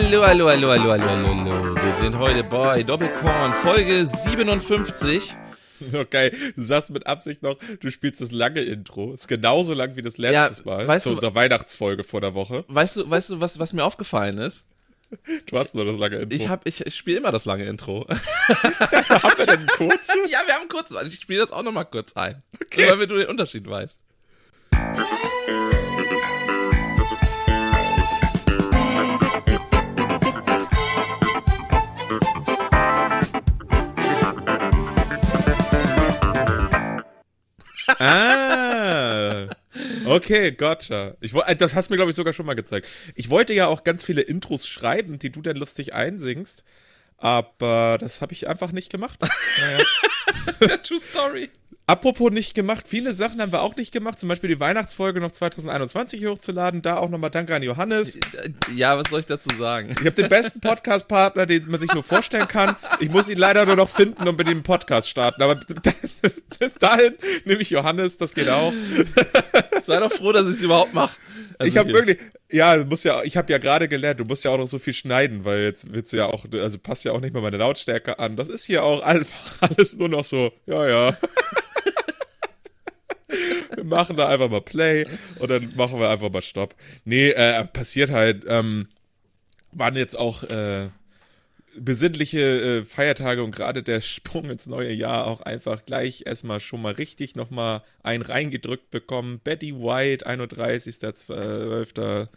[0.00, 1.74] Ja, hallo, hallo, hallo, hallo, hallo, hallo.
[1.74, 5.34] Wir sind heute bei Doppelkorn, Folge 57.
[5.92, 9.12] Okay, du sagst mit Absicht noch, du spielst das lange Intro.
[9.12, 10.86] Ist genauso lang wie das letzte Ja, Mal.
[10.88, 12.64] weißt zu du- unserer Weihnachtsfolge vor der Woche.
[12.68, 14.66] Weißt du, weißt du, was, was mir aufgefallen ist?
[15.46, 16.34] Du hast nur das lange Intro.
[16.36, 18.06] Ich, hab- ich, ich spiele immer das lange Intro.
[18.48, 20.14] Haben wir denn ein kurzes?
[20.30, 22.42] ja, wir haben kurz, ich spiele das auch nochmal kurz ein.
[22.62, 22.86] Okay.
[22.88, 24.00] Damit du den Unterschied weißt.
[37.98, 39.46] Ah.
[40.04, 41.14] Okay, gotcha.
[41.20, 42.88] Ich, äh, das hast du mir, glaube ich, sogar schon mal gezeigt.
[43.14, 46.64] Ich wollte ja auch ganz viele Intros schreiben, die du dann lustig einsingst.
[47.16, 49.18] Aber das habe ich einfach nicht gemacht.
[50.84, 51.50] True Story.
[51.88, 54.20] Apropos nicht gemacht, viele Sachen haben wir auch nicht gemacht.
[54.20, 56.82] Zum Beispiel die Weihnachtsfolge noch 2021 hochzuladen.
[56.82, 58.18] Da auch nochmal Danke an Johannes.
[58.76, 59.92] Ja, was soll ich dazu sagen?
[59.92, 62.76] Ich habe den besten Podcast-Partner, den man sich nur vorstellen kann.
[63.00, 65.40] Ich muss ihn leider nur noch finden und mit dem Podcast starten.
[65.40, 65.54] Aber
[66.58, 67.14] bis dahin
[67.46, 68.74] nehme ich Johannes, das geht auch.
[69.86, 71.16] Sei doch froh, dass ich es überhaupt mache.
[71.58, 72.18] Also ich habe wirklich,
[72.50, 74.78] ja, du musst ja, ich habe ja gerade gelernt, du musst ja auch noch so
[74.78, 78.18] viel schneiden, weil jetzt wird's ja auch, also passt ja auch nicht mal meine Lautstärke
[78.18, 78.36] an.
[78.36, 81.16] Das ist hier auch einfach alles nur noch so, ja, ja.
[83.74, 85.06] Wir machen da einfach mal Play
[85.38, 86.74] und dann machen wir einfach mal Stopp.
[87.04, 88.88] Nee, äh, passiert halt, ähm,
[89.72, 90.88] waren jetzt auch äh,
[91.76, 96.82] besinnliche äh, Feiertage und gerade der Sprung ins neue Jahr auch einfach gleich erstmal schon
[96.82, 99.40] mal richtig nochmal einen reingedrückt bekommen.
[99.42, 102.28] Betty White, 31.12.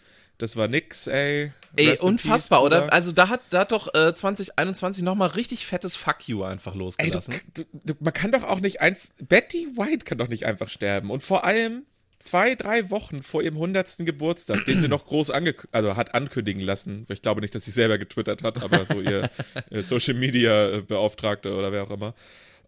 [0.41, 1.51] Das war nix, ey.
[1.75, 2.91] Ey, unfassbar, oder?
[2.91, 6.79] Also da hat, da hat doch äh, 2021 nochmal richtig fettes Fuck you einfach Ey,
[6.79, 7.35] du, losgelassen.
[7.53, 9.07] du, man kann doch auch nicht einfach.
[9.21, 11.11] Betty White kann doch nicht einfach sterben.
[11.11, 11.83] Und vor allem
[12.17, 13.97] zwei, drei Wochen vor ihrem 100.
[13.99, 17.05] Geburtstag, den sie noch groß ange also hat ankündigen lassen.
[17.09, 19.29] Ich glaube nicht, dass sie selber getwittert hat, aber so ihr,
[19.69, 22.15] ihr Social Media äh, Beauftragte oder wer auch immer.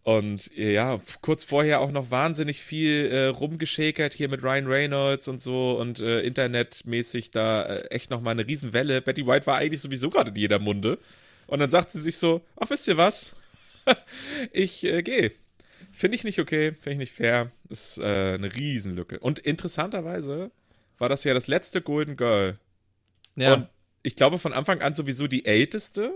[0.04, 5.30] Und äh, ja, kurz vorher auch noch wahnsinnig viel äh, rumgeschäkert hier mit Ryan Reynolds
[5.30, 9.02] und so und äh, internetmäßig da äh, echt nochmal eine Riesenwelle.
[9.02, 10.98] Betty White war eigentlich sowieso gerade in jeder Munde.
[11.48, 13.38] Und dann sagt sie sich so, ach, wisst ihr was?
[14.52, 15.32] ich äh, gehe.
[15.94, 17.52] Finde ich nicht okay, finde ich nicht fair.
[17.70, 19.20] Ist äh, eine Riesenlücke.
[19.20, 20.52] Und interessanterweise
[20.98, 22.58] war das ja das letzte Golden Girl.
[23.36, 23.54] ja.
[23.54, 23.68] Und
[24.02, 26.12] ich glaube von Anfang an sowieso die älteste,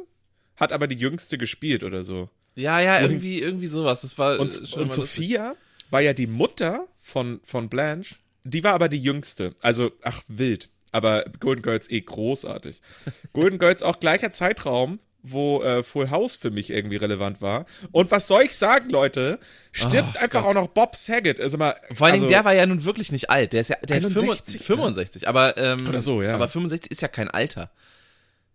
[0.57, 2.29] hat aber die jüngste gespielt oder so.
[2.57, 4.01] Ja, ja, irgendwie, irgendwie sowas.
[4.01, 4.93] Das war Und, äh, schon und.
[4.93, 5.55] Sophia
[5.91, 8.15] war ja die Mutter von, von Blanche.
[8.43, 9.53] Die war aber die jüngste.
[9.61, 10.69] Also, ach, wild.
[10.91, 12.81] Aber Golden Girls eh großartig.
[13.33, 17.65] Golden Girls auch gleicher Zeitraum, wo äh, Full House für mich irgendwie relevant war.
[17.91, 19.39] Und was soll ich sagen, Leute?
[19.71, 21.39] Stirbt Oh einfach auch noch Bob Saget.
[21.39, 23.53] Also mal, Vor allen also, Dingen, der war ja nun wirklich nicht alt.
[23.53, 26.33] Der ist ja der 61, 65, 65 aber, ähm, Oder so, ja.
[26.33, 27.69] aber 65 ist ja kein Alter.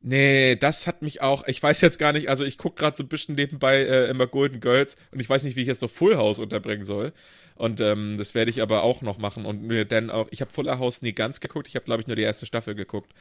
[0.05, 3.05] Nee, das hat mich auch, ich weiß jetzt gar nicht, also ich gucke gerade so
[3.05, 5.91] ein bisschen nebenbei äh, immer Golden Girls und ich weiß nicht, wie ich jetzt noch
[5.91, 7.13] Full House unterbringen soll.
[7.55, 10.51] Und ähm, das werde ich aber auch noch machen und mir dann auch, ich habe
[10.51, 13.13] Full House nie ganz geguckt, ich habe glaube ich nur die erste Staffel geguckt.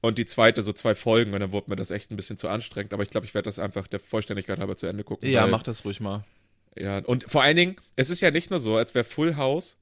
[0.00, 2.48] Und die zweite, so zwei Folgen, und dann wurde mir das echt ein bisschen zu
[2.48, 5.28] anstrengend, aber ich glaube, ich werde das einfach der Vollständigkeit halber zu Ende gucken.
[5.30, 6.24] Ja, weil- mach das ruhig mal.
[6.76, 9.76] Ja, und vor allen Dingen, es ist ja nicht nur so, als wäre Full House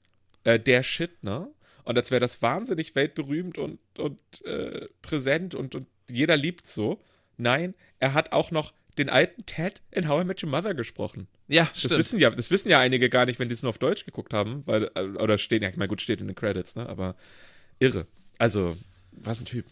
[0.45, 1.49] äh, der Shit, ne?
[1.85, 7.01] Und als wäre das wahnsinnig weltberühmt und, und äh, präsent und, und jeder liebt so.
[7.37, 11.27] Nein, er hat auch noch den alten Ted in How I Met Your Mother gesprochen.
[11.49, 11.99] Ja, Das stimmt.
[11.99, 14.33] wissen ja, das wissen ja einige gar nicht, wenn die es nur auf Deutsch geguckt
[14.35, 16.89] haben, weil, äh, oder stehen, ja, ich meine, gut, steht in den Credits, ne?
[16.89, 17.15] Aber
[17.79, 18.07] irre.
[18.39, 18.77] Also,
[19.13, 19.65] was ein Typ.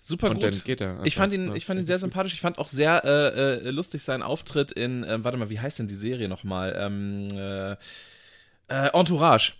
[0.00, 0.64] Super Und gut.
[0.64, 1.00] geht er.
[1.04, 2.32] ich fand ihn, ich fand ihn sehr sympathisch.
[2.34, 5.78] Ich fand auch sehr äh, äh, lustig seinen Auftritt in, ähm, warte mal, wie heißt
[5.80, 6.74] denn die Serie nochmal?
[6.78, 7.72] Ähm, äh,
[8.68, 9.54] äh, Entourage.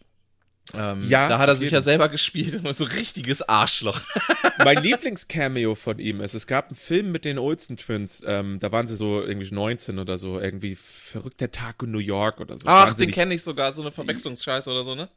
[0.75, 4.01] Ähm, Ja, da hat er sich ja selber gespielt und so richtiges Arschloch.
[4.65, 8.73] mein Lieblingscameo von ihm ist, es gab einen Film mit den Olsen Twins, ähm, da
[8.73, 12.67] waren sie so irgendwie 19 oder so, irgendwie verrückter Tag in New York oder so.
[12.69, 15.09] Ach, den kenne ich sogar, so eine Verwechslungsscheiße oder so, ne?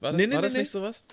[0.00, 0.60] War, Nee, nee, war nee, das nee.
[0.60, 1.04] nicht sowas?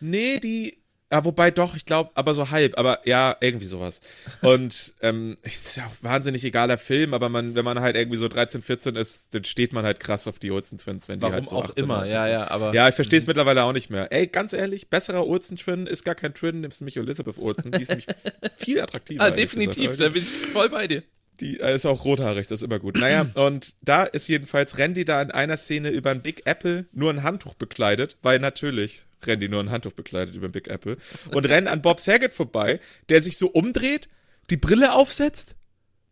[0.00, 0.81] Nee, die.
[1.12, 4.00] Ja, wobei doch, ich glaube, aber so halb, aber ja, irgendwie sowas.
[4.40, 8.28] Und ähm, ist ja auch wahnsinnig egaler Film, aber man, wenn man halt irgendwie so
[8.28, 11.34] 13, 14 ist, dann steht man halt krass auf die Olsen Twins, wenn die Warum
[11.34, 12.72] halt so auch 18, immer, 19 ja, ja, aber.
[12.72, 14.10] Ja, ich verstehe es mittlerweile auch nicht mehr.
[14.10, 17.82] Ey, ganz ehrlich, besserer Olsen Twin ist gar kein Twin, nimmst nämlich Elizabeth Olsen, die
[17.82, 18.06] ist nämlich
[18.56, 19.22] viel attraktiver.
[19.22, 21.02] Ah, definitiv, da bin ich voll bei dir.
[21.42, 22.96] Die äh, ist auch rothaarig, das ist immer gut.
[22.96, 27.10] Naja, und da ist jedenfalls Randy da in einer Szene über ein Big Apple nur
[27.12, 30.96] ein Handtuch bekleidet, weil natürlich Randy nur ein Handtuch bekleidet über ein Big Apple
[31.32, 34.08] und rennt an Bob Saget vorbei, der sich so umdreht,
[34.50, 35.56] die Brille aufsetzt,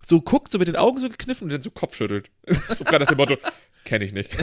[0.06, 2.30] so guckt, so mit den Augen so gekniffen und dann so Kopf schüttelt.
[2.68, 3.36] so gerade nach dem Motto,
[3.84, 4.30] kenne ich nicht.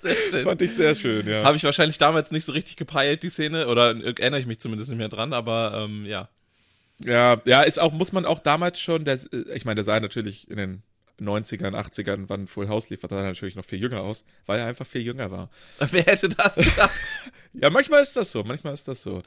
[0.00, 0.42] Sehr Das schön.
[0.42, 1.42] fand ich sehr schön, ja.
[1.42, 4.90] Habe ich wahrscheinlich damals nicht so richtig gepeilt, die Szene, oder erinnere ich mich zumindest
[4.90, 6.28] nicht mehr dran, aber ähm, ja.
[7.04, 9.18] Ja, ja, ist auch, muss man auch damals schon, der,
[9.54, 10.82] ich meine, der sah natürlich in den
[11.20, 14.66] 90ern, 80ern, wann Full House lief, sah er natürlich noch viel jünger aus, weil er
[14.66, 15.50] einfach viel jünger war.
[15.78, 16.90] Wer hätte das gedacht?
[17.54, 19.22] Ja, manchmal ist das so, manchmal ist das so.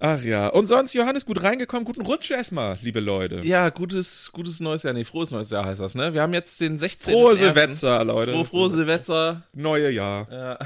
[0.00, 3.40] Ach ja, und sonst, Johannes, gut reingekommen, guten Rutsch erstmal, liebe Leute.
[3.44, 6.12] ja, gutes, gutes neues Jahr, nee, frohes neues Jahr heißt das, ne?
[6.12, 7.14] Wir haben jetzt den 16.
[7.14, 8.32] Frohe Silvester, Leute.
[8.32, 9.42] Frohe, frohe Silvester.
[9.52, 10.26] Neue Jahr.
[10.30, 10.58] Ja.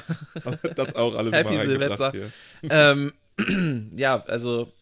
[0.77, 2.13] Das auch alles Happy Silvester.
[2.63, 3.13] ähm,
[3.97, 4.73] ja, also,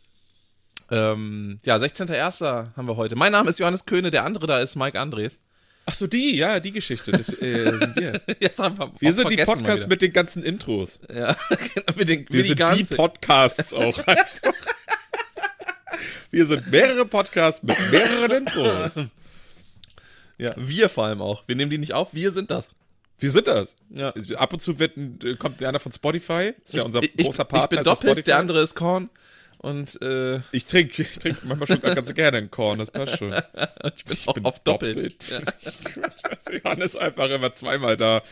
[0.93, 2.77] ähm, ja, 16.01.
[2.77, 3.17] haben wir heute.
[3.17, 5.41] Mein Name ist Johannes Köhne, der andere da ist Mike Andres.
[5.87, 8.21] Ach so, die, ja, die Geschichte, das äh, sind wir.
[8.41, 11.00] Jetzt haben wir Wir sind die Podcasts mit den ganzen Intros.
[11.12, 13.99] Ja, genau, mit den, Wir mit sind die ganzen- Podcasts auch.
[16.31, 18.93] Wir sind mehrere Podcasts mit mehreren Intros.
[20.38, 21.47] Ja, wir vor allem auch.
[21.47, 22.71] Wir nehmen die nicht auf, wir sind das.
[23.19, 23.77] Wie sind das?
[23.91, 24.15] Ja.
[24.37, 26.55] Ab und zu wird äh, kommt einer von Spotify.
[26.65, 27.65] Ist ja unser ich, großer ich, Partner.
[27.65, 28.25] ich bin das doppelt, Spotify.
[28.25, 29.11] der andere ist Korn.
[29.62, 33.32] Und äh, Ich trinke ich trink manchmal schon ganz gerne einen Korn, das passt schon.
[33.94, 35.25] ich bin auch auf doppelt.
[35.31, 35.41] Ja.
[36.31, 38.23] Also Johannes ist einfach immer zweimal da.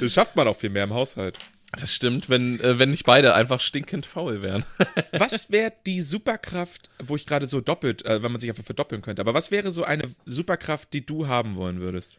[0.00, 1.38] Das schafft man auch viel mehr im Haushalt.
[1.78, 4.64] Das stimmt, wenn, äh, wenn nicht beide einfach stinkend faul wären.
[5.12, 9.02] Was wäre die Superkraft, wo ich gerade so doppelt, äh, wenn man sich einfach verdoppeln
[9.02, 12.18] könnte, aber was wäre so eine Superkraft, die du haben wollen würdest?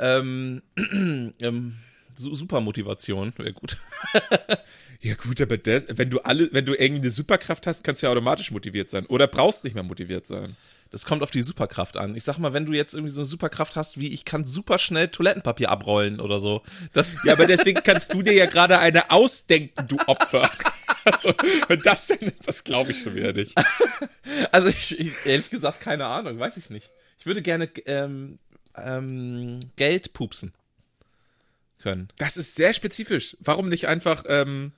[0.00, 0.62] ähm,
[1.40, 1.76] ähm,
[2.16, 3.76] super Motivation, wäre gut.
[5.04, 8.06] Ja gut, aber das, wenn du alle, wenn du irgendwie eine Superkraft hast, kannst du
[8.06, 9.04] ja automatisch motiviert sein.
[9.04, 10.56] Oder brauchst nicht mehr motiviert sein.
[10.90, 12.16] Das kommt auf die Superkraft an.
[12.16, 14.78] Ich sag mal, wenn du jetzt irgendwie so eine Superkraft hast, wie ich kann super
[14.78, 16.62] schnell Toilettenpapier abrollen oder so.
[16.94, 20.50] Das, Ja, aber deswegen kannst du dir ja gerade eine ausdenken, du Opfer.
[21.06, 21.34] Also,
[21.68, 23.54] wenn das denn ist, das glaube ich schon wieder nicht.
[24.52, 26.88] also ich, ich, ehrlich gesagt, keine Ahnung, weiß ich nicht.
[27.18, 28.38] Ich würde gerne ähm,
[28.74, 30.54] ähm, Geld pupsen
[31.84, 32.08] können.
[32.16, 33.36] Das ist sehr spezifisch.
[33.40, 34.72] Warum nicht einfach ähm,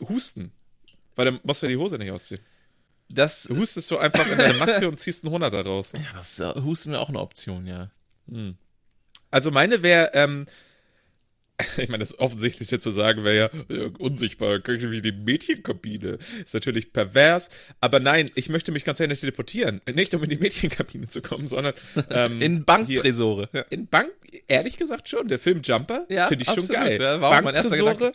[0.00, 0.50] husten?
[1.14, 2.40] Weil dann musst du die Hose nicht ausziehen.
[3.08, 5.92] Das, Du hustest so einfach in deine Maske und ziehst einen Hunderter raus.
[5.94, 7.90] ja, das äh, Husten wäre auch eine Option, ja.
[9.30, 10.46] Also meine wäre, ähm,
[11.76, 16.18] ich meine, das Offensichtlichste zu sagen wäre ja äh, unsichtbar, könnte wie die Mädchenkabine.
[16.44, 17.50] Ist natürlich pervers,
[17.80, 19.80] aber nein, ich möchte mich ganz ehrlich teleportieren.
[19.92, 21.74] Nicht um in die Mädchenkabine zu kommen, sondern
[22.10, 23.48] ähm, In Banktresore.
[23.70, 24.10] In Bank,
[24.48, 27.00] ehrlich gesagt schon, der Film Jumper Ja, finde ich schon absolut, geil.
[27.00, 28.12] ja, Banktresore,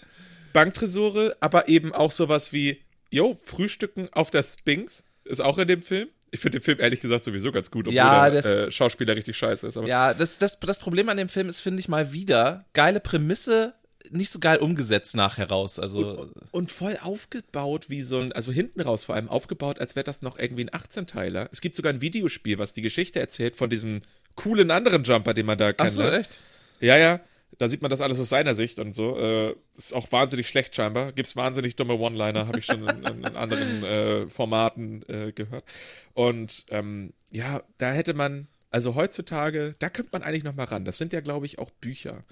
[0.54, 5.82] Banktresore, aber eben auch sowas wie, yo, Frühstücken auf der Sphinx ist auch in dem
[5.82, 6.08] Film.
[6.32, 9.16] Ich finde den Film ehrlich gesagt sowieso ganz gut, obwohl Ja, der das- äh, Schauspieler
[9.16, 9.78] richtig scheiße ist.
[9.78, 13.00] Aber Ja, das, das, das Problem an dem Film ist, finde ich mal wieder, geile
[13.00, 13.74] Prämisse,
[14.10, 15.80] nicht so geil umgesetzt nachher raus.
[15.80, 20.04] Also, Und voll aufgebaut wie so ein, also hinten raus vor allem aufgebaut, als wäre
[20.04, 21.50] das noch irgendwie ein 18-Teiler.
[21.52, 24.00] Es gibt sogar ein Videospiel, was die Geschichte erzählt von diesem
[24.36, 26.28] coolen anderen Jumper, den man da ach so, kennenlernt.
[26.28, 26.40] echt?
[26.80, 27.20] Ja, ja.
[27.58, 29.18] Da sieht man das alles aus seiner Sicht und so.
[29.18, 31.12] Äh, ist auch wahnsinnig schlecht scheinbar.
[31.12, 35.64] Gibt's wahnsinnig dumme One-Liner, habe ich schon in, in, in anderen äh, Formaten äh, gehört.
[36.14, 40.86] Und ähm, ja, da hätte man, also heutzutage, da könnte man eigentlich noch mal ran.
[40.86, 42.24] Das sind ja, glaube ich, auch Bücher.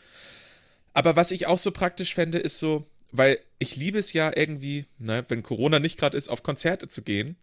[0.94, 4.86] Aber was ich auch so praktisch fände, ist so, weil ich liebe es ja irgendwie,
[5.00, 7.36] ne, wenn Corona nicht gerade ist, auf Konzerte zu gehen.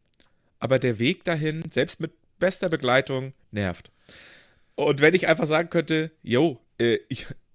[0.58, 3.90] Aber der Weg dahin, selbst mit bester Begleitung, nervt.
[4.74, 6.98] Und wenn ich einfach sagen könnte, yo, äh,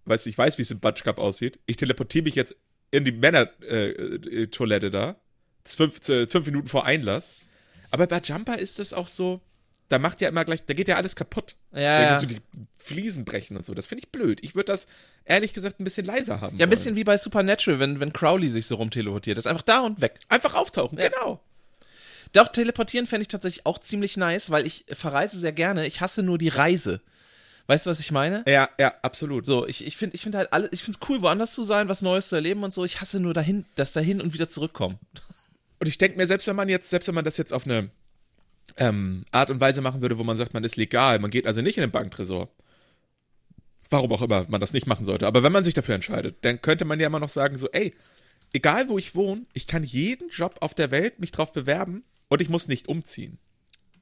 [0.08, 2.56] ich, weiß, ich weiß, wie es im Batsch Cup aussieht, ich teleportiere mich jetzt
[2.92, 5.18] in die Männer-Toilette da,
[5.66, 7.36] fünf, äh, fünf Minuten vor Einlass.
[7.92, 9.42] Aber bei Jumper ist es auch so,
[9.90, 11.56] da macht ja immer gleich, da geht ja alles kaputt.
[11.72, 12.10] Ja, da ja.
[12.10, 12.42] kannst du die
[12.78, 13.74] Fliesen brechen und so.
[13.74, 14.40] Das finde ich blöd.
[14.44, 14.88] Ich würde das
[15.26, 16.58] ehrlich gesagt ein bisschen leiser haben.
[16.58, 19.38] Ja, ein bisschen wie bei Supernatural, wenn, wenn Crowley sich so rumteleportiert.
[19.38, 20.20] Das ist einfach da und weg.
[20.30, 21.42] Einfach auftauchen, genau.
[22.34, 25.88] Doch, teleportieren fände ich tatsächlich auch ziemlich nice, weil ich verreise sehr gerne.
[25.88, 27.02] Ich hasse nur die Reise.
[27.68, 28.44] Weißt du, was ich meine?
[28.48, 29.46] Ja, ja, absolut.
[29.46, 31.90] So, ich, ich finde ich find halt alle, ich finde es cool, woanders zu sein,
[31.90, 32.86] was Neues zu erleben und so.
[32.86, 34.98] Ich hasse nur dahin, das dahin und wieder zurückkommen.
[35.80, 37.90] Und ich denke mir, selbst wenn man jetzt, selbst wenn man das jetzt auf eine
[38.78, 41.62] ähm, Art und Weise machen würde, wo man sagt, man ist legal, man geht also
[41.62, 42.50] nicht in den Banktresor.
[43.90, 45.28] Warum auch immer man das nicht machen sollte.
[45.28, 47.94] Aber wenn man sich dafür entscheidet, dann könnte man ja immer noch sagen, so, ey,
[48.54, 52.42] egal wo ich wohne, ich kann jeden Job auf der Welt mich drauf bewerben und
[52.42, 53.40] ich muss nicht umziehen.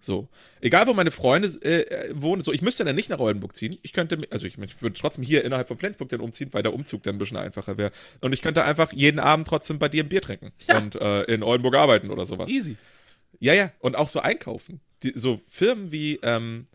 [0.05, 0.27] So.
[0.61, 3.77] Egal, wo meine Freunde äh, äh, wohnen, so, ich müsste dann nicht nach Oldenburg ziehen.
[3.81, 6.73] Ich könnte, also ich, ich würde trotzdem hier innerhalb von Flensburg dann umziehen, weil der
[6.73, 7.91] Umzug dann ein bisschen einfacher wäre.
[8.21, 11.43] Und ich könnte einfach jeden Abend trotzdem bei dir ein Bier trinken und äh, in
[11.43, 12.49] Oldenburg arbeiten oder sowas.
[12.49, 12.77] Easy.
[13.39, 14.79] Ja, ja, und auch so einkaufen.
[15.03, 16.67] Die, so Firmen wie, ähm,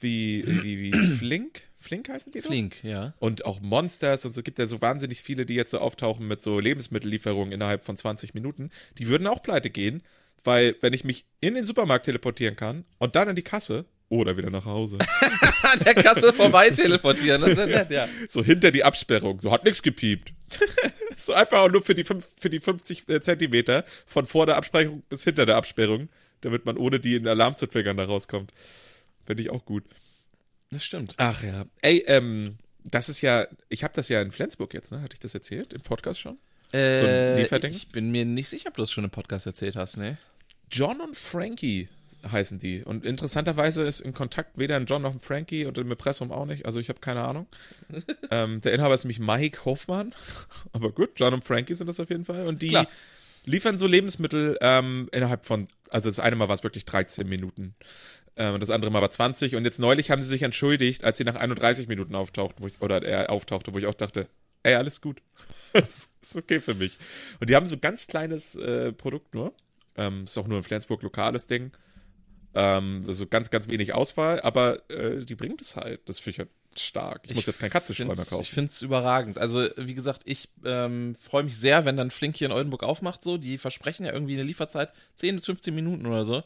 [0.00, 2.48] wie, wie, wie Flink, Flink heißen die doch?
[2.48, 3.14] Flink, ja.
[3.20, 6.42] Und auch Monsters und so gibt ja so wahnsinnig viele, die jetzt so auftauchen mit
[6.42, 8.70] so Lebensmittellieferungen innerhalb von 20 Minuten.
[8.98, 10.02] Die würden auch pleite gehen,
[10.44, 14.36] weil wenn ich mich in den Supermarkt teleportieren kann und dann in die Kasse Oder
[14.36, 14.98] wieder nach Hause.
[15.62, 18.08] An der Kasse vorbei teleportieren, das wäre nett, ja.
[18.28, 19.40] so hinter die Absperrung.
[19.40, 20.32] So hat nichts gepiept.
[21.16, 24.56] so einfach auch nur für die, fünf, für die 50 äh, Zentimeter von vor der
[24.56, 26.08] Absperrung bis hinter der Absperrung,
[26.42, 28.52] damit man ohne die in den Alarm zu triggern da rauskommt.
[29.24, 29.82] Finde ich auch gut.
[30.70, 31.14] Das stimmt.
[31.16, 31.66] Ach ja.
[31.82, 35.02] Ey, ähm, das ist ja, ich habe das ja in Flensburg jetzt, ne?
[35.02, 36.38] Hatte ich das erzählt im Podcast schon?
[36.72, 37.70] Äh, So ein Lieferding?
[37.72, 40.18] ich bin mir nicht sicher, ob du das schon im Podcast erzählt hast, ne?
[40.70, 41.88] John und Frankie
[42.30, 42.82] heißen die.
[42.82, 46.46] Und interessanterweise ist in Kontakt weder ein John noch ein Frankie und im Impressum auch
[46.46, 46.66] nicht.
[46.66, 47.46] Also ich habe keine Ahnung.
[48.30, 50.14] ähm, der Inhaber ist nämlich Mike Hoffmann.
[50.72, 52.46] Aber gut, John und Frankie sind das auf jeden Fall.
[52.46, 52.88] Und die Klar.
[53.44, 57.74] liefern so Lebensmittel ähm, innerhalb von, also das eine Mal war es wirklich 13 Minuten.
[58.36, 59.54] Ähm, und das andere Mal war 20.
[59.54, 62.80] Und jetzt neulich haben sie sich entschuldigt, als sie nach 31 Minuten auftauchten, wo ich,
[62.80, 64.26] oder er auftauchte, wo ich auch dachte,
[64.64, 65.22] ey, alles gut.
[65.80, 66.98] das ist okay für mich.
[67.40, 69.52] Und die haben so ein ganz kleines äh, Produkt nur.
[69.96, 71.72] Ähm, ist auch nur in Flensburg lokales Ding.
[72.54, 76.00] Ähm, also ganz, ganz wenig Auswahl, aber äh, die bringt es halt.
[76.08, 77.20] Das finde ich halt stark.
[77.24, 78.40] Ich, muss jetzt kein Katzenstreu mehr kaufen.
[78.40, 79.38] Ich finde es überragend.
[79.38, 83.22] Also, wie gesagt, ich ähm, freue mich sehr, wenn dann Flink hier in Oldenburg aufmacht.
[83.22, 86.42] So, die versprechen ja irgendwie eine Lieferzeit 10 bis 15 Minuten oder so.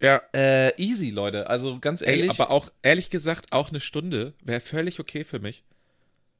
[0.00, 1.48] ja, Äh, easy, Leute.
[1.48, 2.30] Also ganz ey, ehrlich.
[2.30, 5.62] aber auch, ehrlich gesagt, auch eine Stunde wäre völlig okay für mich.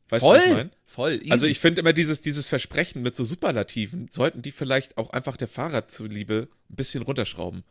[0.09, 0.71] Weißt voll, du, was ich meine?
[0.87, 1.13] voll.
[1.15, 1.33] Easy.
[1.33, 5.37] Also ich finde immer dieses, dieses Versprechen mit so Superlativen, sollten die vielleicht auch einfach
[5.37, 7.65] der Fahrrad zuliebe ein bisschen runterschrauben.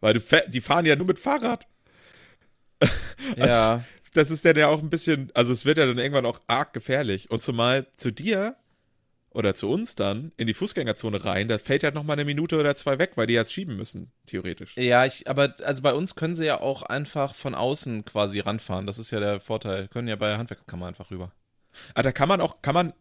[0.00, 1.66] Weil du, die fahren ja nur mit Fahrrad.
[3.36, 3.84] ja.
[4.12, 6.72] Das ist dann ja auch ein bisschen, also es wird ja dann irgendwann auch arg
[6.72, 7.30] gefährlich.
[7.30, 8.56] Und zumal zu dir
[9.30, 12.58] oder zu uns dann in die Fußgängerzone rein, da fällt ja noch mal eine Minute
[12.58, 14.74] oder zwei weg, weil die jetzt schieben müssen, theoretisch.
[14.76, 18.86] Ja, ich, aber also bei uns können sie ja auch einfach von außen quasi ranfahren.
[18.86, 19.88] Das ist ja der Vorteil.
[19.88, 21.32] Können ja bei der Handwerkskammer einfach rüber.
[21.94, 22.92] Ah, da kann man auch, kann man,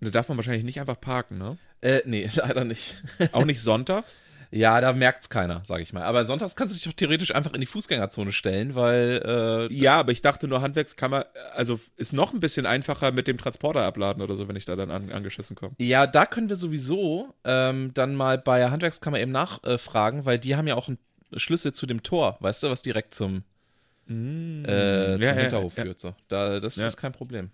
[0.00, 1.58] da darf man wahrscheinlich nicht einfach parken, ne?
[1.82, 3.02] Äh, nee, leider nicht.
[3.32, 4.20] Auch nicht sonntags?
[4.50, 6.02] ja, da merkt's keiner, sag ich mal.
[6.02, 9.22] Aber sonntags kannst du dich doch theoretisch einfach in die Fußgängerzone stellen, weil,
[9.70, 13.38] äh, Ja, aber ich dachte nur, Handwerkskammer, also ist noch ein bisschen einfacher mit dem
[13.38, 15.74] Transporter abladen oder so, wenn ich da dann an, angeschissen komme.
[15.78, 20.56] ja, da können wir sowieso ähm, dann mal bei der Handwerkskammer eben nachfragen, weil die
[20.56, 20.98] haben ja auch einen
[21.36, 23.44] Schlüssel zu dem Tor, weißt du, was direkt zum,
[24.08, 25.84] äh, zum Ja, ja, Hinterhof ja.
[25.84, 26.00] führt.
[26.00, 26.14] So.
[26.28, 26.88] Da, das Ja.
[26.88, 27.50] ist kein Problem.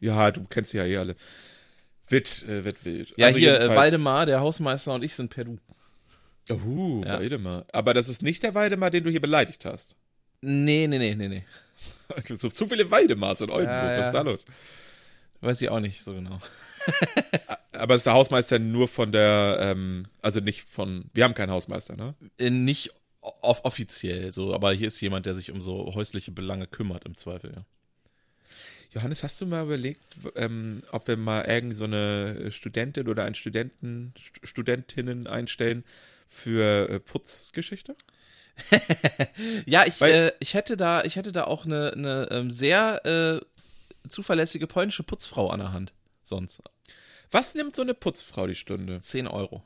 [0.00, 1.14] Ja, du kennst sie ja eh alle.
[2.08, 3.14] Wird, äh, wird wild.
[3.16, 5.58] Ja, Also hier, äh, Waldemar, der Hausmeister und ich sind per Du.
[6.50, 7.18] Uh, Ja.
[7.18, 7.66] Waldemar.
[7.72, 9.94] Aber das ist nicht der Waldemar, den du hier beleidigt hast.
[10.40, 11.44] Nee, nee, nee, nee, nee.
[12.36, 13.82] so zu viele Waldemars in Oldenburg.
[13.82, 14.22] Ja, Was ist ja.
[14.24, 14.44] da los?
[15.40, 16.38] Weiß ich auch nicht so genau.
[17.72, 21.96] Aber ist der Hausmeister nur von der, ähm, also nicht von, wir haben keinen Hausmeister,
[21.96, 22.14] ne?
[22.38, 22.90] Äh, nicht
[23.20, 27.16] off offiziell so, aber hier ist jemand, der sich um so häusliche Belange kümmert im
[27.16, 27.64] Zweifel, ja.
[28.94, 33.34] Johannes, hast du mal überlegt, ähm, ob wir mal irgend so eine Studentin oder einen
[33.34, 35.84] Studenten, St- Studentinnen einstellen
[36.26, 37.94] für äh, Putzgeschichte?
[39.66, 43.04] Ja, ich, Weil- äh, ich hätte da, ich hätte da auch eine, eine ähm, sehr
[43.04, 43.40] äh,
[44.08, 45.92] zuverlässige polnische Putzfrau an der Hand.
[46.24, 46.60] Sonst.
[47.30, 49.00] Was nimmt so eine Putzfrau die Stunde?
[49.00, 49.62] 10 Euro.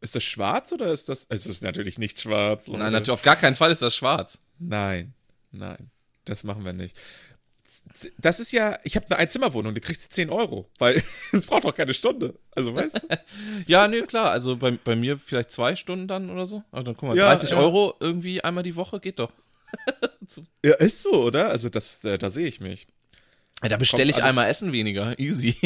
[0.00, 2.66] Ist das schwarz oder ist das, es ist natürlich nicht schwarz.
[2.66, 2.78] Leute.
[2.80, 4.38] Nein, natürlich, auf gar keinen Fall ist das schwarz.
[4.58, 5.14] Nein,
[5.52, 5.90] nein,
[6.24, 6.98] das machen wir nicht.
[8.18, 11.02] Das ist ja, ich habe eine Einzimmerwohnung, die kriegt 10 Euro, weil
[11.32, 12.38] es braucht doch keine Stunde.
[12.52, 13.08] Also weißt du?
[13.66, 14.30] Ja, nee, klar.
[14.30, 16.62] Also bei, bei mir vielleicht zwei Stunden dann oder so.
[16.70, 17.56] Also dann guck mal, Ja, 30 ja.
[17.58, 19.32] Euro irgendwie einmal die Woche geht doch.
[20.64, 21.48] ja, ist so, oder?
[21.48, 22.86] Also das, äh, da sehe ich mich.
[23.62, 25.18] Ja, da bestelle ich einmal Essen weniger.
[25.18, 25.56] Easy.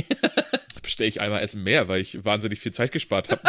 [0.83, 3.43] Bestelle ich einmal Essen mehr, weil ich wahnsinnig viel Zeit gespart habe.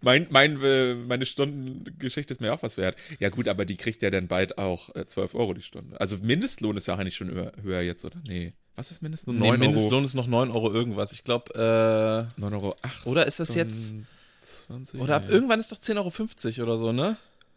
[0.00, 2.96] Mein, mein, äh, meine Stundengeschichte ist mir auch was wert.
[3.18, 6.00] Ja gut, aber die kriegt ja dann bald auch äh, 12 Euro die Stunde.
[6.00, 8.16] Also Mindestlohn ist ja eigentlich schon höher, höher jetzt, oder?
[8.26, 8.54] Nee.
[8.76, 9.38] Was ist Mindestlohn?
[9.38, 11.12] Nee, 9 Mindestlohn ist noch 9 Euro irgendwas.
[11.12, 13.06] Ich glaube, äh, 9 Euro 8.
[13.06, 13.94] oder ist das jetzt,
[14.40, 15.30] 20, oder ab ja.
[15.30, 17.16] irgendwann ist doch 10,50 Euro oder so, ne?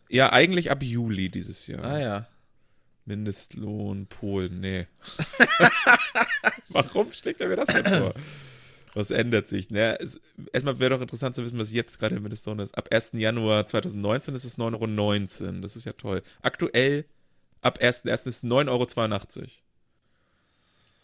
[0.09, 1.83] Ja, eigentlich ab Juli dieses Jahr.
[1.83, 2.27] Ah ja.
[3.05, 4.87] Mindestlohn Polen, nee.
[6.69, 8.13] Warum schlägt er mir das denn vor?
[8.95, 9.69] Was ändert sich?
[9.71, 10.19] Naja, es,
[10.51, 12.77] erstmal wäre doch interessant zu wissen, was jetzt gerade der Mindestlohn ist.
[12.77, 13.11] Ab 1.
[13.13, 15.61] Januar 2019 ist es 9,19 Euro.
[15.61, 16.21] Das ist ja toll.
[16.41, 17.05] Aktuell,
[17.61, 18.13] ab 1.1.
[18.13, 19.47] ist es 9,82 Euro.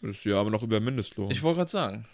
[0.02, 1.30] Das ist ja aber noch über Mindestlohn.
[1.30, 2.06] Ich wollte gerade sagen.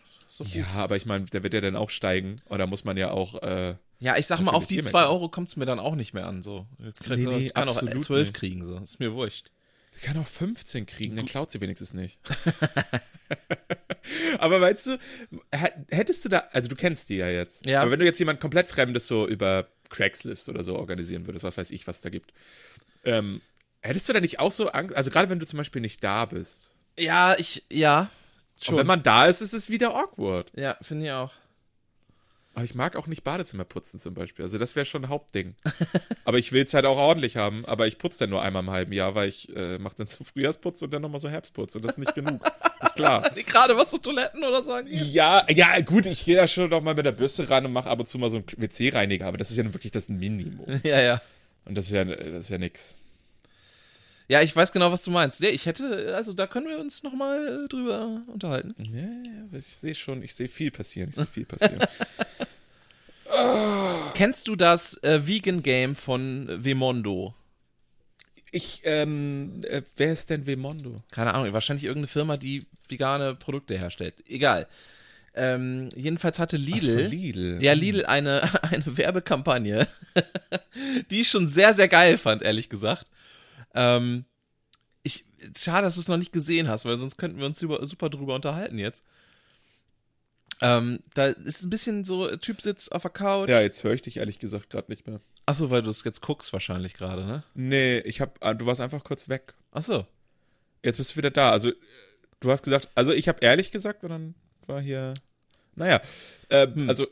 [0.45, 2.41] Ja, aber ich meine, der wird ja dann auch steigen.
[2.49, 5.13] Oder muss man ja auch, äh, Ja, ich sag mal, auf die hier 2 meckern.
[5.13, 6.43] Euro kommt es mir dann auch nicht mehr an.
[6.43, 6.67] So.
[6.79, 8.35] Nee, nee, kann auch absolut 12 nicht.
[8.35, 8.79] kriegen, so.
[8.79, 9.51] Ist mir wurscht.
[9.97, 12.21] Der kann auch 15 kriegen, dann klaut sie wenigstens nicht.
[14.39, 14.99] Aber weißt du,
[15.53, 17.67] hä- hättest du da, also du kennst die ja jetzt.
[17.67, 17.83] Ja.
[17.83, 21.57] Aber wenn du jetzt jemand komplett Fremdes so über Craigslist oder so organisieren würdest, was
[21.57, 22.33] weiß ich, was da gibt,
[23.05, 23.41] ähm,
[23.83, 26.25] hättest du da nicht auch so Angst, also gerade wenn du zum Beispiel nicht da
[26.27, 26.71] bist.
[26.99, 28.11] Ja, ich, ja.
[28.69, 30.51] Und wenn man da ist, ist es wieder awkward.
[30.55, 31.33] Ja, finde ich auch.
[32.57, 34.43] Aber ich mag auch nicht Badezimmer putzen zum Beispiel.
[34.43, 35.57] Also das wäre schon ein Hauptding.
[36.25, 37.67] aber ich will es halt auch ordentlich haben.
[37.67, 40.25] Aber ich putze dann nur einmal im halben Jahr, weil ich äh, mache dann so
[40.25, 41.77] Frühjahrsputz und dann nochmal so Herbstputz.
[41.77, 42.43] Und das ist nicht genug.
[42.83, 43.31] Ist klar.
[43.37, 44.95] Nee, Gerade was so Toiletten oder so angeht.
[44.95, 47.91] Ja, ja, gut, ich gehe da schon noch mal mit der Bürste ran und mache
[47.91, 49.27] ab und zu mal so einen WC-Reiniger.
[49.27, 50.81] Aber das ist ja wirklich das Minimum.
[50.83, 51.21] Ja, ja.
[51.67, 53.01] Und das ist ja, das ist ja nix.
[54.29, 55.41] Ja, ich weiß genau, was du meinst.
[55.41, 58.75] Nee, ich hätte, also da können wir uns nochmal äh, drüber unterhalten.
[58.79, 61.11] Ja, ja, ich sehe schon, ich sehe viel passieren.
[61.11, 61.79] Ich sehe viel passieren.
[64.15, 67.35] Kennst du das äh, Vegan Game von Vemondo?
[68.57, 71.03] ich, ähm, äh, wer ist denn Vemondo?
[71.11, 74.15] Keine Ahnung, wahrscheinlich irgendeine Firma, die vegane Produkte herstellt.
[74.27, 74.67] Egal.
[75.35, 77.59] Ähm, jedenfalls hatte Lidl, so, Lidl.
[77.61, 79.87] ja Lidl eine, eine Werbekampagne,
[81.11, 83.07] die ich schon sehr, sehr geil fand, ehrlich gesagt.
[83.75, 84.25] Ähm,
[85.03, 85.25] ich,
[85.57, 88.09] schade, dass du es noch nicht gesehen hast, weil sonst könnten wir uns super, super
[88.09, 89.05] drüber unterhalten jetzt.
[90.63, 93.49] Ähm, da ist ein bisschen so, Typ sitzt auf der Couch.
[93.49, 95.21] Ja, jetzt höre ich dich ehrlich gesagt gerade nicht mehr.
[95.45, 97.43] Achso, weil du es jetzt guckst wahrscheinlich gerade, ne?
[97.55, 99.55] Nee, ich hab, ah, du warst einfach kurz weg.
[99.71, 100.07] Achso.
[100.83, 101.51] Jetzt bist du wieder da.
[101.51, 101.75] Also, äh,
[102.41, 104.35] du hast gesagt, also ich habe ehrlich gesagt und dann
[104.67, 105.15] war hier,
[105.75, 106.01] naja,
[106.51, 106.89] ähm, Hm.
[106.89, 107.09] also, äh,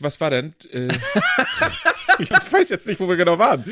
[0.00, 0.54] was war denn?
[0.70, 0.88] Äh,
[2.20, 3.64] ich weiß jetzt nicht, wo wir genau waren.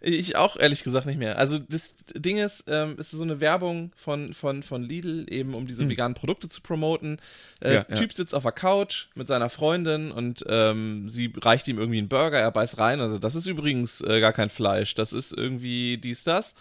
[0.00, 1.38] Ich auch ehrlich gesagt nicht mehr.
[1.38, 5.54] Also das Ding ist, ähm, es ist so eine Werbung von, von, von Lidl, eben
[5.54, 7.18] um diese veganen Produkte zu promoten.
[7.60, 7.74] Äh, Hm.
[7.74, 7.96] Ja, ja.
[7.96, 12.08] Typ sitzt auf der Couch mit seiner Freundin und ähm, sie reicht ihm irgendwie einen
[12.08, 13.00] Burger, er beißt rein.
[13.00, 16.54] Also das ist übrigens äh, gar kein Fleisch, das ist irgendwie dies, das.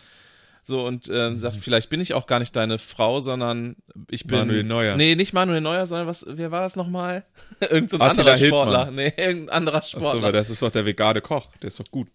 [0.68, 1.16] So, und Mhm.
[1.16, 3.76] ähm, sagt, vielleicht bin ich auch gar nicht deine Frau, sondern
[4.10, 4.40] ich bin.
[4.40, 4.96] Manuel Neuer.
[4.98, 7.24] Nee, nicht Manuel Neuer, sondern was, wer war das nochmal?
[7.70, 8.86] Irgend so ein Attila anderer Sportler.
[8.86, 8.96] Hildmann.
[8.96, 10.22] Nee, irgendein anderer Achso, Sportler.
[10.24, 11.50] weil das ist doch der vegane Koch.
[11.62, 12.08] Der ist doch gut.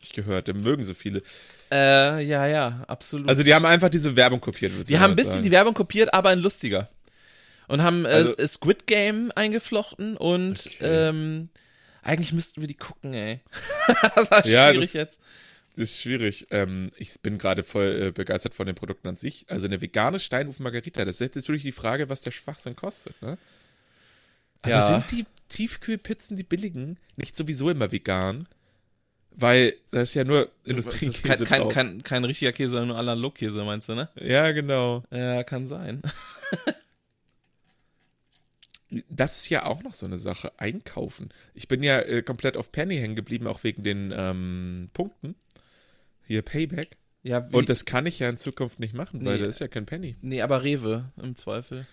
[0.00, 1.22] Ich gehört, den mögen so viele.
[1.70, 3.28] äh, ja, ja, absolut.
[3.28, 4.72] Also die haben einfach diese Werbung kopiert.
[4.88, 5.42] Die haben ein bisschen sagen.
[5.44, 6.88] die Werbung kopiert, aber in lustiger.
[7.68, 10.78] Und haben äh, Also- Squid Game eingeflochten und Okay.
[11.10, 11.48] ähm,
[12.02, 13.40] eigentlich müssten wir die gucken, ey.
[14.16, 15.20] das war Ja, schwierig das- jetzt.
[15.78, 16.48] Das ist schwierig.
[16.50, 19.46] Ähm, ich bin gerade voll äh, begeistert von den Produkten an sich.
[19.48, 23.20] Also eine vegane Steinhofen Margarita, das ist jetzt natürlich die Frage, was der Schwachsinn kostet,
[23.22, 23.38] ne?
[24.62, 24.86] Aber Ja.
[24.86, 28.48] sind die Tiefkühlpizzen, die billigen, nicht sowieso immer vegan?
[29.30, 32.98] Weil da ist ja nur Das Industriekäse kein, kein, kein, kein richtiger Käse, sondern nur
[32.98, 34.08] Alan-Look-Käse, meinst du, ne?
[34.16, 35.04] Ja, genau.
[35.12, 36.02] Ja, kann sein.
[39.10, 40.52] Das ist ja auch noch so eine Sache.
[40.56, 41.28] Einkaufen.
[41.54, 45.34] Ich bin ja äh, komplett auf Penny hängen geblieben, auch wegen den ähm, Punkten.
[46.28, 46.96] Hier Payback.
[47.24, 49.42] Ja, wie, Und das kann ich ja in Zukunft nicht machen, weil Nee.
[49.42, 50.14] da ist ja kein Penny.
[50.22, 51.86] nee, aber Rewe im Zweifel.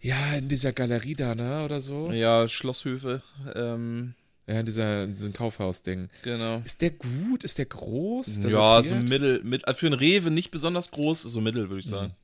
[0.00, 1.62] Ja, in dieser Galerie da, ne?
[1.64, 2.10] Oder so.
[2.10, 3.22] Ja, Schlosshöfe.
[3.54, 4.14] Ähm,
[4.46, 6.08] Ja, in, dieser, in diesem Kaufhaus-Ding.
[6.22, 6.62] genau.
[6.64, 7.44] Ist der gut?
[7.44, 8.26] Ist der groß?
[8.26, 9.08] Ist der Ja, so sortiert?
[9.10, 11.90] mittel, mit, also für ein Rewe nicht besonders groß, so mittel, würde ich Mhm.
[11.90, 12.14] sagen.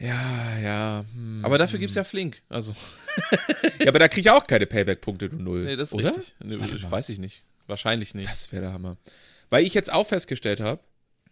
[0.00, 1.04] Ja, ja.
[1.12, 1.40] hm.
[1.44, 2.40] Aber dafür gibt's ja Flink.
[2.48, 2.74] Also,
[3.80, 5.64] Ja, aber da krieg ich auch keine Payback-Punkte, du Null.
[5.64, 6.16] nee, das ist oder?
[6.16, 6.34] richtig.
[6.42, 7.42] Nee, weiß ich nicht.
[7.68, 8.28] Wahrscheinlich nicht.
[8.28, 8.96] Das wäre der Hammer.
[9.50, 10.82] Weil ich jetzt auch festgestellt habe,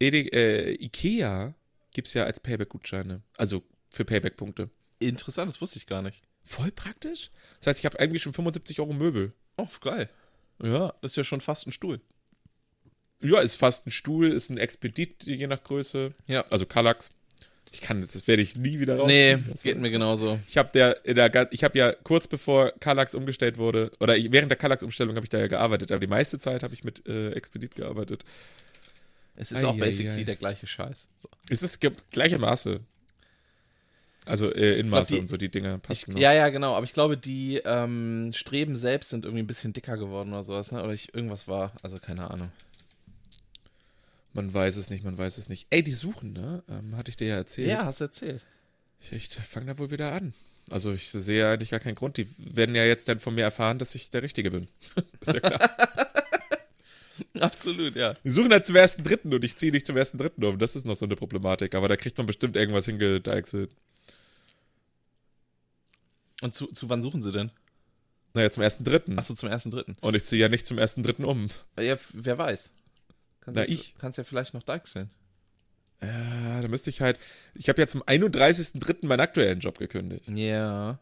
[0.00, 1.54] äh, Ikea
[1.92, 3.22] gibt's ja als Payback-Gutscheine.
[3.36, 4.70] Also für Payback-Punkte.
[4.98, 6.22] Interessant, das wusste ich gar nicht.
[6.44, 7.30] Voll praktisch.
[7.58, 9.32] Das heißt, ich habe eigentlich schon 75 Euro Möbel.
[9.56, 10.08] Oh, geil.
[10.62, 10.94] Ja.
[11.00, 12.00] Das ist ja schon fast ein Stuhl.
[13.20, 16.12] Ja, ist fast ein Stuhl, ist ein Expedit, je nach Größe.
[16.26, 16.42] Ja.
[16.50, 17.10] Also Kallax.
[17.72, 19.06] Ich kann, das werde ich nie wieder raus.
[19.08, 20.38] Nee, geht mir genauso.
[20.48, 24.50] Ich habe der, der, ich habe ja kurz bevor Kallax umgestellt wurde, oder ich, während
[24.50, 27.32] der Kallax-Umstellung habe ich da ja gearbeitet, aber die meiste Zeit habe ich mit äh,
[27.32, 28.24] Expedit gearbeitet.
[29.36, 30.24] Es ist auch Ei, ei, basically ei.
[30.24, 31.08] der gleiche Scheiß.
[31.20, 31.28] So.
[31.50, 32.80] Es ist gleiche Maße.
[34.24, 36.14] Also äh, in Maße die- und so, die Dinger Ich, passen.
[36.14, 36.20] noch.
[36.20, 36.74] ja, ja, genau.
[36.74, 40.72] Aber ich glaube, die ähm, Streben selbst sind irgendwie ein bisschen dicker geworden oder sowas,
[40.72, 40.82] ne?
[40.82, 41.72] Oder ich, irgendwas war.
[41.82, 42.50] Also keine Ahnung.
[44.36, 45.66] Man weiß es nicht, man weiß es nicht.
[45.70, 46.62] Ey, die suchen, ne?
[46.68, 47.68] Ähm, hatte ich dir ja erzählt.
[47.68, 48.44] Ja, hast du erzählt.
[49.00, 50.34] Ich, ich fange da wohl wieder an.
[50.70, 52.16] Also ich sehe ja eigentlich gar keinen Grund.
[52.16, 54.68] Die werden ja jetzt dann von mir erfahren, dass ich der Richtige bin.
[55.20, 55.70] ist ja klar.
[57.40, 58.12] Absolut, ja.
[58.24, 60.58] Die suchen halt zum ersten Dritten und ich ziehe nicht zum ersten Dritten um.
[60.58, 61.74] Das ist noch so eine Problematik.
[61.74, 63.70] Aber da kriegt man bestimmt irgendwas hingedeichselt.
[66.42, 67.50] Und zu, zu wann suchen sie denn?
[68.34, 69.18] Naja, zum ersten Dritten.
[69.18, 69.96] Achso, zum ersten Dritten.
[70.02, 71.48] Und ich ziehe ja nicht zum ersten Dritten um.
[71.78, 72.70] Ja, wer weiß.
[73.46, 73.94] Kannst Na, ja, ich.
[73.98, 75.08] Kannst ja vielleicht noch deichseln.
[76.02, 77.18] Ja, da müsste ich halt.
[77.54, 79.06] Ich habe ja zum 31.03.
[79.06, 80.28] meinen aktuellen Job gekündigt.
[80.30, 80.98] Ja.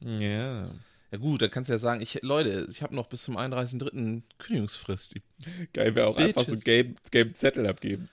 [0.00, 0.70] Ja.
[1.12, 4.22] Ja gut, dann kannst du ja sagen, ich, Leute, ich habe noch bis zum 31.3.
[4.38, 5.14] Kündigungsfrist.
[5.72, 6.64] Geil wäre auch einfach so Bitches.
[6.64, 8.08] Game, Game Zettel abgeben.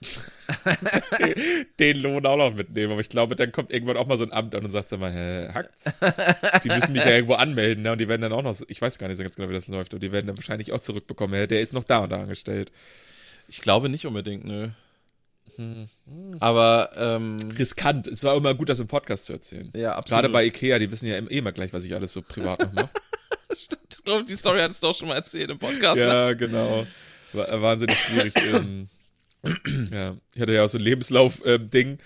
[1.18, 2.92] den, den Lohn auch noch mitnehmen.
[2.92, 5.00] Aber ich glaube, dann kommt irgendwann auch mal so ein Amt an und sagt, sag
[5.00, 5.82] mal, hä, hackt's?
[6.62, 7.90] Die müssen mich ja irgendwo anmelden, ne?
[7.90, 9.66] Und die werden dann auch noch, ich weiß gar nicht so ganz genau, wie das
[9.66, 12.20] läuft, aber die werden dann wahrscheinlich auch zurückbekommen, hä, der ist noch da und da
[12.20, 12.70] angestellt.
[13.48, 14.68] Ich glaube nicht unbedingt, nö.
[16.40, 18.06] Aber, ähm, Riskant.
[18.06, 19.70] Es war immer gut, das im Podcast zu erzählen.
[19.76, 20.22] ja, absolut.
[20.22, 22.72] Gerade bei Ikea, die wissen ja eh immer gleich, was ich alles so privat noch
[22.72, 22.90] mache.
[23.54, 25.96] Stimmt, ich glaube, die Story hattest du auch schon mal erzählt im Podcast.
[25.96, 26.02] ne?
[26.06, 26.86] ja, genau.
[27.34, 28.34] War wahnsinnig schwierig.
[28.36, 28.88] ähm,
[29.92, 30.16] ja.
[30.34, 31.98] Ich hatte ja auch so ein Lebenslauf-Ding.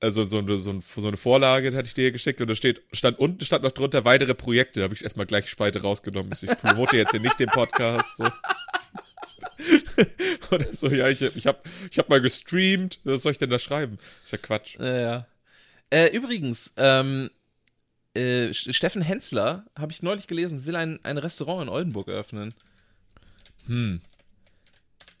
[0.00, 2.82] also so, eine- so, ein- so eine Vorlage hatte ich dir geschickt und da steht,
[2.92, 4.80] stand unten stand noch drunter weitere Projekte.
[4.80, 6.32] Da habe ich erstmal gleich Spalte rausgenommen.
[6.42, 8.16] Ich promote jetzt hier nicht den Podcast.
[8.16, 8.24] So.
[10.50, 12.98] Oder so, ja, ich, ich habe ich hab mal gestreamt.
[13.04, 13.98] Was soll ich denn da schreiben?
[14.22, 14.76] Ist ja Quatsch.
[14.78, 15.26] Ja, ja.
[15.90, 17.30] Äh, übrigens, ähm,
[18.14, 22.54] äh, St- Steffen Hensler, habe ich neulich gelesen, will ein, ein Restaurant in Oldenburg eröffnen.
[23.66, 24.00] Hm.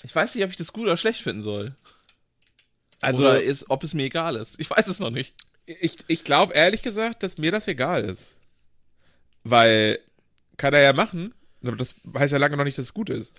[0.02, 1.74] Ich weiß nicht, ob ich das gut oder schlecht finden soll.
[3.00, 4.58] Also, oder ist, ob es mir egal ist.
[4.60, 5.34] Ich weiß es noch nicht.
[5.66, 8.36] ich, ich glaube ehrlich gesagt, dass mir das egal ist.
[9.44, 9.98] Weil
[10.56, 13.34] kann er ja machen, aber das heißt ja lange noch nicht, dass es gut ist.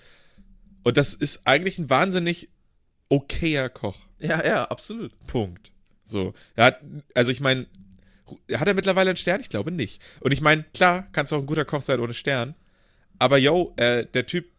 [0.83, 2.49] Und das ist eigentlich ein wahnsinnig
[3.09, 3.99] okayer Koch.
[4.19, 5.11] Ja, ja, absolut.
[5.27, 5.71] Punkt.
[6.03, 6.33] So.
[6.55, 6.81] Er hat,
[7.13, 7.67] also ich meine,
[8.53, 9.41] hat er mittlerweile einen Stern?
[9.41, 10.01] Ich glaube nicht.
[10.19, 12.55] Und ich meine, klar, kannst du auch ein guter Koch sein ohne Stern.
[13.19, 14.49] Aber yo, äh, der Typ,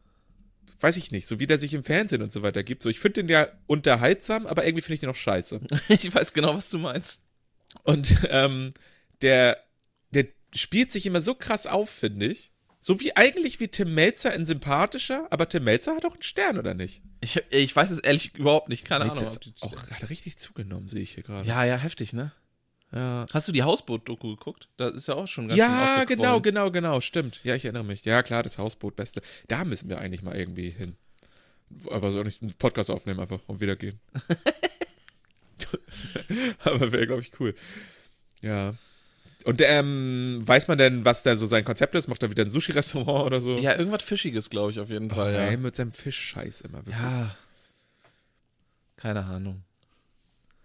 [0.80, 2.82] weiß ich nicht, so wie der sich im Fernsehen und so weiter gibt.
[2.82, 5.60] So, ich finde den ja unterhaltsam, aber irgendwie finde ich den auch scheiße.
[5.88, 7.24] Ich weiß genau, was du meinst.
[7.84, 8.74] Und ähm,
[9.22, 9.58] der,
[10.10, 12.51] der spielt sich immer so krass auf, finde ich.
[12.84, 16.58] So wie eigentlich wie Tim Melzer ein sympathischer, aber Tim Melzer hat auch einen Stern,
[16.58, 17.00] oder nicht?
[17.20, 18.84] Ich, ich weiß es ehrlich überhaupt nicht.
[18.84, 19.38] Keine Melzer Ahnung.
[19.40, 21.48] ist auch gerade richtig zugenommen, sehe ich hier gerade.
[21.48, 22.32] Ja, ja, heftig, ne?
[22.92, 23.24] ja.
[23.32, 24.68] Hast du die Hausboot-Doku geguckt?
[24.78, 27.40] Da ist ja auch schon ganz schön Ja, genau, genau, genau, stimmt.
[27.44, 28.04] Ja, ich erinnere mich.
[28.04, 29.22] Ja, klar, das Hausboot, beste.
[29.46, 30.96] Da müssen wir eigentlich mal irgendwie hin.
[31.88, 34.00] Aber so nicht einen Podcast aufnehmen einfach und wieder gehen.
[36.64, 37.54] Aber wäre, glaube ich, cool.
[38.40, 38.74] Ja.
[39.44, 42.08] Und ähm, weiß man denn, was da so sein Konzept ist?
[42.08, 43.56] Macht er wieder ein Sushi-Restaurant oder so?
[43.56, 45.56] Ja, irgendwas Fischiges, glaube ich, auf jeden Oh, Fall, ey, ja.
[45.56, 46.78] mit seinem Fischscheiß immer.
[46.78, 46.96] Wirklich.
[46.96, 47.34] Ja.
[48.96, 49.64] Keine Ahnung.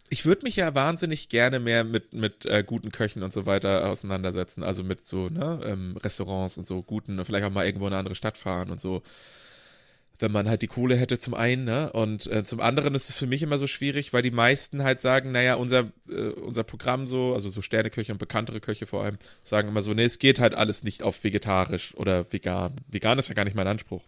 [0.10, 3.90] Ich würde mich ja wahnsinnig gerne mehr mit, mit äh, guten Köchen und so weiter
[3.90, 4.64] auseinandersetzen.
[4.64, 8.00] Also mit so, ne, ähm, Restaurants und so guten, vielleicht auch mal irgendwo in eine
[8.00, 9.02] andere Stadt fahren und so.
[10.20, 11.92] Wenn man halt die Kohle hätte zum einen, ne?
[11.94, 15.00] Und äh, zum anderen ist es für mich immer so schwierig, weil die meisten halt
[15.00, 19.18] sagen, naja, unser, äh, unser Programm so, also so Sterneköche und bekanntere Köche vor allem,
[19.44, 22.74] sagen immer so, nee, es geht halt alles nicht auf vegetarisch oder vegan.
[22.88, 24.04] Vegan ist ja gar nicht mein Anspruch.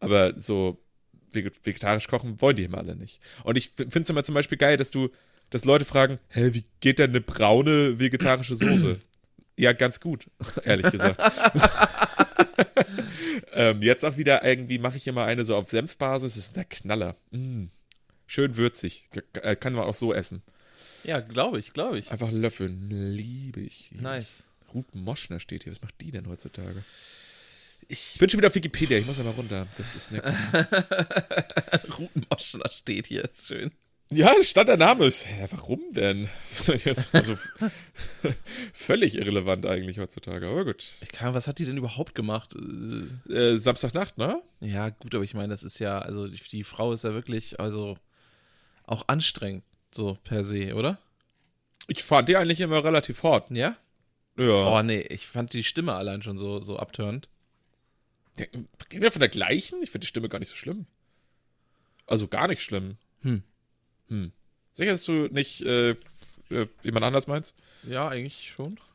[0.00, 0.78] Aber so
[1.34, 3.20] vege- vegetarisch kochen wollen die immer alle nicht.
[3.44, 5.10] Und ich finde es immer zum Beispiel geil, dass du,
[5.50, 8.98] dass Leute fragen, hä, wie geht denn eine braune vegetarische Soße?
[9.58, 10.26] ja, ganz gut,
[10.64, 11.20] ehrlich gesagt.
[13.52, 16.64] ähm, jetzt auch wieder irgendwie mache ich immer eine so auf Senfbasis, das ist der
[16.64, 17.16] Knaller.
[17.30, 17.64] Mm.
[18.26, 20.42] Schön würzig, äh, kann man auch so essen.
[21.04, 22.10] Ja, glaube ich, glaube ich.
[22.10, 23.92] Einfach löffeln, liebe ich.
[23.92, 24.48] Nice.
[24.74, 26.82] Ruth Moschner steht hier, was macht die denn heutzutage?
[27.88, 29.66] Ich bin schon wieder auf Wikipedia, ich muss einmal runter.
[29.78, 30.26] Das ist nix.
[31.98, 33.70] Rutenmoschner steht hier, ist schön.
[34.10, 35.06] Ja, stand der Name.
[35.06, 36.28] Ist, hä, warum denn?
[37.12, 37.36] Also,
[38.72, 40.84] völlig irrelevant eigentlich heutzutage, aber gut.
[41.00, 42.54] Ich kann, was hat die denn überhaupt gemacht?
[42.54, 44.40] Äh, Äh, Samstagnacht, ne?
[44.60, 47.58] Ja, gut, aber ich meine, das ist ja, also die, die Frau ist ja wirklich,
[47.58, 47.98] also
[48.84, 50.98] auch anstrengend, so per se, oder?
[51.88, 53.50] Ich fand die eigentlich immer relativ hart.
[53.50, 53.76] Ja?
[54.38, 54.66] Ja.
[54.78, 57.28] Oh nee, ich fand die Stimme allein schon so, so abtörend.
[58.38, 59.82] Reden wir von der gleichen?
[59.82, 60.86] Ich finde die Stimme gar nicht so schlimm.
[62.06, 62.98] Also gar nicht schlimm.
[63.22, 63.42] Hm.
[64.08, 64.32] Hm.
[64.72, 67.54] Sicher, dass du nicht äh, f- äh, jemand anders meinst?
[67.84, 68.78] Ja, eigentlich schon.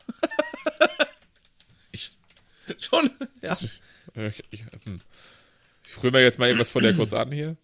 [1.93, 2.17] Ich,
[2.79, 3.09] schon?
[3.41, 3.51] Ja.
[3.51, 4.99] ich, ich, hm.
[5.85, 7.57] ich rühre mir jetzt mal irgendwas von der kurz an hier.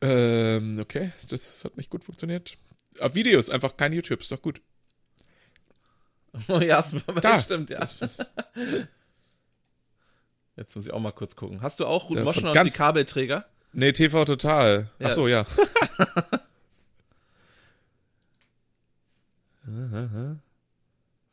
[0.00, 2.56] Ähm, okay, das hat nicht gut funktioniert.
[3.00, 4.60] Auf Videos, einfach kein YouTube, ist doch gut.
[6.48, 7.38] Oh ja, das, Da.
[7.40, 7.78] stimmt, ja.
[7.80, 8.18] Das, das,
[10.56, 11.60] Jetzt muss ich auch mal kurz gucken.
[11.62, 13.46] Hast du auch Ruth Moschner und die Kabelträger?
[13.76, 14.90] Nee, TV total.
[14.98, 15.06] Ja.
[15.06, 15.44] Ach so, ja.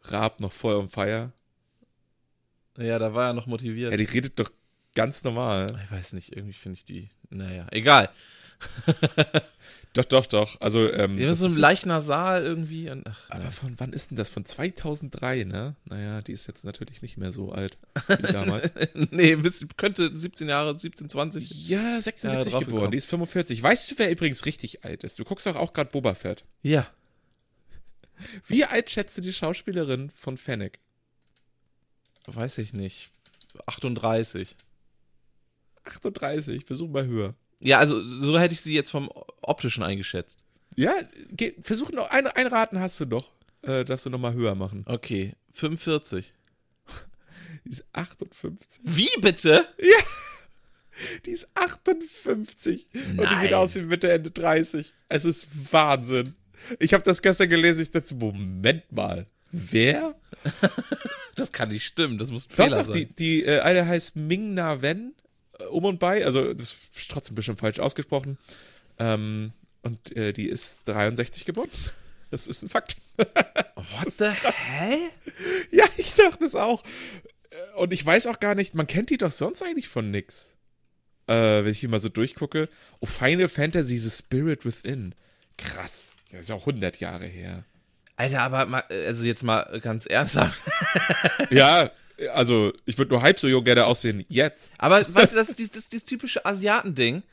[0.03, 1.31] Raab noch voll on fire.
[2.77, 3.91] Ja, da war er noch motiviert.
[3.91, 4.51] Ja, die redet doch
[4.95, 5.67] ganz normal.
[5.83, 8.09] ich weiß nicht, irgendwie finde ich die, naja, egal.
[9.93, 10.59] Doch, doch, doch.
[10.59, 12.89] Also, ähm, Ja, so ein leicht nasal irgendwie.
[12.89, 13.51] Und, ach, Aber ja.
[13.51, 14.31] von wann ist denn das?
[14.31, 15.75] Von 2003, ne?
[15.85, 17.77] Naja, die ist jetzt natürlich nicht mehr so alt
[18.07, 18.71] wie damals.
[19.11, 21.67] nee, bis, könnte 17 Jahre, 17, 20.
[21.69, 22.91] ja, 76 drauf geboren, gekommen.
[22.91, 23.61] die ist 45.
[23.61, 25.19] Weißt du, wer übrigens richtig alt ist?
[25.19, 26.43] Du guckst doch auch gerade Boba Fett.
[26.63, 26.87] Ja.
[28.47, 30.79] Wie alt schätzt du die Schauspielerin von Fennec?
[32.25, 33.11] Weiß ich nicht.
[33.67, 34.55] 38.
[35.83, 37.35] 38, versuch mal höher.
[37.63, 39.09] Ja, also so hätte ich sie jetzt vom
[39.41, 40.43] optischen eingeschätzt.
[40.75, 40.93] Ja,
[41.31, 43.31] geh, versuch noch, ein, ein Raten hast du doch.
[43.61, 44.83] Äh, darfst du noch mal höher machen.
[44.87, 46.33] Okay, 45.
[47.65, 48.81] Die ist 58.
[48.83, 49.65] Wie bitte?
[51.25, 53.41] Die ist 58 und die Nein.
[53.41, 54.93] sieht aus wie Mitte, Ende 30.
[55.09, 56.35] Es ist Wahnsinn.
[56.79, 60.15] Ich habe das gestern gelesen, ich dachte, Moment mal, wer?
[61.35, 63.13] Das kann nicht stimmen, das muss ein Doch, Fehler doch, die, sein.
[63.17, 65.15] die äh, eine heißt Ming Na Wen,
[65.69, 68.37] um und bei, also das ist trotzdem bestimmt falsch ausgesprochen.
[68.99, 71.69] Ähm, und äh, die ist 63 geboren.
[72.31, 72.97] Das ist ein Fakt.
[73.75, 74.97] What the hell?
[75.71, 76.83] ja, ich dachte es auch.
[77.51, 80.55] Äh, Und ich weiß auch gar nicht, man kennt die doch sonst eigentlich von nix.
[81.27, 82.69] Äh, wenn ich hier mal so durchgucke.
[83.01, 85.13] Oh, Final Fantasy The Spirit Within.
[85.59, 86.15] Krass.
[86.31, 87.65] Das ist auch 100 Jahre her.
[88.15, 90.59] Alter, aber mal, also jetzt mal ganz ernsthaft.
[91.51, 91.91] ja,
[92.33, 94.69] also ich würde nur halb so jung gerne aussehen jetzt.
[94.77, 97.23] Aber weißt du, das ist dieses, das, dieses typische Asiaten-Ding.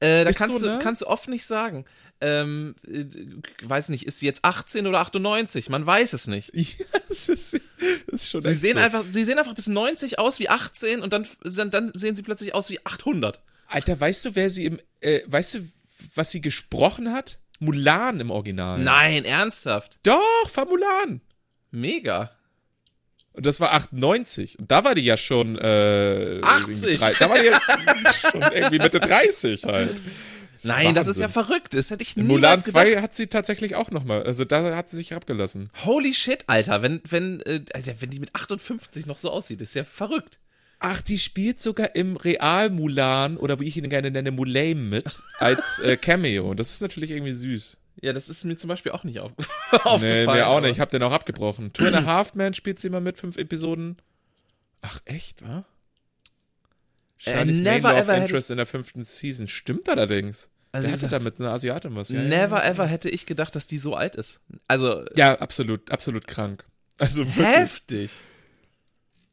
[0.00, 0.78] Äh, da Ist kannst, so, du, ne?
[0.82, 1.84] kannst du oft nicht sagen.
[2.20, 3.04] Ähm, äh,
[3.68, 5.68] weiß nicht, ist sie jetzt 18 oder 98?
[5.70, 6.50] Man weiß es nicht.
[6.54, 8.82] Ja, das ist, das ist schon Sie sehen, so.
[8.82, 11.26] einfach, sie sehen einfach bis 90 aus wie 18 und dann,
[11.70, 13.40] dann sehen sie plötzlich aus wie 800.
[13.66, 15.68] Alter, weißt du, wer sie im, äh, weißt du,
[16.14, 17.38] was sie gesprochen hat?
[17.60, 18.78] Mulan im Original.
[18.78, 19.98] Nein, ernsthaft.
[20.04, 21.20] Doch, war Mulan.
[21.70, 22.30] Mega.
[23.38, 24.58] Und das war 98.
[24.58, 26.68] Und da war die ja schon, äh, 80.
[26.82, 27.60] irgendwie drei- Da war die ja
[28.30, 30.02] schon irgendwie Mitte 30 halt.
[30.64, 31.72] Nein, das ist ja verrückt.
[31.74, 32.72] Das hätte ich niemals Mulan gedacht.
[32.72, 35.70] 2 hat sie tatsächlich auch nochmal, also da hat sie sich abgelassen.
[35.84, 39.76] Holy shit, Alter, wenn, wenn, äh, Alter, wenn die mit 58 noch so aussieht, ist
[39.76, 40.40] ja verrückt.
[40.80, 45.16] Ach, die spielt sogar im Real Mulan oder wie ich ihn gerne nenne, Mulame mit
[45.38, 46.54] als äh, Cameo.
[46.54, 47.78] Das ist natürlich irgendwie süß.
[48.00, 49.32] Ja, das ist mir zum Beispiel auch nicht auf
[49.72, 50.26] Nee, aufgefallen.
[50.26, 50.72] mir auch nicht.
[50.72, 51.72] Ich hab den auch abgebrochen.
[51.72, 53.96] Two and a Half Man spielt sie immer mit, fünf Episoden.
[54.80, 55.64] Ach, echt, wa?
[57.18, 59.48] Charlie's Äh, never Main ever hätte Interest in der fünften Season.
[59.48, 60.50] Stimmt allerdings.
[60.70, 62.10] Also, wie hatte da mit einer Asiatin was.
[62.10, 62.70] Ja, Never ja.
[62.70, 64.40] ever hätte ich gedacht, dass die so alt ist.
[64.68, 66.64] Also, Ja, absolut, absolut krank.
[66.98, 67.46] Also wirklich.
[67.46, 68.10] heftig.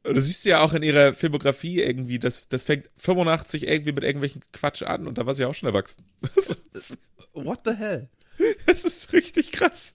[0.03, 4.41] Du siehst ja auch in ihrer Filmografie irgendwie, das, das fängt 85 irgendwie mit irgendwelchen
[4.53, 6.05] Quatsch an und da war sie auch schon erwachsen.
[7.33, 8.07] What the hell?
[8.65, 9.93] das ist richtig krass.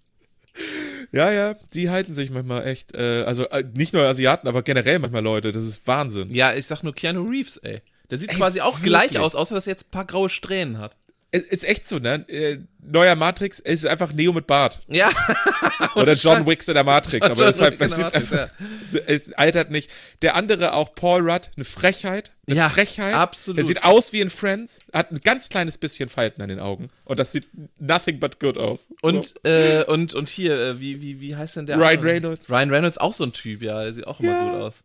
[1.13, 4.99] Ja, ja, die halten sich manchmal echt, äh, also äh, nicht nur Asiaten, aber generell
[4.99, 6.33] manchmal Leute, das ist Wahnsinn.
[6.33, 7.83] Ja, ich sag nur Keanu Reeves, ey.
[8.11, 8.91] Der sieht Ey, quasi auch wirklich?
[9.11, 10.97] gleich aus, außer dass er jetzt ein paar graue Strähnen hat.
[11.33, 12.25] Es ist echt so, ne?
[12.29, 14.81] Äh, neuer Matrix, es ist einfach Neo mit Bart.
[14.89, 15.09] Ja.
[15.95, 16.45] Oder John.
[16.47, 18.51] Wicks in der Matrix, aber John in es, der sieht Matrix, einfach,
[19.07, 19.91] es altert nicht.
[20.23, 23.15] Der andere auch, Paul Rudd, eine Frechheit, eine Ja, Frechheit.
[23.15, 23.61] absolut.
[23.61, 26.91] Er sieht aus wie in Friends, hat ein ganz kleines bisschen Falten an den Augen
[27.05, 27.47] und das sieht
[27.79, 28.89] nothing but good aus.
[29.03, 29.35] Und, So.
[29.45, 31.77] äh, und, und hier, äh, wie, wie, wie heißt denn der?
[31.77, 32.07] Ryan andere?
[32.13, 32.51] Reynolds.
[32.51, 34.43] Ryan Reynolds auch so ein Typ, ja, der sieht auch immer Ja.
[34.45, 34.83] gut aus.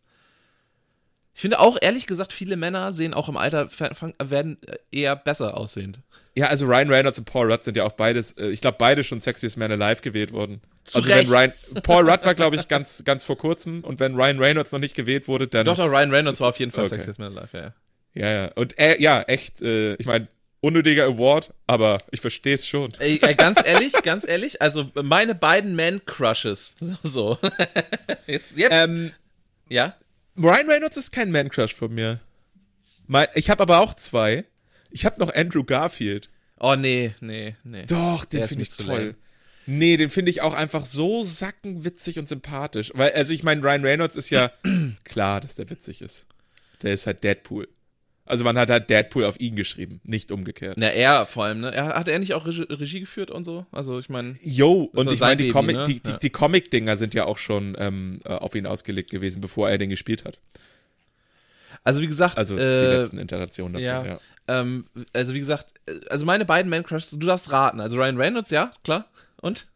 [1.36, 3.68] Ich finde auch, ehrlich gesagt, viele Männer sehen auch im Alter,
[4.24, 6.00] werden äh, eher besser aussehend.
[6.34, 9.04] Ja, also Ryan Reynolds und Paul Rudd sind ja auch beides, äh, ich glaube, beide
[9.04, 10.62] schon Sexiest Man Alive gewählt worden.
[10.86, 11.30] Zu also Recht.
[11.30, 14.72] wenn Ryan, Paul Rudd war, glaube ich, ganz, ganz vor kurzem und wenn Ryan Reynolds
[14.72, 15.66] noch nicht gewählt wurde, dann.
[15.66, 16.96] Doch, doch, Ryan Reynolds war auf jeden Fall Okay.
[16.96, 17.74] Sexiest Man Alive, ja, ja.
[18.14, 18.52] Ja, ja.
[18.56, 20.30] Und äh, ja, echt, äh, ich meine,
[20.62, 22.94] unnötiger Award, aber ich verstehe es schon.
[23.00, 27.38] Ey, äh, ganz ehrlich, ganz ehrlich, also meine beiden Man-Crushes, so.
[28.26, 29.12] jetzt, jetzt, Ähm,
[29.68, 29.96] ja?
[30.38, 32.20] Ryan Reynolds ist kein Man-Crush von mir.
[33.08, 34.46] Mein, ich habe aber auch zwei.
[34.90, 36.30] Ich habe noch Andrew Garfield.
[36.60, 37.86] Oh, nee, nee, nee.
[37.86, 38.88] Doch, den finde ich toll.
[38.88, 39.16] lame.
[39.68, 42.92] Nee, den finde ich auch einfach so sackenwitzig und sympathisch.
[42.94, 44.52] Weil, also ich meine, Ryan Reynolds ist ja
[45.04, 46.28] klar, dass der witzig ist.
[46.82, 47.68] Der ist halt Deadpool.
[48.28, 50.78] Also man hat halt Deadpool auf ihn geschrieben, nicht umgekehrt.
[50.80, 51.72] Na, er vor allem, ne?
[51.74, 53.68] Er, hat er nicht auch Regie, Regie geführt und so?
[53.72, 55.86] Also, ich meine, Yo, Das und ich meine, die, Comic, ne?
[55.86, 56.18] die, die, Ja.
[56.18, 59.92] die Comic-Dinger sind ja auch schon ähm, äh, auf ihn ausgelegt gewesen, bevor er den
[59.92, 60.40] gespielt hat.
[61.84, 64.06] also wie gesagt, Also die äh, letzten Iterationen dafür, ja.
[64.06, 64.20] ja.
[64.48, 67.80] ähm, also wie gesagt, äh, also meine beiden Man-Crushes, du darfst raten.
[67.80, 69.06] Also Ryan Reynolds, ja, klar.
[69.40, 69.68] Und?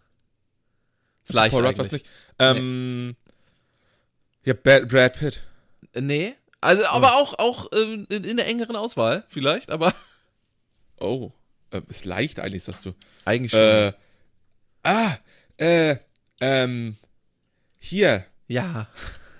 [1.27, 2.07] Das Ist Paul Rudd was nicht?
[2.39, 3.15] Ähm,
[4.43, 5.45] Ja, Brad, Brad Pitt.
[5.93, 6.33] Äh, Nee.
[6.61, 9.93] Also, aber auch, auch ähm, in, in der engeren Auswahl, vielleicht, aber
[10.99, 11.31] Oh,
[11.71, 12.93] äh, ist leicht eigentlich, sagst du.
[13.23, 13.61] eigentlich schon.
[13.61, 13.93] Äh,
[14.83, 15.17] ah,
[15.57, 15.95] äh,
[16.41, 16.97] ähm,
[17.79, 18.87] hier, ja.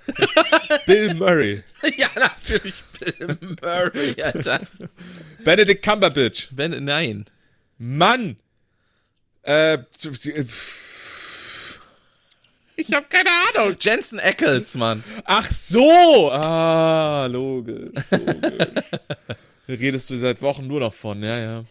[0.86, 1.64] Bill Murray,
[1.98, 4.62] ja, natürlich Bill Murray, Alter.
[5.44, 7.26] Benedict Cumberbatch, Wenn, nein.
[7.78, 8.38] Mann,
[9.44, 10.46] äh, zu- äh,
[12.80, 13.76] ich habe keine Ahnung.
[13.80, 15.04] Jensen Ackles, Mann.
[15.26, 18.68] Ach so, ah, logisch, logisch.
[19.68, 21.66] Redest du seit Wochen nur noch von, ja, ja.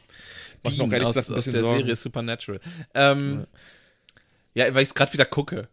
[0.63, 1.79] Mach noch Dean ehrlich aus, gesagt ein aus bisschen der Sorgen.
[1.81, 2.61] Serie Supernatural.
[2.95, 3.47] Ähm,
[4.55, 5.69] ja, weil ich es gerade wieder gucke.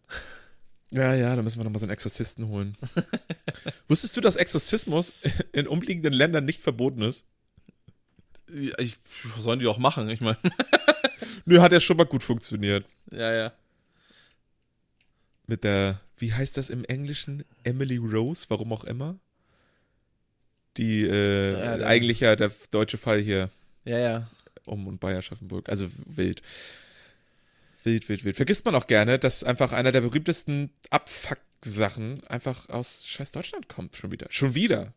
[0.92, 2.78] Ja, ja, da müssen wir nochmal so einen Exorzisten holen.
[3.88, 5.14] Wusstest du, dass Exorzismus
[5.52, 7.26] in umliegenden Ländern nicht verboten ist?
[8.52, 8.96] Ja, Ich,
[9.36, 10.08] was sollen die auch machen?
[10.10, 10.38] Ich meine,
[11.46, 12.86] Nö, hat ja schon mal gut funktioniert.
[13.12, 13.52] ja, ja.
[15.48, 17.46] Mit der, wie heißt das im Englischen?
[17.64, 19.20] Emily Rose, warum auch immer?
[20.78, 23.50] die äh, Ja, eigentlich ja der deutsche Fall hier
[23.86, 24.28] Ja, ja.
[24.66, 25.70] um und bei Aschaffenburg.
[25.70, 26.42] Also wild.
[27.84, 28.36] Wild, wild, wild.
[28.36, 33.96] Vergisst man auch gerne, dass einfach einer der berühmtesten Abfuck-Sachen einfach aus scheiß Deutschland kommt.
[33.96, 34.28] Schon wieder.
[34.30, 34.94] Schon wieder.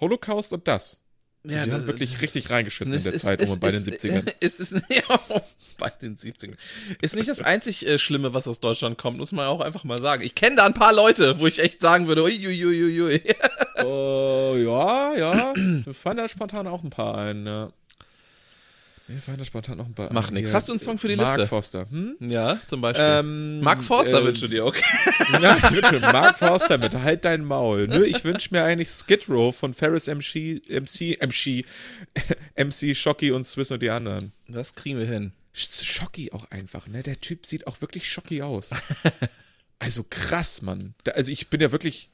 [0.00, 1.00] Holocaust und das.
[1.46, 3.86] Ja, die haben wirklich richtig reingeschissen in Es der ist- Zeit es um bei ist-
[3.86, 4.32] den 70ern.
[4.40, 5.20] Es ist, ja,
[5.78, 6.56] bei den 70ern.
[7.00, 9.98] Ist nicht das einzig äh, Schlimme, was aus Deutschland kommt, muss man auch einfach mal
[9.98, 10.22] sagen.
[10.22, 13.22] Ich kenne da ein paar Leute, wo ich echt sagen würde, uiuiuiui.
[13.82, 15.54] Oh, ja, ja.
[15.56, 17.70] Mir fallen da spontan auch ein paar ein, ja.
[19.12, 20.30] Mir fallen da spontan noch ein paar Mach.
[20.30, 21.48] Hier, Hast du einen Song für die Mark Liste?
[21.48, 21.86] Forster.
[21.90, 22.16] Hm?
[22.20, 23.04] Ja, zum Beispiel.
[23.04, 24.82] Ähm, Mark Forster äh, wünsche dir, okay.
[25.42, 27.88] Ja, ich wünsche mir Mark Forster mit Halt dein Maul.
[27.88, 31.64] Nö, ich wünsche mir eigentlich Skid Row von Ferris MC, MC, MC,
[32.56, 34.32] MC, Shocky und Swiss und die anderen.
[34.48, 35.32] Das kriegen wir hin.
[35.56, 37.02] Sch- Shocky auch einfach, ne?
[37.02, 38.70] Der Typ sieht auch wirklich Shocky aus.
[39.82, 40.92] Also krass, Mann.
[41.04, 42.10] Da, also ich bin ja wirklich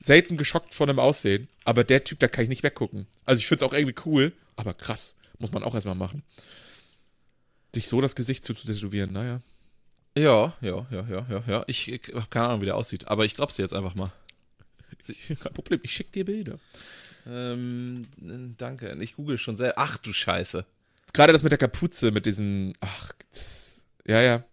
[0.00, 3.06] selten geschockt von dem Aussehen, aber der Typ, da kann ich nicht weggucken.
[3.26, 5.16] Also ich finde es auch irgendwie cool, aber krass.
[5.40, 6.22] Muss man auch erstmal machen.
[7.74, 9.40] Sich so das Gesicht zu tätowieren, naja.
[10.16, 11.64] Ja, ja, ja, ja, ja, ja.
[11.66, 14.12] Ich, ich habe keine Ahnung, wie der aussieht, aber ich glaub's dir jetzt einfach mal.
[15.40, 16.58] Kein Problem, ich schicke dir Bilder.
[17.26, 18.06] Ähm,
[18.58, 18.96] danke.
[19.00, 19.74] Ich google schon sehr.
[19.76, 20.64] Ach du Scheiße.
[21.12, 22.74] Gerade das mit der Kapuze, mit diesen.
[22.80, 24.44] Ach, das, ja, ja.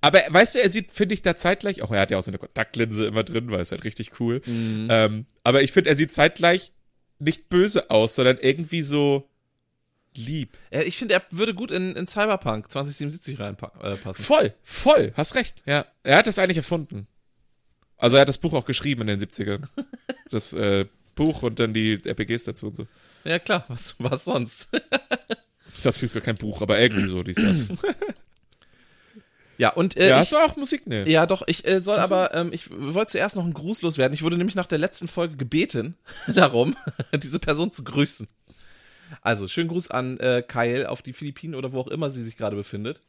[0.00, 1.82] Aber weißt du, er sieht, finde ich, da zeitgleich.
[1.82, 4.42] Auch er hat ja auch so eine Kontaktlinse immer drin, weil es halt richtig cool.
[4.46, 6.72] Ähm, aber ich finde, er sieht zeitgleich
[7.18, 9.28] nicht böse aus, sondern irgendwie so
[10.18, 10.56] lieb.
[10.70, 14.24] Ich finde, er würde gut in, in Cyberpunk 2077 reinpassen.
[14.24, 15.62] Voll, voll, hast recht.
[15.66, 17.06] Ja, er hat das eigentlich erfunden.
[17.96, 19.62] Also er hat das Buch auch geschrieben in den 70ern.
[20.30, 22.86] Das äh, Buch und dann die RPGs dazu und so.
[23.24, 24.68] Ja, klar, was, was sonst?
[25.74, 27.68] Ich glaube, es ist gar kein Buch, aber irgendwie so, dies, das.
[29.58, 30.88] ja, und äh, ja, ich, hast du auch Musik?
[30.88, 31.04] Nee.
[31.04, 34.12] Ja, doch, ich äh, soll aber, ähm, ich wollte zuerst noch einen Gruß loswerden.
[34.12, 35.94] Ich wurde nämlich nach der letzten Folge gebeten,
[36.34, 36.74] darum,
[37.12, 38.26] diese Person zu grüßen.
[39.22, 42.36] Also, schönen Gruß an äh, Kyle auf die Philippinen oder wo auch immer sie sich
[42.36, 43.00] gerade befindet.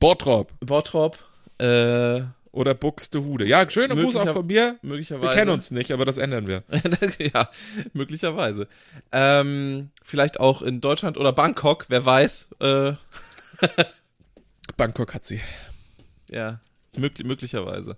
[0.00, 1.18] Bottrop Bottrop,
[1.58, 3.46] äh, oder Buxtehude.
[3.46, 4.78] Ja, schöne Gruß auch von mir.
[4.82, 5.26] möglicherweise.
[5.26, 6.64] Wir kennen uns nicht, aber das ändern wir.
[7.34, 7.48] ja,
[7.92, 8.68] möglicherweise.
[9.12, 12.50] Ähm, vielleicht auch in Deutschland oder Bangkok, wer weiß.
[12.60, 12.92] Äh,
[14.76, 15.40] Bangkok hat sie.
[16.30, 16.60] Ja,
[16.96, 17.96] möglich, möglicherweise.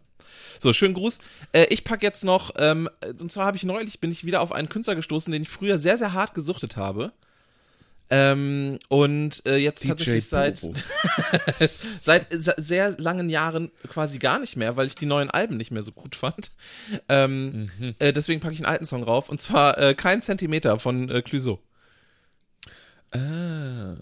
[0.58, 1.18] So, schönen Gruß.
[1.52, 2.88] Äh, ich packe jetzt noch, ähm,
[3.20, 5.78] und zwar habe ich neulich, bin ich wieder auf einen Künstler gestoßen, den ich früher
[5.78, 7.12] sehr, sehr hart gesuchtet habe.
[8.12, 10.58] Ähm, und äh, jetzt tatsächlich seit,
[12.02, 15.70] seit se- sehr langen Jahren quasi gar nicht mehr, weil ich die neuen Alben nicht
[15.70, 16.50] mehr so gut fand.
[17.08, 17.66] Ähm,
[18.00, 21.22] äh, deswegen packe ich einen alten Song rauf, und zwar äh, Kein Zentimeter von äh,
[21.22, 21.60] Clouseau.
[23.12, 23.94] Ah.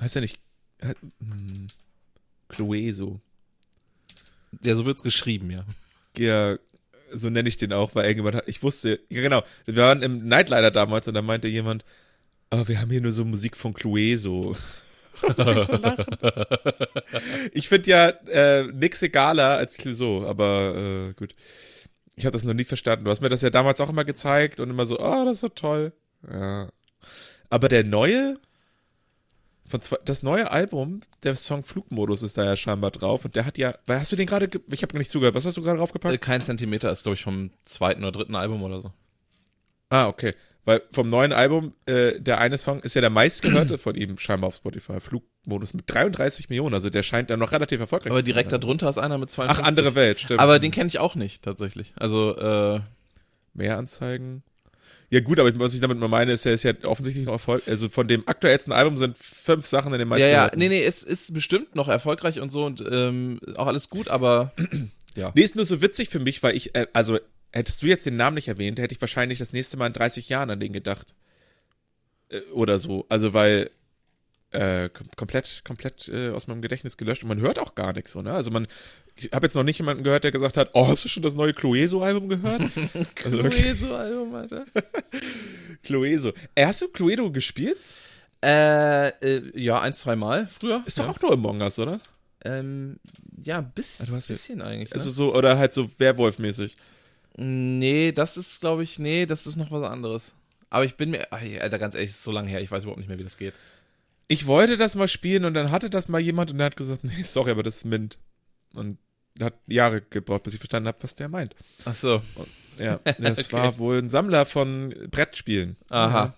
[0.00, 0.38] Heißt ja nicht.
[0.82, 1.66] Hat, hm,
[2.48, 3.20] Clueso.
[4.64, 5.60] Ja, so wird's geschrieben, ja.
[6.16, 6.56] Ja,
[7.12, 8.48] so nenne ich den auch, weil irgendjemand hat.
[8.48, 11.84] Ich wusste, ja genau, wir waren im Nightliner damals und da meinte jemand,
[12.50, 14.56] oh, wir haben hier nur so Musik von Clueso.
[17.52, 21.34] ich finde ja äh, nix egaler als Clouseau, aber äh, gut.
[22.16, 23.04] Ich habe das noch nie verstanden.
[23.04, 25.40] Du hast mir das ja damals auch immer gezeigt und immer so, oh, das ist
[25.40, 25.92] so toll.
[26.30, 26.70] Ja.
[27.50, 28.38] Aber der neue,
[29.66, 33.44] von zwei, das neue Album, der Song Flugmodus ist da ja scheinbar drauf und der
[33.44, 35.56] hat ja, weil hast du den gerade, ge- ich habe gar nicht zugehört, was hast
[35.56, 36.20] du gerade Äh, draufgepackt?
[36.20, 38.92] Kein Zentimeter ist, glaube ich, vom zweiten oder dritten Album oder so.
[39.90, 40.32] Ah, okay.
[40.64, 44.48] Weil vom neuen Album, äh, der eine Song ist ja der meistgehörte von ihm scheinbar
[44.48, 44.98] auf Spotify.
[45.00, 48.60] Flugmodus mit 33 Millionen, also der scheint dann noch relativ erfolgreich Aber zu direkt sein.
[48.60, 49.62] darunter ist einer mit 52.
[49.64, 50.40] Ach, andere Welt, stimmt.
[50.40, 51.92] Aber den kenne ich auch nicht, tatsächlich.
[51.96, 52.80] Also, äh,
[53.54, 54.42] Mehr Anzeigen.
[55.10, 57.62] Ja gut, aber was ich damit mal meine, ist, er ist ja offensichtlich noch Erfolg.
[57.66, 60.58] Also von dem aktuellsten Album sind fünf Sachen in dem ja, ja, meistgehörten.
[60.58, 64.52] nee, nee, es ist bestimmt noch erfolgreich und so und ähm, auch alles gut, aber
[65.34, 67.18] Nee, ist nur so witzig für mich, weil ich, äh, also
[67.52, 70.28] hättest du jetzt den Namen nicht erwähnt, hätte ich wahrscheinlich das nächste Mal in 30
[70.28, 71.14] Jahren an den gedacht.
[72.28, 73.06] Äh, oder so.
[73.08, 73.70] Also weil
[74.52, 78.12] äh, kom komplett, komplett äh, aus meinem Gedächtnis gelöscht und man hört auch gar nichts
[78.12, 78.32] so, ne?
[78.32, 78.66] Also man,
[79.16, 81.34] ich habe jetzt noch nicht jemanden gehört, der gesagt hat, oh, hast du schon das
[81.34, 82.62] neue Clueso-Album gehört?
[83.24, 84.64] also wirklich, so Album, Alter.
[85.82, 86.32] Clueso.
[86.54, 87.76] Äh, hast du Cluedo gespielt?
[88.44, 90.82] Äh, äh, ja, ein, zwei Mal früher.
[90.86, 92.00] Ist doch auch nur Among Us, oder?
[92.44, 92.98] Ähm,
[93.44, 94.92] ja, ein bisschen, ja- bisschen eigentlich.
[94.94, 95.14] Also Ne?
[95.14, 96.76] so, oder halt so Werwolf-mäßig.
[97.38, 100.34] Nee, das ist, glaube ich, nee, das ist noch was anderes.
[100.70, 102.98] Aber ich bin mir, Alter, ganz ehrlich, es ist so lange her, ich weiß überhaupt
[102.98, 103.54] nicht mehr, wie das geht.
[104.28, 107.04] Ich wollte das mal spielen und dann hatte das mal jemand und der hat gesagt,
[107.04, 108.18] nee, sorry, aber das ist Mint.
[108.74, 108.98] Und
[109.40, 111.54] hat Jahre gebraucht, bis ich verstanden habe, was der meint.
[111.84, 112.22] Ach so,
[112.78, 113.52] Ja, das Okay.
[113.56, 115.76] war wohl ein Sammler von Brettspielen.
[115.90, 116.34] aha.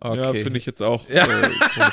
[0.00, 0.16] Okay.
[0.18, 1.08] Ja, finde ich jetzt auch.
[1.08, 1.24] Ja.
[1.26, 1.50] Äh.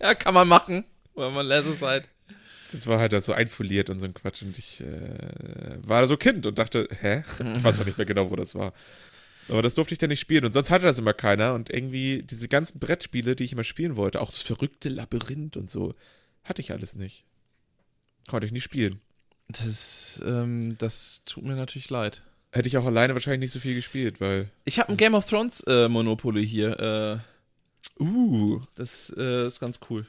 [0.00, 2.08] Ja, kann man machen, weil man lässt es halt.
[2.70, 6.46] das war halt so einfoliert und so ein Quatsch und ich äh, war so Kind
[6.46, 7.24] und dachte, hä?
[7.56, 8.72] Ich weiß auch nicht mehr genau, wo das war.
[9.48, 12.22] Aber das durfte ich dann nicht spielen und sonst hatte das immer keiner und irgendwie
[12.22, 15.94] diese ganzen Brettspiele, die ich immer spielen wollte, auch das verrückte Labyrinth und so,
[16.44, 17.24] hatte ich alles nicht.
[18.28, 19.00] Konnte ich nicht spielen.
[19.48, 22.22] Das, ähm, das tut mir natürlich leid.
[22.52, 24.50] Hätte ich auch alleine wahrscheinlich nicht so viel gespielt, weil.
[24.64, 26.80] Ich habe ein Game of Thrones äh, Monopoly hier.
[26.80, 27.18] Äh,
[27.98, 28.60] Uh.
[28.74, 30.04] das äh, ist ganz cool.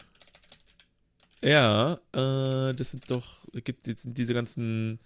[1.41, 4.99] Ja, äh, das sind doch, gibt jetzt sind diese ganzen,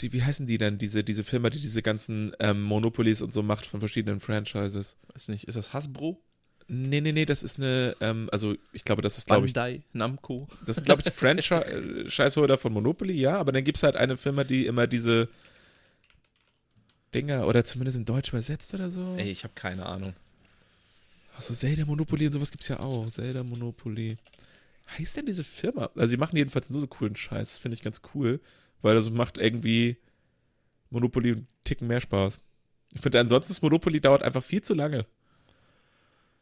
[0.00, 3.42] die, wie heißen die denn, diese, diese Firma, die diese ganzen ähm, Monopolies und so
[3.42, 4.96] macht von verschiedenen Franchises?
[5.12, 6.20] Weiß nicht, ist das Hasbro?
[6.70, 9.82] Nee, nee, nee, das ist eine, ähm, also ich glaube, das ist, glaube ich, Bandai,
[9.94, 10.46] Namco.
[10.66, 14.18] das sind, glaube ich, die Franchise-Holder von Monopoly, ja, aber dann gibt es halt eine
[14.18, 15.28] Firma, die immer diese
[17.14, 19.16] Dinger, oder zumindest im Deutsch übersetzt oder so.
[19.16, 20.14] Ey, ich habe keine Ahnung.
[21.36, 23.08] Achso, Zelda Monopoly und sowas gibt's ja auch.
[23.08, 24.16] Zelda Monopoly.
[24.98, 25.90] Heißt denn diese Firma?
[25.94, 27.48] Also, die machen jedenfalls nur so coolen Scheiß.
[27.48, 28.40] Das finde ich ganz cool,
[28.82, 29.96] weil das macht irgendwie
[30.90, 32.40] Monopoly einen Ticken mehr Spaß.
[32.94, 35.06] Ich finde, ansonsten das Monopoly dauert einfach viel zu lange.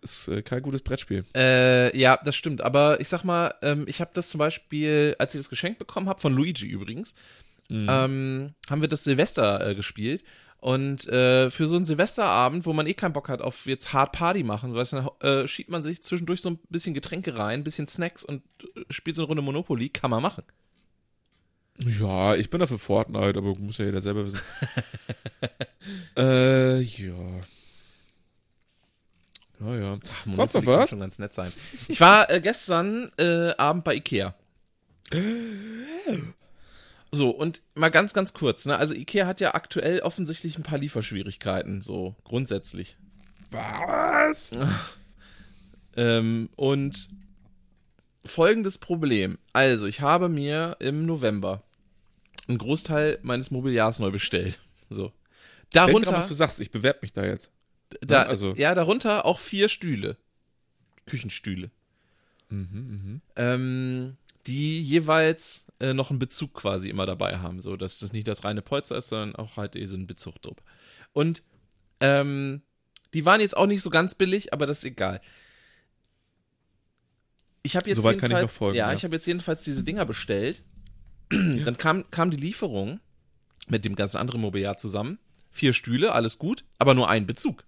[0.03, 1.25] Ist äh, kein gutes Brettspiel.
[1.35, 2.61] Äh, ja, das stimmt.
[2.61, 6.09] Aber ich sag mal, ähm, ich habe das zum Beispiel, als ich das geschenkt bekommen
[6.09, 7.15] habe, von Luigi übrigens,
[7.69, 7.87] Mhm.
[7.91, 10.23] ähm, haben wir das Silvester äh, gespielt.
[10.59, 14.13] Und äh, für so einen Silvesterabend, wo man eh keinen Bock hat auf jetzt Hard
[14.13, 17.65] Party machen, weißt du, äh, schiebt man sich zwischendurch so ein bisschen Getränke rein, ein
[17.65, 18.43] bisschen Snacks und
[18.77, 20.45] äh, spielt so eine Runde Monopoly, kann man machen.
[21.79, 24.41] Ja, ich bin dafür Fortnite, aber muss ja jeder selber wissen.
[26.17, 27.41] äh, ja.
[29.61, 29.97] Ja, ja.
[30.35, 30.91] Sonst noch was?
[30.91, 31.53] schon ganz nett sein.
[31.89, 34.35] Ich war äh, gestern äh, Abend bei Ikea.
[37.11, 38.77] So, und mal ganz, ganz kurz, ne?
[38.77, 42.97] Also Ikea hat ja aktuell offensichtlich ein paar Lieferschwierigkeiten, so grundsätzlich.
[43.51, 44.57] Was?
[45.99, 47.09] Ähm, und
[48.23, 49.39] folgendes Problem.
[49.55, 51.63] Also, ich habe mir im November
[52.49, 54.59] einen Großteil meines Mobiliars neu bestellt.
[54.89, 55.13] So.
[55.73, 57.51] Darunter, dran, was du sagst, ich bewerbe mich da jetzt.
[58.01, 60.17] da, also- ja, darunter auch vier Stühle.
[61.07, 61.71] Küchenstühle.
[62.49, 64.17] Mhm, ähm,
[64.47, 68.45] die jeweils äh, noch einen Bezug quasi immer dabei haben, so dass das nicht das
[68.45, 70.57] reine Polster ist, sondern auch halt eh so ein Bezug drauf.
[71.13, 71.43] Und
[72.01, 72.63] ähm,
[73.15, 75.21] die waren jetzt auch nicht so ganz billig, aber das ist egal.
[77.63, 78.95] Ich habe jetzt Soweit kann ich jedenfalls, noch folgen, ja, ja.
[78.95, 80.63] ich habe jetzt jedenfalls diese Dinger bestellt.
[81.31, 83.01] Dann kam, kam die Lieferung
[83.69, 85.19] mit dem ganzen anderen Mobiliar zusammen.
[85.51, 87.65] Vier Stühle, alles gut, aber nur ein Bezug.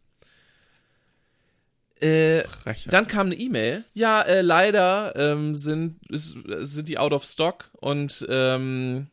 [2.00, 2.44] Äh,
[2.86, 3.84] dann kam eine E-Mail.
[3.94, 9.08] Ja, äh, leider ähm, sind, ist, sind die out of stock und, ähm,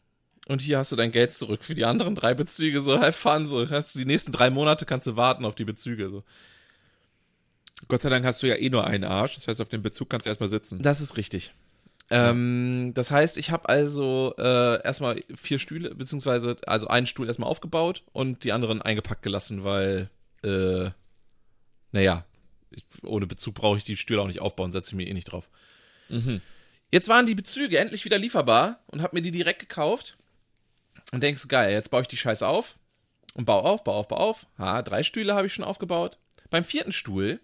[0.47, 2.81] und hier hast du dein Geld zurück für die anderen drei Bezüge.
[2.81, 3.47] So, have fun.
[3.47, 6.09] So, hast du die nächsten drei Monate kannst du warten auf die Bezüge.
[6.09, 6.23] So.
[7.87, 9.35] Gott sei Dank hast du ja eh nur einen Arsch.
[9.35, 10.79] Das heißt, auf dem Bezug kannst du erstmal sitzen.
[10.81, 11.53] Das ist richtig.
[12.09, 17.49] Ähm, das heißt, ich habe also äh, erstmal vier Stühle, beziehungsweise also einen Stuhl erstmal
[17.49, 20.09] aufgebaut und die anderen eingepackt gelassen, weil,
[20.43, 20.91] äh,
[21.91, 22.25] naja,
[22.69, 25.31] ich, ohne Bezug brauche ich die Stühle auch nicht aufbauen, setze ich mir eh nicht
[25.31, 25.49] drauf.
[26.09, 26.41] Mhm.
[26.91, 30.17] Jetzt waren die Bezüge endlich wieder lieferbar und habe mir die direkt gekauft.
[31.11, 32.77] Und denkst du, geil, jetzt baue ich die Scheiße auf.
[33.33, 34.45] Und bau auf, bau auf, bau auf.
[34.57, 36.17] Ha, drei Stühle habe ich schon aufgebaut.
[36.49, 37.39] Beim vierten Stuhl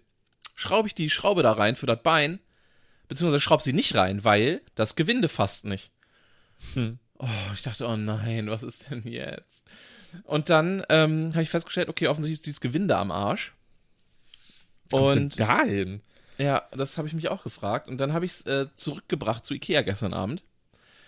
[0.54, 2.38] schraube ich die Schraube da rein für das Bein.
[3.12, 5.90] Beziehungsweise schraube sie nicht rein, weil das Gewinde fasst nicht.
[6.72, 6.98] Hm.
[7.18, 9.66] Oh, ich dachte, oh nein, was ist denn jetzt?
[10.24, 13.52] Und dann ähm, habe ich festgestellt, okay, offensichtlich ist dieses Gewinde am Arsch.
[14.90, 16.00] Und Und dahin.
[16.38, 17.86] ja, das habe ich mich auch gefragt.
[17.86, 20.42] Und dann habe ich es äh, zurückgebracht zu Ikea gestern Abend,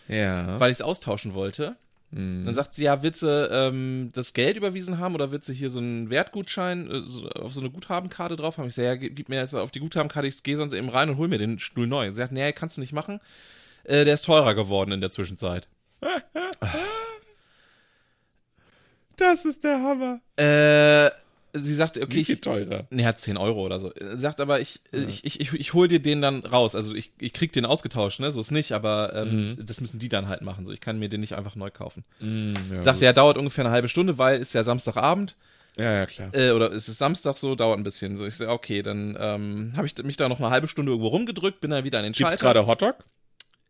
[0.07, 0.61] Ja.
[0.61, 1.75] weil ich es austauschen wollte.
[2.15, 2.47] Mhm.
[2.47, 5.69] Dann sagt sie, ja, willst du ähm, das Geld überwiesen haben oder willst du hier
[5.69, 8.69] so einen Wertgutschein äh, so, auf so eine Guthabenkarte drauf haben?
[8.69, 11.17] Ich sage, ja, gib mir jetzt auf die Guthabenkarte, ich gehe sonst eben rein und
[11.19, 12.09] hol mir den Stuhl neu.
[12.09, 13.21] Sie sagt, nee, kannst du nicht machen.
[13.83, 15.67] Äh, der ist teurer geworden in der Zwischenzeit.
[19.17, 20.21] Das ist der Hammer.
[20.37, 21.09] Äh,
[21.55, 22.87] sie sagte, okay, Wie viel ich, teurer?
[22.91, 23.93] Nee, hat 10 Euro oder so.
[24.15, 26.75] Sagt aber, ich, ich, ich, ich, ich hol dir den dann raus.
[26.75, 28.33] Also ich, ich krieg den ausgetauscht, ne?
[28.33, 30.65] So ist nicht, aber ähm, das müssen die dann halt machen.
[30.65, 32.05] So, ich kann mir den nicht einfach neu kaufen.
[32.21, 35.37] Mhm, ja, Sagt ja, dauert ungefähr eine halbe Stunde, weil ist ja Samstagabend.
[35.77, 36.35] ja, ja, klar.
[36.35, 38.17] Äh, oder ist es Samstag so, dauert ein bisschen.
[38.17, 41.09] So, ich sage, okay, dann ähm, habe ich mich da noch eine halbe Stunde irgendwo
[41.09, 42.55] rumgedrückt, bin dann wieder an den Gibt's Schalter.
[42.55, 42.97] gerade Hotdog?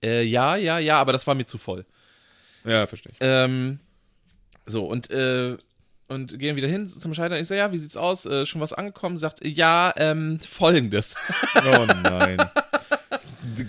[0.03, 1.85] Äh, ja, ja, ja, aber das war mir zu voll.
[2.64, 3.18] Ja, verstehe ich.
[3.20, 3.78] Ähm,
[4.66, 5.57] so, und, äh,
[6.09, 7.38] und gehen wieder hin zum Schalter.
[7.40, 8.26] Ich sage, ja, wie sieht's aus?
[8.26, 9.18] Äh, schon was angekommen?
[9.18, 11.14] Sagt, ja, ähm, folgendes.
[11.57, 12.36] Oh nein.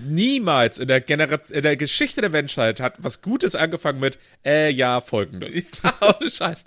[0.05, 4.69] Niemals in der, Generation, in der Geschichte der Menschheit hat was Gutes angefangen mit, äh,
[4.69, 5.55] ja, folgendes.
[6.01, 6.65] oh, Scheiß.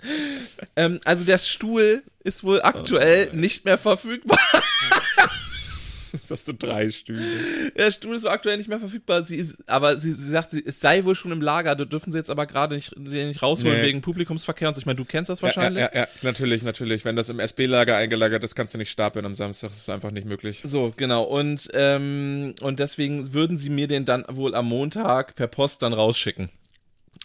[0.75, 4.39] Ähm, also der Stuhl ist wohl aktuell nicht mehr verfügbar.
[6.19, 7.21] Das hast du drei Stühle.
[7.77, 10.79] Der Stuhl ist so aktuell nicht mehr verfügbar, sie, aber sie, sie sagt, sie, es
[10.79, 13.77] sei wohl schon im Lager, da dürfen sie jetzt aber gerade nicht, den nicht rausholen
[13.81, 13.87] Nee.
[13.87, 14.79] wegen Publikumsverkehr und so.
[14.79, 15.81] Ich meine, du kennst das wahrscheinlich.
[15.81, 17.05] ja, ja, ja, natürlich, natürlich.
[17.05, 19.69] Wenn das im SB-Lager eingelagert ist, kannst du nicht stapeln am Samstag.
[19.69, 20.61] Das ist einfach nicht möglich.
[20.63, 21.23] So, genau.
[21.23, 25.93] Und, ähm, und deswegen würden sie mir den dann wohl am Montag per Post dann
[25.93, 26.49] rausschicken.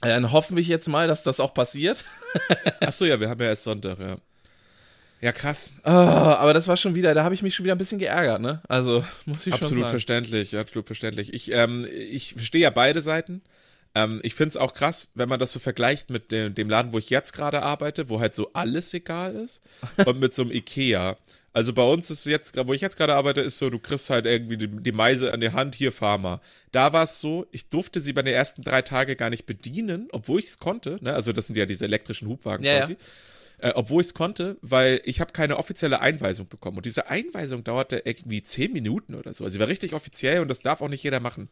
[0.01, 2.05] Dann hoffen wir jetzt mal, dass das auch passiert.
[2.81, 4.17] Achso, ja, wir haben ja erst Sonntag, ja.
[5.25, 5.73] Ja, krass.
[5.85, 8.43] Ah, aber das war schon wieder, da habe ich mich schon wieder ein bisschen geärgert,
[8.43, 8.61] ne?
[8.69, 9.91] Also, muss ich Absolut schon sagen.
[9.91, 11.33] verständlich, absolut verständlich.
[11.33, 13.41] Ich, ähm, ich verstehe ja beide Seiten.
[13.95, 16.93] Ähm, ich finde es auch krass, wenn man das so vergleicht mit dem, dem Laden,
[16.93, 19.63] wo ich jetzt gerade arbeite, wo halt so alles egal ist,
[20.05, 21.17] und mit so einem Ikea.
[21.55, 24.27] Also bei uns ist jetzt, wo ich jetzt gerade arbeite, ist so, du kriegst halt
[24.27, 26.43] irgendwie die, die Meise an die Hand, hier Pharma.
[26.71, 30.09] Da war es so, ich durfte sie bei den ersten drei Tagen gar nicht bedienen,
[30.13, 30.99] obwohl ich es konnte.
[31.01, 31.15] Ne?
[31.15, 32.99] Also das sind ja diese elektrischen Hubwagen Ja, quasi.
[33.59, 36.77] Äh, obwohl ich es konnte, weil ich habe keine offizielle Einweisung bekommen.
[36.77, 39.45] Und diese Einweisung dauerte irgendwie zehn Minuten oder so.
[39.45, 41.49] Also sie war richtig offiziell und das darf auch nicht jeder machen.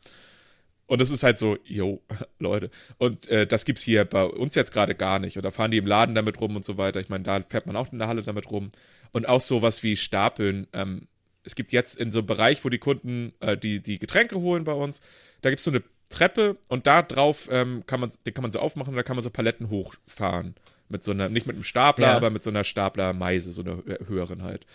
[0.86, 2.02] Und das ist halt so, yo,
[2.38, 2.70] Leute.
[2.98, 5.36] Und äh, das gibt's hier bei uns jetzt gerade gar nicht.
[5.36, 7.00] Und da fahren die im Laden damit rum und so weiter.
[7.00, 8.70] Ich meine, da fährt man auch in der Halle damit rum.
[9.12, 10.66] Und auch sowas wie Stapeln.
[10.72, 11.06] Ähm,
[11.44, 14.64] es gibt jetzt in so einem Bereich, wo die Kunden äh, die, die Getränke holen
[14.64, 15.00] bei uns,
[15.40, 18.60] da gibt's so eine Treppe und da drauf ähm, kann man, den kann man so
[18.60, 20.54] aufmachen da kann man so Paletten hochfahren.
[20.92, 22.16] Mit so einer, nicht mit einem Stapler, Ja.
[22.16, 24.66] aber mit so einer Staplermeise, so einer hö- höheren halt.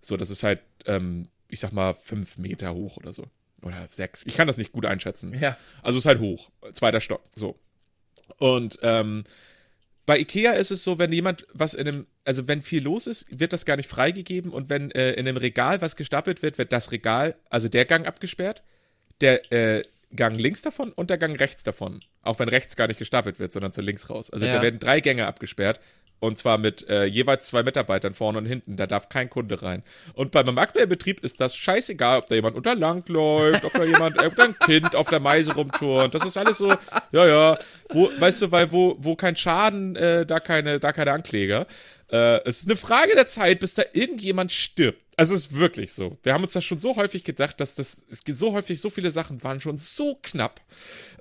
[0.00, 3.26] So, das ist halt, ähm, ich sag mal, fünf Meter hoch oder so.
[3.62, 4.24] Oder sechs.
[4.26, 5.38] Ich kann das nicht gut einschätzen.
[5.38, 5.56] Ja.
[5.82, 6.50] Also es ist halt hoch.
[6.72, 7.22] Zweiter Stock.
[7.34, 7.58] So.
[8.38, 9.24] Und ähm,
[10.06, 13.26] bei Ikea ist es so, wenn jemand was in einem, also wenn viel los ist,
[13.38, 16.72] wird das gar nicht freigegeben und wenn äh, in einem Regal was gestapelt wird, wird
[16.72, 18.62] das Regal, also der Gang abgesperrt,
[19.20, 19.82] der äh,
[20.16, 22.00] Gang links davon und der Gang rechts davon.
[22.22, 24.30] Auch wenn rechts gar nicht gestapelt wird, sondern zu links raus.
[24.30, 24.54] Also Ja.
[24.56, 25.80] da werden drei Gänge abgesperrt.
[26.22, 28.76] Und zwar mit äh, jeweils zwei Mitarbeitern vorne und hinten.
[28.76, 29.82] Da darf kein Kunde rein.
[30.12, 33.72] Und bei meinem aktuellen Betrieb ist das scheißegal, ob da jemand unter lang läuft, ob
[33.72, 36.14] da jemand, ob da ein Kind auf der Meise rumturnt.
[36.14, 36.68] Das ist alles so,
[37.12, 37.58] ja, ja.
[37.88, 41.66] Wo, weißt du, weil wo, wo kein Schaden, äh, da keine, da keine Ankläger.
[42.10, 45.02] Äh, es ist eine Frage der Zeit, bis da irgendjemand stirbt.
[45.16, 46.18] Also es ist wirklich so.
[46.22, 48.90] Wir haben uns das schon so häufig gedacht, dass das, es gibt so häufig, so
[48.90, 50.60] viele Sachen waren schon so knapp.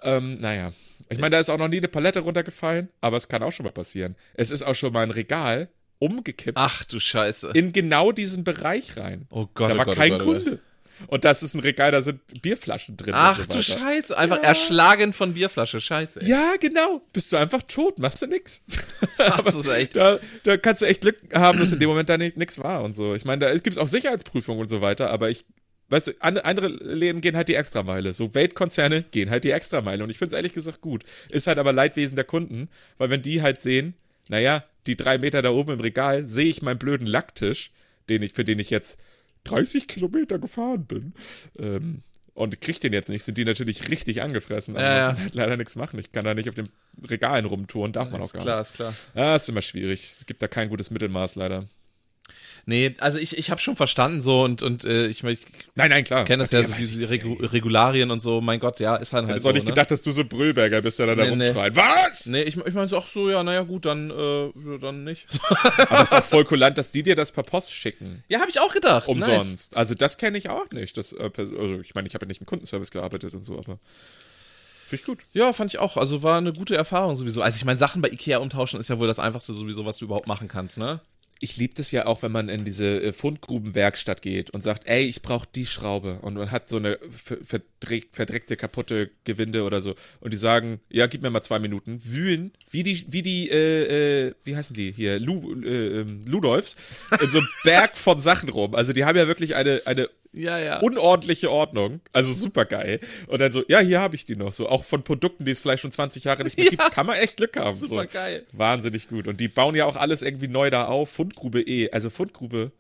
[0.02, 0.72] Ähm, naja.
[1.10, 3.66] Ich meine, da ist auch noch nie eine Palette runtergefallen, aber es kann auch schon
[3.66, 4.16] mal passieren.
[4.36, 5.70] Es ist auch schon mal ein Regal
[6.00, 7.52] umgekippt Ach du Scheiße.
[7.54, 9.28] in genau diesen Bereich rein.
[9.30, 10.44] Oh Gott, da oh war Gott, oh kein Gott, oh Gott.
[10.44, 10.60] Kunde.
[11.08, 13.14] Und das ist ein Regal, da sind Bierflaschen drin.
[13.16, 13.64] Ach so du.
[13.64, 14.18] Scheiße.
[14.18, 15.80] Einfach erschlagen von Bierflasche.
[15.82, 16.22] Scheiße.
[16.22, 16.28] ey.
[16.28, 17.02] Ja, genau.
[17.14, 18.64] Bist du einfach tot, machst du nix.
[19.18, 19.96] Das ist echt.
[19.96, 22.84] Da, da kannst du echt Glück haben, dass in dem Moment da nicht, nichts war
[22.84, 23.16] und so.
[23.16, 25.46] Ich meine, da gibt es auch Sicherheitsprüfungen und so weiter, aber ich,
[25.90, 28.14] weißt du, an- andere Läden gehen halt die Extrameile.
[28.14, 31.04] So Weltkonzerne gehen halt die Extrameile und ich finde es ehrlich gesagt gut.
[31.30, 33.94] Ist halt aber Leidwesen der Kunden, weil wenn die halt sehen,
[34.30, 37.72] naja, die drei Meter da oben im Regal sehe ich meinen blöden Lacktisch,
[38.10, 39.00] den ich, für den ich jetzt
[39.50, 41.14] 30 Kilometer gefahren bin,
[41.58, 42.02] ähm,
[42.34, 44.78] und krieg den jetzt nicht, sind die natürlich richtig angefressen.
[44.78, 46.00] Aber Ja, man kann halt leider nichts machen.
[46.00, 46.70] Ich kann da nicht auf den
[47.10, 48.70] Regalen rumtouren, darf man auch Ist gar klar, nicht.
[48.70, 48.94] ist klar.
[49.14, 50.04] Ja, ist immer schwierig.
[50.20, 51.66] Es gibt da kein gutes Mittelmaß leider.
[52.66, 55.46] Nee, also ich, ich habe schon verstanden so und, und äh, ich, ich
[55.76, 56.26] Nein, nein, klar.
[56.26, 59.14] kenne das ja, so diese ich ja Regu Regularien und so, mein Gott, ja, ist
[59.14, 59.50] halt Ich halt hätte so.
[59.50, 59.72] auch nicht ne?
[59.72, 61.46] gedacht, dass du so Brüllberger bist, der da, da Nee, nee.
[61.48, 61.76] rumschreit.
[61.76, 62.26] Was?
[62.26, 65.28] Nee, ich, ich meine so, ach so, ja, naja, gut, dann, äh, dann nicht.
[65.90, 68.24] Aber es ist auch voll kulant, dass die dir das per Post schicken.
[68.30, 69.08] ja, habe ich auch gedacht.
[69.08, 69.76] Umsonst.
[69.78, 70.98] Also das kenne ich auch nicht.
[70.98, 73.80] Das, äh, also ich meine, ich habe ja nicht im Kundenservice gearbeitet und so, aber
[74.88, 75.20] finde ich gut.
[75.34, 75.98] Ja, fand ich auch.
[75.98, 77.42] Also war eine gute Erfahrung sowieso.
[77.42, 80.06] Also ich meine, Sachen bei Ikea umtauschen ist ja wohl das Einfachste sowieso, was du
[80.06, 81.00] überhaupt machen kannst, ne?
[81.42, 85.06] Ich liebe das ja auch, wenn man in diese äh, Fundgrubenwerkstatt geht und sagt, ey,
[85.06, 86.20] ich brauche die Schraube.
[86.22, 89.96] Und man hat so eine ver- verdreck, verdreckte, kaputte Gewinde oder so.
[90.20, 92.02] Und die sagen, ja, gib mir mal zwei Minuten.
[92.04, 96.76] Wühlen, wie die, wie die, äh, äh, wie heißen die hier, Lu, äh, ähm, Ludolfs,
[97.22, 98.76] in so einem Berg von Sachen rum.
[98.76, 100.10] Also die haben ja wirklich eine, eine
[100.40, 100.80] Ja, ja.
[100.80, 102.00] unordentliche Ordnung.
[102.14, 103.00] Also super geil.
[103.28, 104.54] Und dann so, ja, hier habe ich die noch.
[104.54, 107.18] So auch von Produkten, die es vielleicht schon 20 Jahre nicht mehr gibt, kann man
[107.18, 107.78] echt Glück haben.
[107.78, 108.14] Super so.
[108.14, 108.46] geil.
[108.54, 109.28] Wahnsinnig gut.
[109.28, 111.10] Und die bauen ja auch alles irgendwie neu da auf.
[111.10, 111.92] Fundgrube eh.
[111.92, 112.72] Also Fundgrube.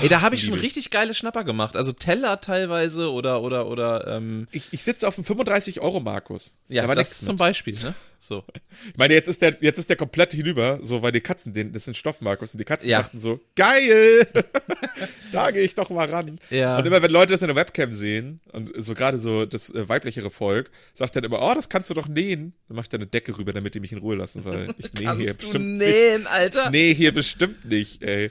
[0.00, 0.62] Ey, da habe ich schon ich.
[0.62, 1.76] richtig geile Schnapper gemacht.
[1.76, 6.56] Also Teller teilweise oder, oder, oder, ähm, Ich, ich sitze auf dem 35 Euro Markus.
[6.68, 7.36] ja, da war das nix zum.
[7.36, 7.94] Beispiel, ne?
[8.18, 8.44] So.
[8.88, 11.72] Ich meine, jetzt ist der, jetzt ist der komplett hinüber, so, weil die Katzen, den,
[11.72, 13.02] das sind Stoff, Markus, und die Katzen Ja.
[13.02, 14.26] dachten so, geil!
[15.32, 16.38] da gehe ich doch mal ran.
[16.50, 16.76] Ja.
[16.78, 19.88] Und immer, wenn Leute das in der Webcam sehen, und so gerade so das äh,
[19.88, 22.52] weiblichere Volk, sagt dann immer, oh, das kannst du doch nähen.
[22.68, 24.92] Dann mach ich da eine Decke rüber, damit die mich in Ruhe lassen, weil ich
[24.92, 26.70] nähe hier bestimmt nähen, Alter?
[26.70, 26.72] nicht.
[26.72, 28.30] Nee, hier bestimmt nicht, ey.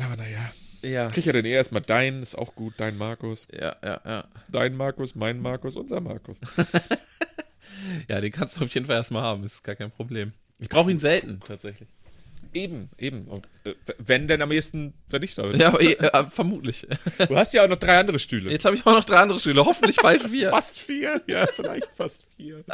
[0.00, 0.50] Aber naja.
[0.82, 1.08] Ja.
[1.10, 3.48] Krieg ja dann eh erstmal dein, ist auch gut, dein Markus.
[3.52, 4.24] Ja, ja, ja.
[4.50, 6.40] Dein Markus, mein Markus, unser Markus.
[8.08, 10.32] Ja, den kannst du auf jeden Fall erstmal haben, ist gar kein Problem.
[10.58, 11.88] Ich brauche ihn selten, tatsächlich.
[12.54, 13.26] Eben, eben.
[13.26, 15.54] Und, äh, wenn denn am ehesten Vernichter.
[15.54, 16.86] Ja, aber, äh, vermutlich.
[17.28, 18.50] Du hast ja auch noch drei andere Stühle.
[18.50, 20.50] Jetzt habe ich auch noch drei andere Stühle, hoffentlich bald vier.
[20.50, 22.64] Fast vier, ja, vielleicht fast vier.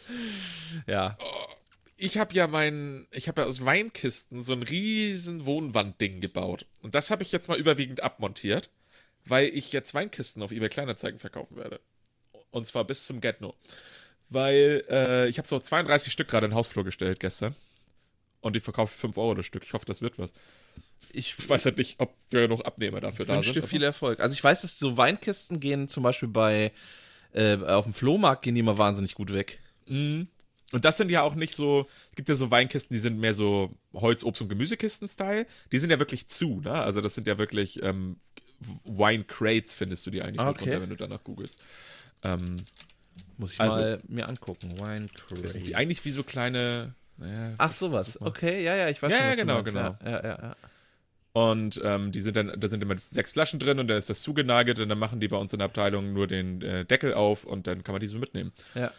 [0.86, 1.18] ja.
[2.04, 6.66] Ich habe ja mein, ich habe ja aus Weinkisten so ein riesen Wohnwandding gebaut.
[6.82, 8.70] Und das habe ich jetzt mal überwiegend abmontiert,
[9.24, 11.80] weil ich jetzt Weinkisten auf eBay Kleinanzeigen verkaufen werde.
[12.50, 13.54] Und zwar bis zum Get-No.
[14.28, 17.54] Weil äh, ich habe so 32 Stück gerade in den Hausflur gestellt gestern.
[18.40, 19.62] Und die verkaufe ich 5 Euro das Stück.
[19.62, 20.32] Ich hoffe, das wird was.
[21.12, 23.62] Ich Ich weiß halt nicht, ob wir noch Abnehmer dafür da wünsche sind.
[23.62, 24.18] dir viel Erfolg.
[24.18, 26.72] Also ich weiß, dass so Weinkisten gehen zum Beispiel bei
[27.32, 29.60] äh, auf dem Flohmarkt gehen die immer wahnsinnig gut weg.
[29.86, 30.26] Mhm.
[30.72, 33.34] Und das sind ja auch nicht so, es gibt ja so Weinkisten, die sind mehr
[33.34, 35.46] so Holz, Obst und Gemüsekisten-Style.
[35.70, 36.72] Die sind ja wirklich zu, ne?
[36.72, 38.16] Also das sind ja wirklich ähm,
[38.84, 40.64] Wine Crates, findest du die eigentlich Ah, okay.
[40.64, 41.62] drunter, wenn du danach googelst.
[42.22, 42.56] Ähm,
[43.36, 44.78] Muss ich Also- mal mir angucken.
[44.78, 45.76] Wine das sind wie, Crate.
[45.76, 46.94] eigentlich wie so kleine.
[47.18, 48.20] Naja, Ach sowas.
[48.20, 49.96] Okay, ja, ja, ich weiß Ja, schon, ja, genau, genau.
[50.04, 50.56] Ja, ja, ja, ja.
[51.34, 54.20] Und ähm, die sind dann, da sind immer sechs Flaschen drin und dann ist das
[54.22, 57.44] zugenagelt und dann machen die bei uns in der Abteilung nur den äh, Deckel auf
[57.44, 58.52] und dann kann man die so mitnehmen.
[58.74, 58.90] ja.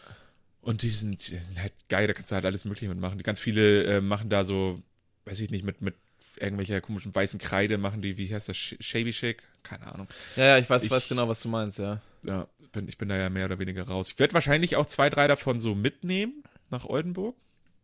[0.63, 3.17] Und die sind, die sind halt geil, da kannst du halt alles Mögliche mitmachen.
[3.17, 4.81] Die ganz viele äh, machen da so,
[5.25, 5.95] weiß ich nicht, mit, mit
[6.37, 9.43] irgendwelcher komischen weißen Kreide machen die, wie heißt das, Sh- Shabby Shake?
[9.61, 10.07] Keine Ahnung.
[10.35, 12.01] Ja, ja, ich weiß, Ich- weiß genau, was du meinst, ja.
[12.25, 14.09] Ja, bin, ich bin da ja mehr oder weniger raus.
[14.09, 17.35] Ich werde wahrscheinlich auch zwei, drei davon so mitnehmen nach Oldenburg,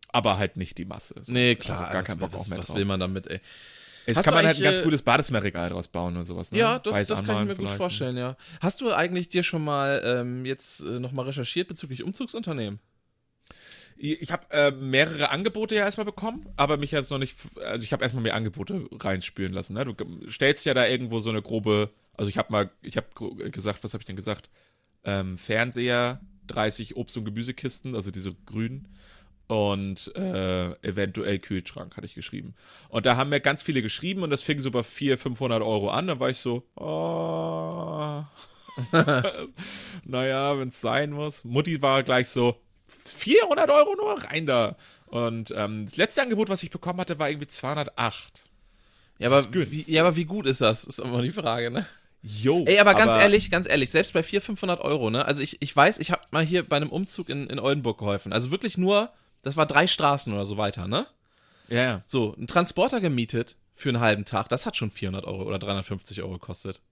[0.08, 1.14] aber halt nicht die Masse.
[1.22, 1.32] So.
[1.32, 2.76] Nee, Also klar, gar was, keinen Bock was, auch mehr was drauf.
[2.76, 3.40] will man damit, ey?
[4.16, 6.52] Jetzt kann man halt ein ganz äh, gutes Badezimmerregal draus bauen und sowas.
[6.52, 6.58] Ne?
[6.58, 7.76] Ja, das, Weiß das kann ich mir gut vielleicht.
[7.76, 8.36] vorstellen, ja.
[8.60, 12.80] Hast du eigentlich dir schon mal ähm, jetzt äh, nochmal recherchiert bezüglich Umzugsunternehmen?
[14.02, 17.92] Ich habe äh, mehrere Angebote ja erstmal bekommen, aber mich jetzt noch nicht, also ich
[17.92, 19.74] habe erstmal mir Angebote reinspüren lassen.
[19.74, 19.84] Ne?
[19.84, 19.94] Du
[20.30, 23.08] stellst ja da irgendwo so eine grobe, also ich habe mal, ich habe
[23.50, 24.48] gesagt, was habe ich denn gesagt?
[25.04, 28.88] Ähm, Fernseher, 30 Obst- und Gemüsekisten, also diese grünen
[29.50, 32.54] und äh, eventuell Kühlschrank, hatte ich geschrieben.
[32.88, 35.90] Und da haben mir ganz viele geschrieben und das fing so bei 400, 500 Euro
[35.90, 36.06] an.
[36.06, 38.22] Da war ich so, oh.
[40.04, 41.44] naja, wenn es sein muss.
[41.44, 44.76] Mutti war gleich so, 400 Euro nur, rein da.
[45.06, 48.48] Und ähm, das letzte Angebot, was ich bekommen hatte, war irgendwie 208.
[49.18, 50.84] Ja, aber wie, ja, aber wie gut ist das?
[50.84, 51.86] Ist immer die Frage, ne?
[52.22, 52.62] Jo.
[52.66, 55.24] Ey, aber ganz ehrlich, ganz ehrlich, selbst bei 400, 500 Euro, ne?
[55.24, 58.32] Also ich, ich weiß, ich habe mal hier bei einem Umzug in, in Oldenburg geholfen.
[58.32, 59.10] Also wirklich nur,
[59.42, 61.06] das war drei Straßen oder so weiter, ne?
[61.68, 62.02] Ja, ja.
[62.06, 66.22] So, ein Transporter gemietet für einen halben Tag, das hat schon 400 Euro oder 350
[66.22, 66.82] Euro gekostet.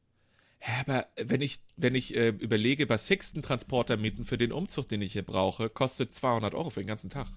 [0.60, 4.88] Ja, aber wenn ich, wenn ich äh, überlege, bei Sixten Transporter mieten für den Umzug,
[4.88, 7.28] den ich hier brauche, kostet 200 Euro für den ganzen Tag.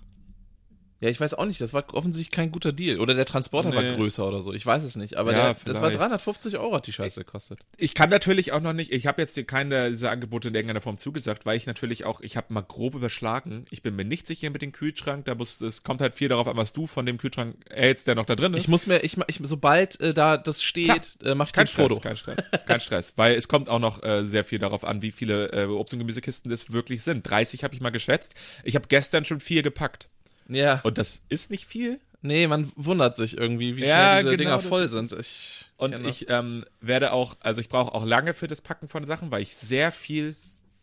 [1.02, 3.00] Ja, ich weiß auch nicht, das war offensichtlich kein guter Deal.
[3.00, 3.96] Oder der Transporter war Nee.
[3.96, 5.18] größer oder so, ich weiß es nicht.
[5.18, 6.00] Aber Ja, der, das war vielleicht.
[6.00, 7.60] 350 Euro hat die Scheiße gekostet.
[7.78, 11.00] Ich kann natürlich auch noch nicht, ich habe jetzt keine dieser Angebote in irgendeiner Form
[11.00, 13.66] zugesagt, weil ich natürlich auch, ich habe mal grob überschlagen.
[13.72, 16.48] Ich bin mir nicht sicher mit dem Kühlschrank, da muss, es kommt halt viel darauf
[16.48, 18.62] an, was du von dem Kühlschrank hältst, der noch da drin ist.
[18.62, 21.68] Ich muss mir, ich, ich sobald äh, da das steht, äh, mach ich Kein ein
[21.68, 22.00] Stress, Foto.
[22.00, 22.38] kein Stress,
[22.68, 25.66] kein Stress, weil es kommt auch noch äh, sehr viel darauf an, wie viele äh,
[25.66, 27.28] Obst- und Gemüsekisten das wirklich sind.
[27.28, 28.36] 30 habe ich mal geschätzt.
[28.64, 30.10] Ich habe gestern schon vier gepackt
[30.52, 30.82] Ja.
[30.84, 32.00] und das ist nicht viel.
[32.24, 35.12] Nee, man wundert sich irgendwie, wie Ja, schnell diese genau, Dinger voll sind.
[35.14, 39.08] Ich Und ich ähm, werde auch, also ich brauche auch lange für das Packen von
[39.08, 40.36] Sachen, weil ich sehr viel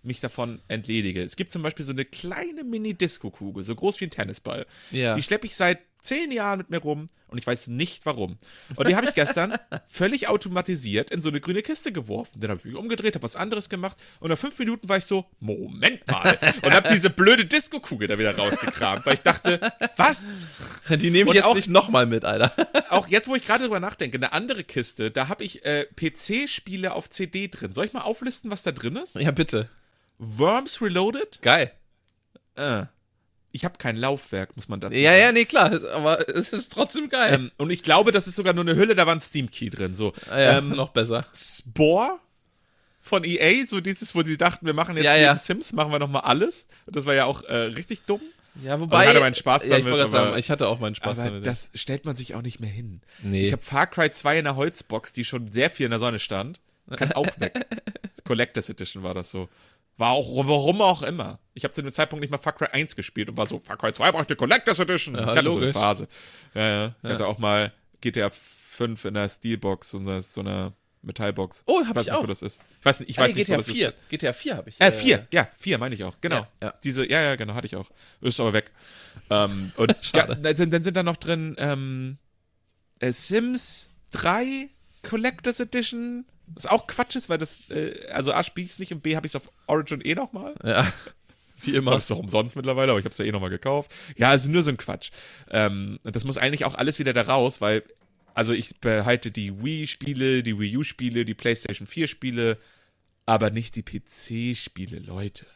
[0.02, 1.22] mich davon entledige.
[1.22, 4.66] Es gibt zum Beispiel so eine kleine Mini-Disco-Kugel, so groß wie ein Tennisball.
[4.90, 5.14] Ja.
[5.14, 8.38] Die schleppe ich seit zehn Jahren mit mir rum und ich weiß nicht warum.
[8.76, 9.54] Und die habe ich gestern
[9.86, 12.40] völlig automatisiert in so eine grüne Kiste geworfen.
[12.40, 15.04] Dann habe ich mich umgedreht, habe was anderes gemacht und nach fünf Minuten war ich
[15.04, 16.38] so, Moment mal.
[16.62, 19.60] Und habe diese blöde Disco-Kugel da wieder rausgekramt, weil ich dachte,
[19.96, 20.46] was?
[20.88, 22.52] Die nehme ich Und jetzt auch- nicht nochmal mit, Alter.
[22.90, 26.92] Auch jetzt, wo ich gerade drüber nachdenke, eine andere Kiste, da habe ich äh, PC-Spiele
[26.94, 27.72] auf CD drin.
[27.74, 29.16] Soll ich mal auflisten, was da drin ist?
[29.16, 29.68] Ja, bitte.
[30.18, 31.40] Worms Reloaded?
[31.42, 31.70] Geil.
[32.56, 32.84] Äh.
[33.50, 35.22] Ich habe kein Laufwerk, muss man dazu Ja, sagen.
[35.22, 35.72] ja, nee, klar.
[35.94, 37.34] Aber es ist trotzdem geil.
[37.34, 39.94] Ähm, und ich glaube, das ist sogar nur eine Hülle, da war ein Steam-Key drin.
[39.94, 40.12] So.
[40.30, 41.22] Ah, ja, ähm, noch besser.
[41.34, 42.18] Spore
[43.00, 45.36] von EA, so dieses, wo sie dachten, wir machen jetzt Ja, ja.
[45.36, 46.66] Sims, machen wir nochmal alles.
[46.86, 48.20] Und das war ja auch äh, richtig dumm.
[48.62, 49.04] Ja, wobei.
[49.04, 50.94] ich hatte meinen Spaß ja, ich damit, wollte gerade aber- sagen, ich hatte auch meinen
[50.96, 51.46] Spaß Aber damit.
[51.46, 53.00] das stellt man sich auch nicht mehr hin.
[53.22, 53.44] Nee.
[53.44, 56.18] Ich habe Far Cry 2 in der Holzbox, die schon sehr viel in der Sonne
[56.18, 56.60] stand.
[56.96, 57.66] Kann auch weg.
[58.24, 59.48] Collectors Edition war das so.
[59.98, 61.40] War auch, warum auch immer.
[61.54, 63.76] Ich habe zu dem Zeitpunkt nicht mal Far Cry 1 gespielt und war so, Far
[63.76, 65.16] Cry 2 braucht die Collectors Edition.
[65.16, 65.72] Ja, ich hatte so eine logisch.
[65.72, 66.08] Phase.
[66.54, 66.94] Ja, ja.
[67.02, 70.72] Ich hatte auch mal GTA 5 in der Steelbox, so einer, so einer
[71.02, 71.64] Metallbox.
[71.66, 72.22] Oh, hab weiß ich nicht, auch.
[72.22, 72.60] Wo das ist.
[72.78, 73.88] Ich weiß nicht, ich ah, weiß nee, nicht, GTA wo das 4.
[73.88, 74.08] ist.
[74.08, 74.80] GTA 4 habe ich.
[74.80, 76.36] Äh, vier, ja, vier meine ich auch, genau.
[76.36, 76.74] Ja, ja.
[76.84, 77.90] Diese, ja, ja, genau, hatte ich auch.
[78.20, 78.70] Ist aber weg.
[79.30, 82.18] Ähm, und ja, dann, sind- dann sind da noch drin ähm,
[83.00, 84.68] äh, Sims 3
[85.02, 86.24] Collectors Edition.
[86.54, 89.16] Was auch Quatsch ist, weil das, äh, also A spiele ich es nicht und B
[89.16, 90.54] habe ich es auf Origin eh nochmal.
[90.64, 90.86] Ja.
[91.60, 91.92] Wie Ich immer.
[91.92, 93.90] es ist doch umsonst mittlerweile, aber ich habe es ja eh nochmal gekauft.
[94.16, 95.10] Ja, also nur so ein Quatsch.
[95.50, 97.82] Ähm, das muss eigentlich auch alles wieder da raus, weil,
[98.34, 102.58] also ich behalte die Wii-Spiele, die Wii U-Spiele, die PlayStation 4-Spiele,
[103.26, 105.46] aber nicht die PC-Spiele, Leute.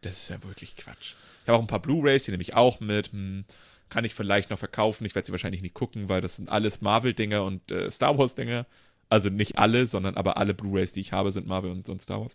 [0.00, 1.14] Das ist ja wirklich Quatsch.
[1.42, 3.10] Ich habe auch ein paar Blu-Rays, die nehme ich auch mit.
[3.12, 3.44] Hm,
[3.88, 5.04] kann ich vielleicht noch verkaufen.
[5.04, 8.64] Ich werde sie wahrscheinlich nicht gucken, weil das sind alles Marvel-Dinger und äh, Star Wars-Dinger.
[9.12, 12.22] Also nicht alle, sondern aber alle Blu-Rays, die ich habe, sind Marvel und, und Star
[12.22, 12.34] Wars.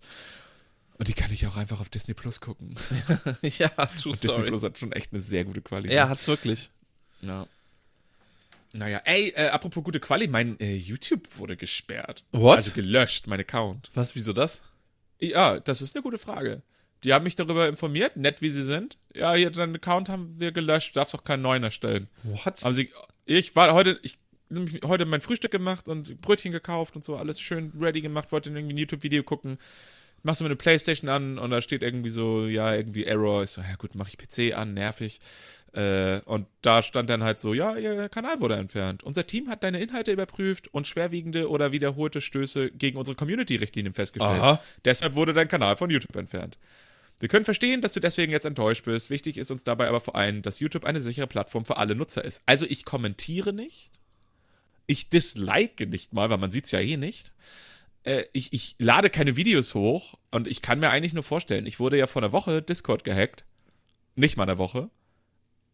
[1.00, 2.76] Und die kann ich auch einfach auf Disney Plus gucken.
[3.42, 4.46] ja, True Und Disney Story.
[4.46, 5.96] Plus hat schon echt eine sehr gute Qualität.
[5.96, 6.70] Ja, hat's wirklich.
[7.22, 7.48] ja.
[8.74, 12.24] Naja, ey, äh, apropos gute Quali, mein äh, YouTube wurde gesperrt.
[12.32, 12.58] What?
[12.58, 13.90] Also gelöscht, mein Account.
[13.96, 14.62] Was, wieso das?
[15.20, 16.62] Ja, das ist eine gute Frage.
[17.04, 18.98] Die haben mich darüber informiert, nett wie sie sind.
[19.16, 22.08] Ja, hier, deinen Account haben wir gelöscht, du darfst auch keinen neuen erstellen.
[22.22, 22.64] What?
[22.64, 22.92] Haben sie,
[23.26, 24.20] ich war heute, ich
[24.84, 28.74] heute mein Frühstück gemacht und Brötchen gekauft und so, alles schön ready gemacht, wollte irgendwie
[28.74, 29.58] ein YouTube-Video gucken.
[30.24, 33.44] Machst du mir eine Playstation an und da steht irgendwie so, ja, irgendwie Error.
[33.44, 35.20] Ich so, ja gut, mach ich PC an, nervig.
[35.74, 39.04] Äh, und da stand dann halt so, ja, ihr Kanal wurde entfernt.
[39.04, 44.42] Unser Team hat deine Inhalte überprüft und schwerwiegende oder wiederholte Stöße gegen unsere Community-Richtlinien festgestellt.
[44.42, 44.62] Aha.
[44.86, 46.58] Deshalb wurde dein Kanal von YouTube entfernt.
[47.20, 49.10] Wir können verstehen, dass du deswegen jetzt enttäuscht bist.
[49.10, 52.24] Wichtig ist uns dabei aber vor allem, dass YouTube eine sichere Plattform für alle Nutzer
[52.24, 52.42] ist.
[52.46, 53.92] Also ich kommentiere nicht.
[54.88, 57.32] Ich dislike nicht mal, weil man sieht es ja eh nicht.
[58.04, 61.80] Äh, ich, ich lade keine Videos hoch und ich kann mir eigentlich nur vorstellen, ich
[61.80, 63.44] wurde ja vor einer Woche Discord gehackt.
[64.16, 64.90] Nicht mal eine Woche.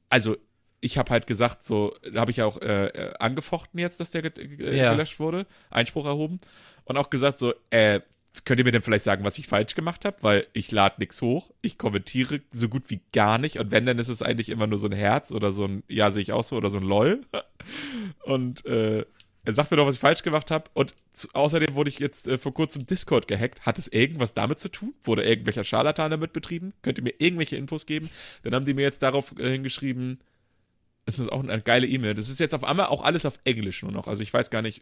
[0.09, 0.35] Also
[0.81, 4.23] ich habe halt gesagt, so, da habe ich ja auch äh, angefochten jetzt, dass der
[4.23, 4.91] ge äh, Ja.
[4.91, 6.39] gelöscht wurde, Einspruch erhoben
[6.83, 8.01] und auch gesagt so, äh,
[8.45, 10.17] könnt ihr mir denn vielleicht sagen, was ich falsch gemacht habe?
[10.21, 13.99] Weil ich lade nichts hoch, ich kommentiere so gut wie gar nicht und wenn, dann
[13.99, 16.43] ist es eigentlich immer nur so ein Herz oder so ein, ja, sehe ich auch
[16.43, 17.21] so oder so ein LOL.
[18.25, 19.05] Und äh,
[19.45, 20.69] er sagt mir doch, was ich falsch gemacht habe.
[20.73, 23.65] Und zu, außerdem wurde ich jetzt äh, vor kurzem Discord gehackt.
[23.65, 24.93] Hat es irgendwas damit zu tun?
[25.01, 26.73] Wurde irgendwelcher Scharlatan damit betrieben?
[26.81, 28.09] Könnt ihr mir irgendwelche Infos geben?
[28.43, 30.19] Dann haben die mir jetzt darauf äh, hingeschrieben,
[31.05, 32.13] das ist auch eine geile E-Mail.
[32.13, 34.07] Das ist jetzt auf einmal auch alles auf Englisch nur noch.
[34.07, 34.81] Also ich weiß gar nicht.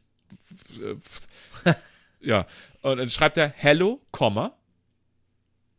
[2.21, 2.45] Ja.
[2.81, 4.53] Und dann schreibt er Hello, Komma.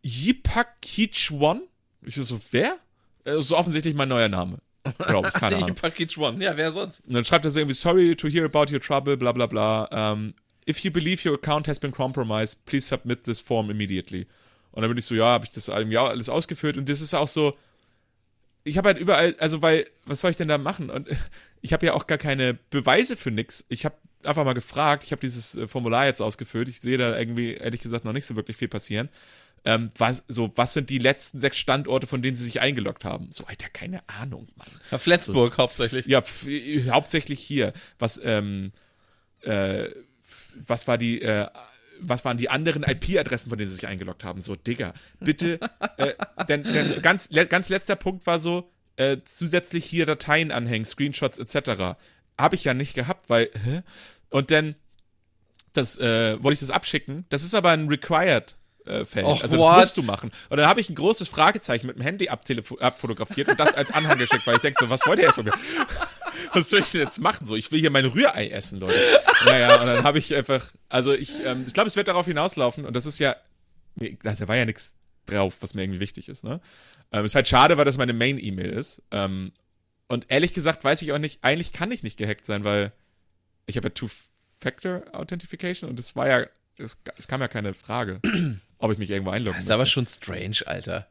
[0.03, 0.77] Yipak.
[0.99, 1.29] Ich
[2.15, 2.77] so, wer?
[3.25, 4.59] Äh, so offensichtlich mein neuer Name.
[4.99, 5.77] Glaube ich, keine Ahnung.
[6.19, 6.43] One.
[6.43, 7.07] Ja, wer sonst?
[7.07, 10.13] Und dann schreibt er so irgendwie, sorry to hear about your trouble, bla bla bla.
[10.13, 10.35] Um,
[10.69, 14.27] if you believe your account has been compromised, please submit this form immediately.
[14.73, 16.77] Und dann bin ich so, ja, habe ich das alles ausgefüllt.
[16.77, 17.55] Und das ist auch so,
[18.65, 20.91] ich habe halt überall, also weil, was soll ich denn da machen?
[20.91, 21.09] Und
[21.61, 23.65] ich habe ja auch gar keine Beweise für nix.
[23.69, 26.69] Ich habe einfach mal gefragt, ich habe dieses äh, Formular jetzt ausgefüllt.
[26.69, 29.09] Ich sehe da irgendwie, ehrlich gesagt, noch nicht so wirklich viel passieren.
[29.65, 33.31] Ähm, was, so, was sind die letzten sechs Standorte, von denen sie sich eingeloggt haben?
[33.31, 34.69] So, Alter, keine Ahnung, Mann.
[34.91, 36.07] Ja, Flensburg hauptsächlich.
[36.07, 36.23] Ja,
[36.91, 37.73] hauptsächlich hier.
[37.99, 38.73] Was, ähm,
[39.43, 39.89] äh,
[40.57, 41.47] was war die, äh,
[42.01, 44.41] was waren die anderen IP-Adressen, von denen sie sich eingeloggt haben?
[44.41, 45.61] So, Digga, bitte.
[45.97, 46.15] äh,
[46.49, 51.39] denn, denn ganz, le ganz letzter Punkt war so, äh, zusätzlich hier Dateien anhängen, Screenshots
[51.39, 51.97] etc.
[52.39, 53.83] Habe ich ja nicht gehabt, weil, hä?
[54.31, 54.75] Und dann,
[55.73, 57.25] das, äh, wollte ich das abschicken.
[57.29, 58.57] Das ist aber ein Required.
[58.85, 59.27] äh, Feld.
[59.27, 59.71] Och, also what?
[59.71, 60.31] das musst du machen.
[60.49, 64.19] Und dann habe ich ein großes Fragezeichen mit dem Handy abfotografiert und das als Anhang
[64.19, 65.53] geschickt, weil ich denke so, was wollt ihr jetzt von mir?
[66.53, 67.47] was soll ich denn jetzt machen?
[67.47, 68.99] So, ich will hier mein Rührei essen, Leute.
[69.45, 72.85] Naja, und dann habe ich einfach, also ich, ähm, ich glaube, es wird darauf hinauslaufen
[72.85, 73.37] und das ist ja,
[73.97, 74.95] da war ja nichts
[75.27, 76.61] drauf, was mir irgendwie wichtig ist, ne?
[77.13, 79.03] Ähm, ist halt schade, weil das meine Main-E-Mail ist.
[79.11, 79.53] Ähm,
[80.13, 82.93] und ehrlich gesagt weiß ich auch nicht, eigentlich kann ich nicht gehackt sein, weil
[83.67, 86.47] ich habe ja Two-Factor-Authentification und es war ja,
[86.77, 88.21] es, es kam ja keine Frage,
[88.79, 91.09] ob ich mich irgendwo einloggen Das ist aber schon strange, Alter.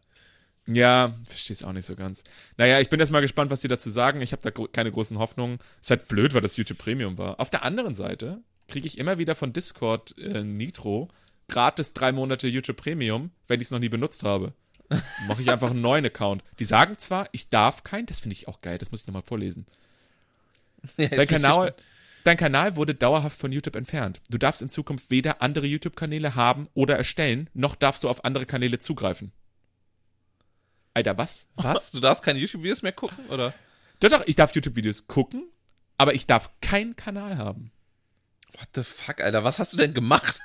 [0.68, 2.24] ja, verstehe es auch nicht so ganz.
[2.58, 4.22] Naja, ich bin jetzt mal gespannt, was die dazu sagen.
[4.22, 5.58] Ich habe da gro keine großen Hoffnungen.
[5.82, 7.40] Ist halt blöd, weil das YouTube Premium war.
[7.40, 11.10] Auf der anderen Seite kriege ich immer wieder von Discord äh, Nitro
[11.50, 14.54] gratis drei Monate YouTube Premium, wenn ich es noch nie benutzt habe.
[15.28, 16.44] Mache ich einfach einen neuen Account.
[16.60, 19.22] Die sagen zwar, ich darf keinen, das finde ich auch geil, das muss ich nochmal
[19.22, 19.66] vorlesen.
[20.98, 21.76] Ja, Dein Kanal,
[22.24, 24.20] dein Kanal wurde dauerhaft von YouTube entfernt.
[24.32, 28.48] Du darfst in Zukunft weder andere YouTube-Kanäle haben oder erstellen, noch darfst du auf andere
[28.48, 29.32] Kanäle zugreifen.
[30.96, 31.48] Alter, was?
[31.56, 31.92] Was?
[31.92, 33.54] Du darfst keine YouTube-Videos mehr gucken, oder?
[34.00, 35.44] Doch, doch, ich darf YouTube-Videos gucken,
[35.98, 37.72] aber ich darf keinen Kanal haben.
[38.54, 39.44] What the fuck, Alter?
[39.44, 40.40] Was hast du denn gemacht?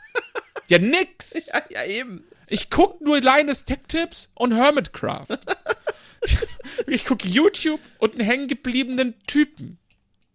[0.68, 1.46] Ja, nix!
[1.46, 2.24] ja, ja, eben.
[2.48, 5.38] Ich guck nur Linus Tech Tips und Hermitcraft.
[6.86, 9.78] ich guck YouTube und einen hängengebliebenen Typen.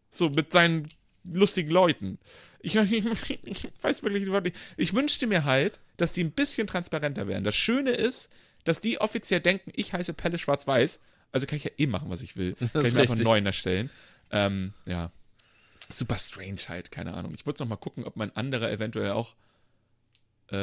[0.10, 0.90] So mit seinen
[1.24, 2.20] lustigen Leuten.
[2.60, 3.08] Ich, weiß nicht,
[3.44, 4.56] ich weiß wirklich nicht.
[4.78, 7.44] Ich wünschte mir halt, dass die ein bisschen transparenter wären.
[7.44, 8.30] Das Schöne ist,
[8.64, 11.00] dass die offiziell denken, ich heiße Pelle Schwarz-Weiß.
[11.32, 12.56] Also kann ich ja eh machen, was ich will.
[12.56, 13.90] Kann ich einfach einen neuen erstellen.
[14.32, 15.12] Ähm, ja.
[15.90, 17.34] Super strange halt, keine Ahnung.
[17.34, 19.36] Ich wollte noch mal gucken, ob mein anderer eventuell auch.
[20.52, 20.56] Äh,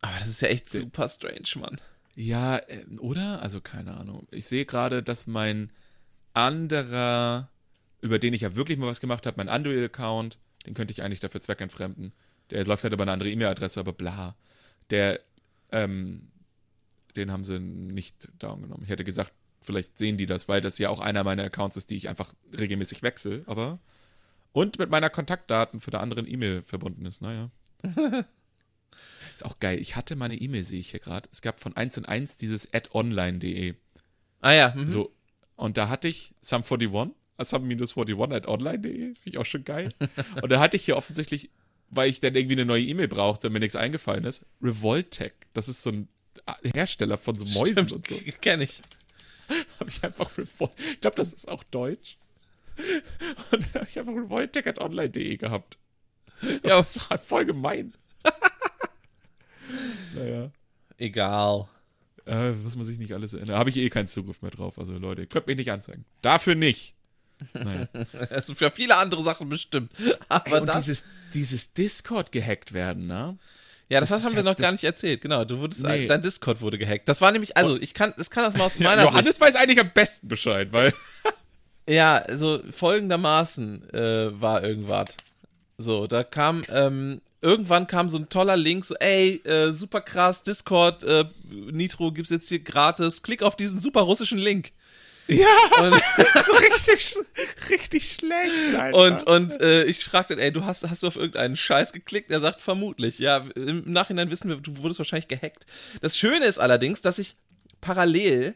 [0.00, 1.80] Aber das ist ja echt super strange, Mann.
[2.14, 3.42] Ja, äh, oder?
[3.42, 4.26] Also keine Ahnung.
[4.30, 5.70] Ich sehe gerade, dass mein
[6.34, 7.48] anderer,
[8.00, 11.20] über den ich ja wirklich mal was gemacht habe, mein Android-Account, den könnte ich eigentlich
[11.20, 12.12] dafür zweckentfremden.
[12.50, 14.34] Der läuft halt über eine andere E-Mail-Adresse, aber bla.
[14.90, 15.20] Der,
[15.70, 16.28] ähm,
[17.14, 18.84] den haben sie nicht down genommen.
[18.84, 21.90] Ich hätte gesagt, vielleicht sehen die das, weil das ja auch einer meiner Accounts ist,
[21.90, 23.78] die ich einfach regelmäßig wechsle, aber.
[24.52, 27.50] Und mit meiner Kontaktdaten für der anderen E-Mail verbunden ist, naja.
[29.36, 29.78] ist auch geil.
[29.78, 31.28] Ich hatte meine E-Mail, sehe ich hier gerade.
[31.32, 33.74] Es gab von 1 und 1 dieses adonline.de.
[34.40, 34.74] Ah ja.
[34.76, 34.88] Mhm.
[34.88, 35.12] So,
[35.56, 39.92] und da hatte ich Sum41, sum-41 at online.de, finde ich auch schon geil.
[40.42, 41.50] und da hatte ich hier offensichtlich,
[41.90, 45.32] weil ich dann irgendwie eine neue E-Mail brauchte und mir nichts eingefallen ist, Revoltech.
[45.54, 46.08] Das ist so ein
[46.62, 48.16] Hersteller von so Mäusen Stimmt, und so.
[48.40, 48.80] Kenn ich.
[49.80, 52.18] Habe ich einfach Revol Ich glaube, das ist auch deutsch.
[53.50, 55.78] Und da habe ich einfach Revoltech at online.de gehabt.
[56.42, 56.58] Ja.
[56.62, 57.92] Das ist halt voll gemein.
[60.18, 60.50] Naja.
[60.98, 61.68] Egal.
[62.26, 63.54] Äh, was man sich nicht alles erinnert.
[63.54, 64.78] Da habe ich eh keinen Zugriff mehr drauf.
[64.78, 66.04] Also Leute, könnt mich nicht anzeigen.
[66.22, 66.94] Dafür nicht.
[67.54, 67.88] Naja.
[68.30, 69.92] Also für viele andere Sachen bestimmt.
[70.28, 70.84] Aber Ey, und das.
[70.84, 71.04] dieses,
[71.34, 73.38] dieses Discord gehackt werden, ne?
[73.88, 75.20] ja, das, das haben wir ja- noch gar nicht erzählt.
[75.22, 76.06] Genau, du wurdest, Nee.
[76.06, 77.08] dein Discord wurde gehackt.
[77.08, 79.40] Das war nämlich, also ich kann, das kann das mal aus Ja, meiner Johannes Sicht.
[79.40, 80.92] weiß eigentlich am besten Bescheid, weil.
[81.88, 85.16] Ja, also folgendermaßen äh, war irgendwas.
[85.78, 90.42] So, da kam, ähm, irgendwann kam so ein toller Link, so, ey, äh, super krass,
[90.42, 94.72] Discord, äh, Nitro gibt's jetzt hier gratis, klick auf diesen super russischen Link.
[95.28, 95.46] Ja,
[96.42, 97.16] so richtig,
[97.68, 98.74] richtig schlecht.
[98.74, 98.98] Einfach.
[98.98, 102.30] und, und äh, ich fragte, ey, du hast, hast du auf irgendeinen Scheiß geklickt?
[102.30, 103.18] Er sagt, vermutlich.
[103.18, 105.66] Ja, im Nachhinein wissen wir, du wurdest wahrscheinlich gehackt.
[106.00, 107.36] Das Schöne ist allerdings, dass ich
[107.82, 108.54] parallel,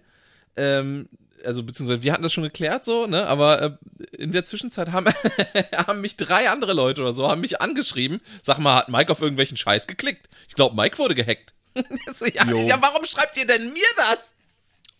[0.56, 1.10] ähm,
[1.44, 5.06] also beziehungsweise wir hatten das schon geklärt so, ne, aber äh, in der Zwischenzeit haben,
[5.86, 9.20] haben mich drei andere Leute oder so, haben mich angeschrieben, sag mal, hat Mike auf
[9.20, 10.28] irgendwelchen Scheiß geklickt?
[10.48, 11.54] Ich glaube, Mike wurde gehackt.
[12.12, 14.34] so, ja, ja, warum schreibt ihr denn mir das?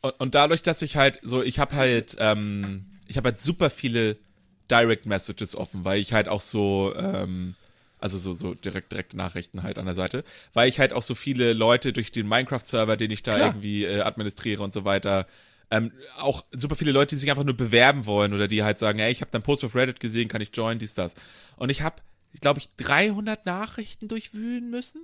[0.01, 3.71] Und, und dadurch, dass ich halt so, ich habe halt, ähm, ich habe halt super
[3.71, 4.17] viele
[4.71, 7.55] Direct Messages offen, weil ich halt auch so, ähm,
[7.99, 10.25] also so, so direkt, direkte Nachrichten halt an der Seite,
[10.55, 13.49] weil ich halt auch so viele Leute durch den Minecraft-Server, den ich da Klar.
[13.49, 15.27] irgendwie äh, administriere und so weiter,
[15.73, 18.99] ähm, auch super viele Leute, die sich einfach nur bewerben wollen oder die halt sagen,
[18.99, 21.15] ey, ich habe deinen Post auf Reddit gesehen, kann ich joinen, dies, das.
[21.57, 21.97] Und ich habe,
[22.43, 25.01] glaube ich, 300 Nachrichten durchwühlen müssen.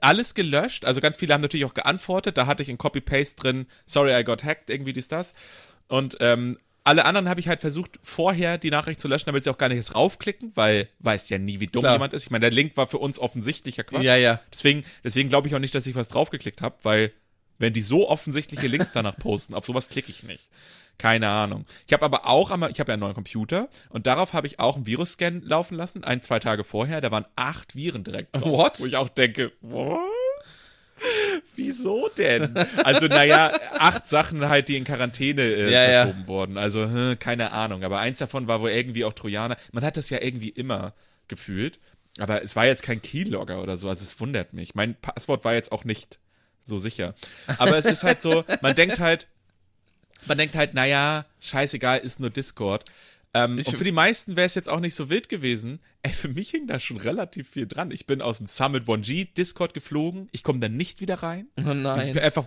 [0.00, 3.66] Alles gelöscht, also ganz viele haben natürlich auch geantwortet, da hatte ich in Copy-Paste drin,
[3.86, 5.34] sorry, I got hacked, irgendwie dies, das.
[5.88, 9.50] Und ähm, alle anderen habe ich halt versucht, vorher die Nachricht zu löschen, damit sie
[9.50, 11.94] auch gar nicht erst raufklicken, weil weiß ja nie, wie dumm Klar.
[11.94, 12.22] jemand ist.
[12.22, 14.02] Ich meine, der Link war für uns offensichtlicher Quatsch.
[14.02, 14.40] Ja, ja.
[14.52, 17.12] Deswegen, deswegen glaube ich auch nicht, dass ich was draufgeklickt habe, weil
[17.58, 20.48] wenn die so offensichtliche Links danach posten, auf sowas klicke ich nicht.
[20.98, 21.66] Keine Ahnung.
[21.86, 24.60] Ich habe aber auch einmal, ich habe ja einen neuen Computer und darauf habe ich
[24.60, 27.00] auch einen Virus-Scan laufen lassen, ein, zwei Tage vorher.
[27.00, 28.44] Da waren acht Viren direkt drauf.
[28.44, 28.80] What?
[28.80, 29.98] Wo ich auch denke, what?
[31.56, 32.54] Wieso denn?
[32.84, 36.02] Also, naja, acht Sachen halt, die in Quarantäne äh, Ja, ja.
[36.04, 36.58] verschoben wurden.
[36.58, 37.82] Also, hm, keine Ahnung.
[37.84, 39.56] Aber eins davon war wohl irgendwie auch Trojaner.
[39.72, 40.94] Man hat das ja irgendwie immer
[41.28, 41.78] gefühlt.
[42.18, 43.88] Aber es war jetzt kein Keylogger oder so.
[43.88, 44.74] Also, es wundert mich.
[44.76, 46.18] Mein Passwort war jetzt auch nicht
[46.64, 47.14] so sicher.
[47.58, 49.26] Aber es ist halt so, man denkt halt,
[50.26, 52.84] man denkt halt, naja, scheißegal, ist nur Discord.
[53.34, 55.80] Ähm, Ich- und für die meisten wäre es jetzt auch nicht so wild gewesen.
[56.02, 57.90] Ey, für mich hing da schon relativ viel dran.
[57.90, 60.28] Ich bin aus dem Summit 1G Discord geflogen.
[60.32, 61.48] Ich komme da nicht wieder rein.
[61.58, 62.18] Oh nein.
[62.18, 62.44] einfach,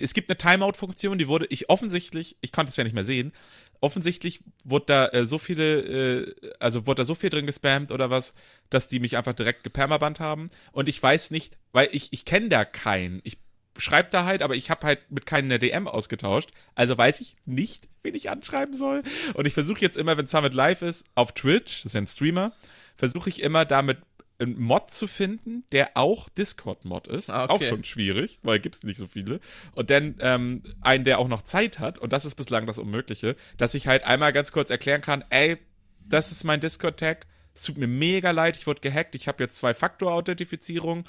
[0.00, 3.32] es gibt eine Timeout-Funktion, die wurde ich offensichtlich, ich konnte es ja nicht mehr sehen,
[3.80, 8.10] offensichtlich wurde da äh, so viele, äh, also wurde da so viel drin gespammt oder
[8.10, 8.34] was,
[8.68, 10.48] dass die mich einfach direkt gepermabannt haben.
[10.72, 13.20] Und ich weiß nicht, weil ich, ich kenne da keinen.
[13.22, 13.38] Ich
[13.78, 16.50] schreibe da halt, aber ich habe halt mit keinen eine DM ausgetauscht.
[16.74, 19.02] Also weiß ich nicht, wen ich anschreiben soll.
[19.34, 22.06] Und ich versuche jetzt immer, wenn Summit live ist, auf Twitch, das ist ja ein
[22.06, 22.52] Streamer,
[22.96, 23.98] versuche ich immer damit
[24.38, 27.30] einen Mod zu finden, der auch Discord-Mod ist.
[27.30, 27.52] Ah, okay.
[27.52, 29.40] Auch schon schwierig, weil gibt's nicht so viele.
[29.72, 33.36] Und dann ähm, einen, der auch noch Zeit hat, und das ist bislang das Unmögliche,
[33.56, 35.58] dass ich halt einmal ganz kurz erklären kann, ey,
[36.06, 39.56] das ist mein Discord-Tag, es tut mir mega leid, ich wurde gehackt, ich habe jetzt
[39.56, 41.06] Zwei-Faktor-Authentifizierung,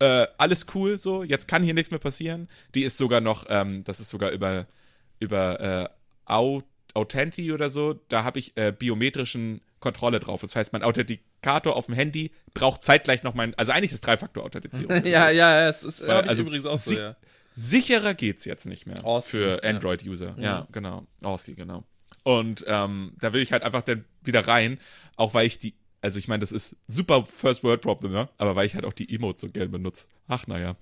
[0.00, 2.46] äh, alles cool so, jetzt kann hier nichts mehr passieren.
[2.74, 4.66] Die ist sogar noch, ähm, das ist sogar über,
[5.18, 5.88] über äh,
[6.30, 6.62] Au-
[6.94, 10.40] Authenti oder so, da habe ich äh, biometrischen Kontrolle drauf.
[10.40, 15.04] Das heißt, mein Authentikator auf dem Handy braucht zeitgleich noch mein, also eigentlich ist Drei-Faktor-Authentifizierung.
[15.04, 17.16] Ja, ja, ja, es ist, Weil, also, übrigens auch so, ja.
[17.54, 19.70] Sicherer geht's jetzt nicht mehr Authy, für ja.
[19.70, 20.36] Android-User.
[20.38, 20.66] Ja.
[20.72, 21.06] genau.
[21.22, 21.84] Authy, genau.
[22.22, 24.78] Und ähm, da will ich halt einfach dann wieder rein,
[25.16, 28.28] auch weil ich die, also ich meine, das ist super First World Problem, ne?
[28.38, 30.06] aber weil ich halt auch die Emotes so gerne benutze.
[30.28, 30.76] Ach, naja.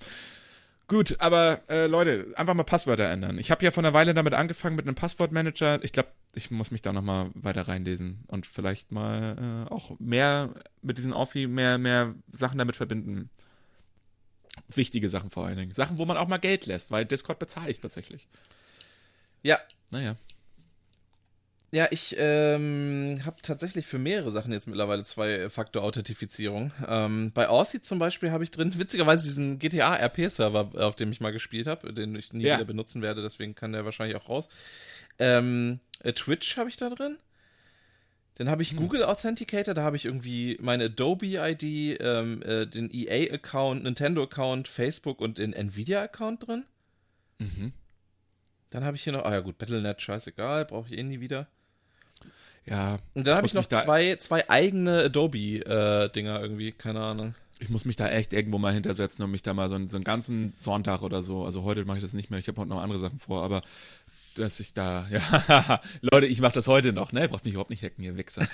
[0.89, 3.39] Gut, aber äh, Leute, einfach mal Passwörter ändern.
[3.39, 5.83] Ich habe ja vor einer Weile damit angefangen mit einem Passwortmanager.
[5.83, 9.99] Ich glaube, ich muss mich da noch mal weiter reinlesen und vielleicht mal äh, auch
[9.99, 13.31] mehr mit diesen Authy, mehr, mehr Sachen damit verbinden.
[14.69, 15.73] wichtige Sachen vor allen Dingen.
[15.73, 18.29] Sachen, wo man auch mal Geld lässt, weil Discord bezahle ich tatsächlich.
[19.43, 19.59] Ja,
[19.91, 20.17] Naja.
[21.73, 26.71] Ja, ich ähm, habe tatsächlich für mehrere Sachen jetzt mittlerweile Zwei-Faktor-Authentifizierung.
[26.87, 31.33] Ähm, bei Authy zum Beispiel habe ich drin, witzigerweise diesen GTA-RP-Server, auf dem ich mal
[31.33, 32.55] gespielt habe, den ich nie Ja.
[32.57, 34.49] wieder benutzen werde, deswegen kann der wahrscheinlich auch raus.
[35.19, 37.19] Ähm, äh, Twitch habe ich da drin.
[38.37, 38.77] Dann habe ich Hm.
[38.77, 41.63] Google Authenticator, da habe ich irgendwie meine Adobe-ID,
[42.01, 46.65] ähm, äh, den EA-Account, Nintendo-Account, Facebook und den Nvidia-Account drin.
[47.39, 47.73] Mhm.
[48.71, 51.49] Dann habe ich hier noch, ah ja gut, Battlenet, scheißegal, brauche ich eh nie wieder.
[52.69, 52.99] Ja.
[53.15, 57.35] Und dann habe ich noch zwei, zwei eigene Adobe-Dinger irgendwie, keine Ahnung.
[57.59, 59.97] Ich muss mich da echt irgendwo mal hintersetzen und mich da mal so, einen- so
[59.97, 62.69] einen ganzen Sonntag oder so, also heute mache ich das nicht mehr, ich habe heute
[62.69, 63.63] noch andere Sachen vor, aber
[64.35, 67.27] dass ich da, ja, Leute, ich mache das heute noch, ne?
[67.29, 68.47] Braucht mich überhaupt nicht hacken, ihr Wichser.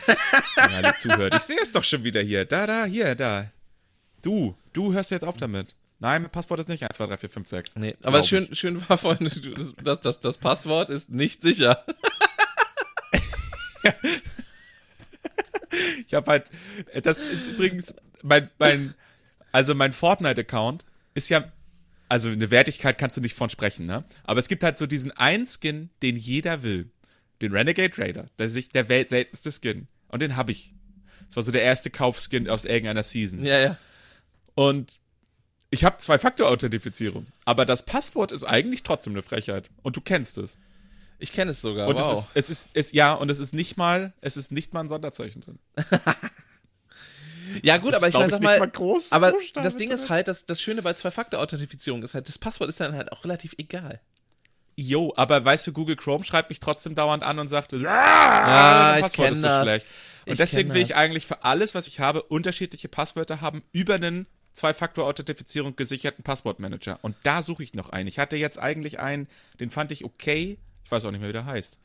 [0.54, 1.34] Wenn ihr alle zuhört.
[1.34, 2.44] Ich sehe es doch schon wieder hier.
[2.44, 3.50] Da, da, hier, da.
[4.22, 5.74] Du, du hörst jetzt auf damit.
[5.98, 7.76] Nein, mein Passwort ist nicht 1, 2, 3, 4, 5, 6.
[7.76, 9.28] Nee, aber schön, schön war vorhin,
[9.82, 11.84] das, das, das Passwort ist nicht sicher.
[16.06, 16.50] Ich habe halt,
[17.02, 18.94] das ist übrigens mein, mein
[19.52, 21.52] also mein Fortnite-Account ist ja,
[22.08, 24.04] also eine Wertigkeit kannst du nicht von sprechen, ne?
[24.24, 26.90] Aber es gibt halt so diesen einen Skin, den jeder will.
[27.40, 28.28] Den Renegade Raider.
[28.36, 29.88] Das ist der weltseltenste Skin.
[30.08, 30.74] Und den habe ich.
[31.26, 33.44] Das war so der erste Kaufskin aus irgendeiner Season.
[33.44, 33.78] Ja, ja.
[34.54, 35.00] Und
[35.70, 37.26] ich habe Zwei-Faktor-Authentifizierung.
[37.46, 39.70] Aber das Passwort ist eigentlich trotzdem eine Frechheit.
[39.82, 40.58] Und du kennst es.
[41.22, 41.88] Ich kenne es sogar.
[41.88, 42.10] Und wow.
[42.10, 44.80] es ist, es ist, es, ja, und es ist nicht mal, es ist nicht mal
[44.80, 45.58] ein Sonderzeichen drin.
[47.62, 49.98] ja, gut, aber ich glaub sag nicht mal, groß aber Buchstaben das Ding drin.
[49.98, 53.24] ist halt, dass das Schöne bei Zwei-Faktor-Authentifizierung ist halt, das Passwort ist dann halt auch
[53.24, 54.00] relativ egal.
[54.74, 59.02] Jo, aber weißt du, Google Chrome schreibt mich trotzdem dauernd an und sagt, ah, ich
[59.02, 59.68] Passwort ist so das.
[59.68, 59.86] schlecht.
[60.26, 60.96] Und Ich deswegen will ich das.
[60.96, 66.98] eigentlich für alles, was ich habe, unterschiedliche Passwörter haben über einen Zwei-Faktor-Authentifizierung gesicherten Passwortmanager.
[67.02, 68.08] Und da suche ich noch einen.
[68.08, 69.28] Ich hatte jetzt eigentlich einen,
[69.60, 70.58] den fand ich okay.
[70.84, 71.78] Ich weiß auch nicht mehr, wie der heißt.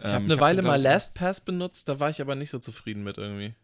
[0.00, 2.50] Ich habe Ähm, eine Weile den, mal ich, LastPass benutzt, da war ich aber nicht
[2.50, 3.54] so zufrieden mit irgendwie.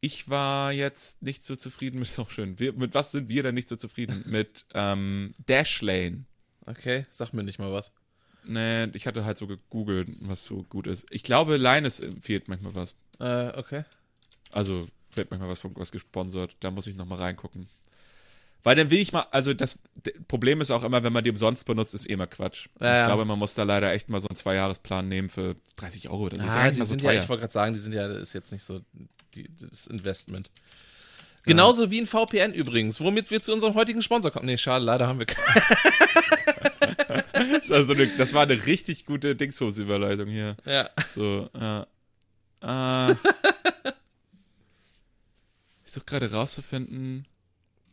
[0.00, 2.58] Ich war jetzt nicht so zufrieden mit, ist auch schön.
[2.58, 4.22] Wir, mit was sind wir denn nicht so zufrieden?
[4.26, 6.24] mit ähm, Dashlane.
[6.66, 7.92] Okay, sag mir nicht mal was.
[8.44, 11.06] Nee, ich hatte halt so gegoogelt, was so gut ist.
[11.10, 12.96] Ich glaube, Linus empfiehlt manchmal was.
[13.18, 13.84] Äh, okay.
[14.52, 16.56] Also wird manchmal was von was gesponsert.
[16.60, 17.68] Da muss ich nochmal reingucken.
[18.66, 19.78] Weil dann will ich mal, also das
[20.26, 22.66] Problem ist auch immer, wenn man die umsonst benutzt, ist eh immer Quatsch.
[22.80, 23.06] Ja, ich ja.
[23.06, 26.30] glaube, man muss da leider echt mal so einen Zweijahresplan nehmen für 30 Euro.
[26.30, 27.94] Das ist ja Ah, die mal so sind ja, ich wollte gerade sagen, die sind
[27.94, 28.80] ja, das ist jetzt nicht so
[29.36, 30.50] die, das Investment.
[31.44, 34.46] Genauso wie ein VPN übrigens, womit wir zu unserem heutigen Sponsor kommen.
[34.46, 35.62] Nee, schade, leider haben wir keinen.
[37.60, 40.56] das, war so eine, das war eine richtig gute Dingshose-Überleitung hier.
[40.64, 40.90] Ja.
[41.14, 41.86] So, ja.
[43.10, 43.12] Äh,
[45.84, 47.28] ich suche gerade rauszufinden,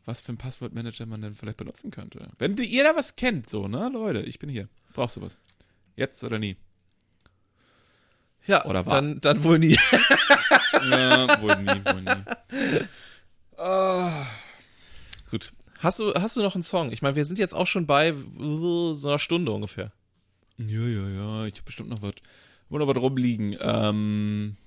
[0.06, 2.30] was für ein Passwortmanager man denn vielleicht benutzen könnte.
[2.38, 4.68] Wenn ihr da was kennt, so, ne, Leute, ich bin hier.
[4.93, 5.38] Brauchst du was?
[5.95, 6.58] Jetzt oder nie?
[8.45, 8.93] Ja, Oder war.
[8.95, 9.78] dann, dann wohl nie.
[10.89, 12.86] Ja, wohl nie, wohl nie.
[15.30, 15.54] Gut.
[15.80, 16.91] Hast du, hast du noch einen Song?
[16.91, 19.93] Ich meine, wir sind jetzt auch schon bei so einer Stunde ungefähr.
[20.58, 22.14] Ja, ja, ja, ich habe bestimmt noch was,
[22.70, 23.56] wo noch was rumliegen.
[23.62, 24.58] Ähm,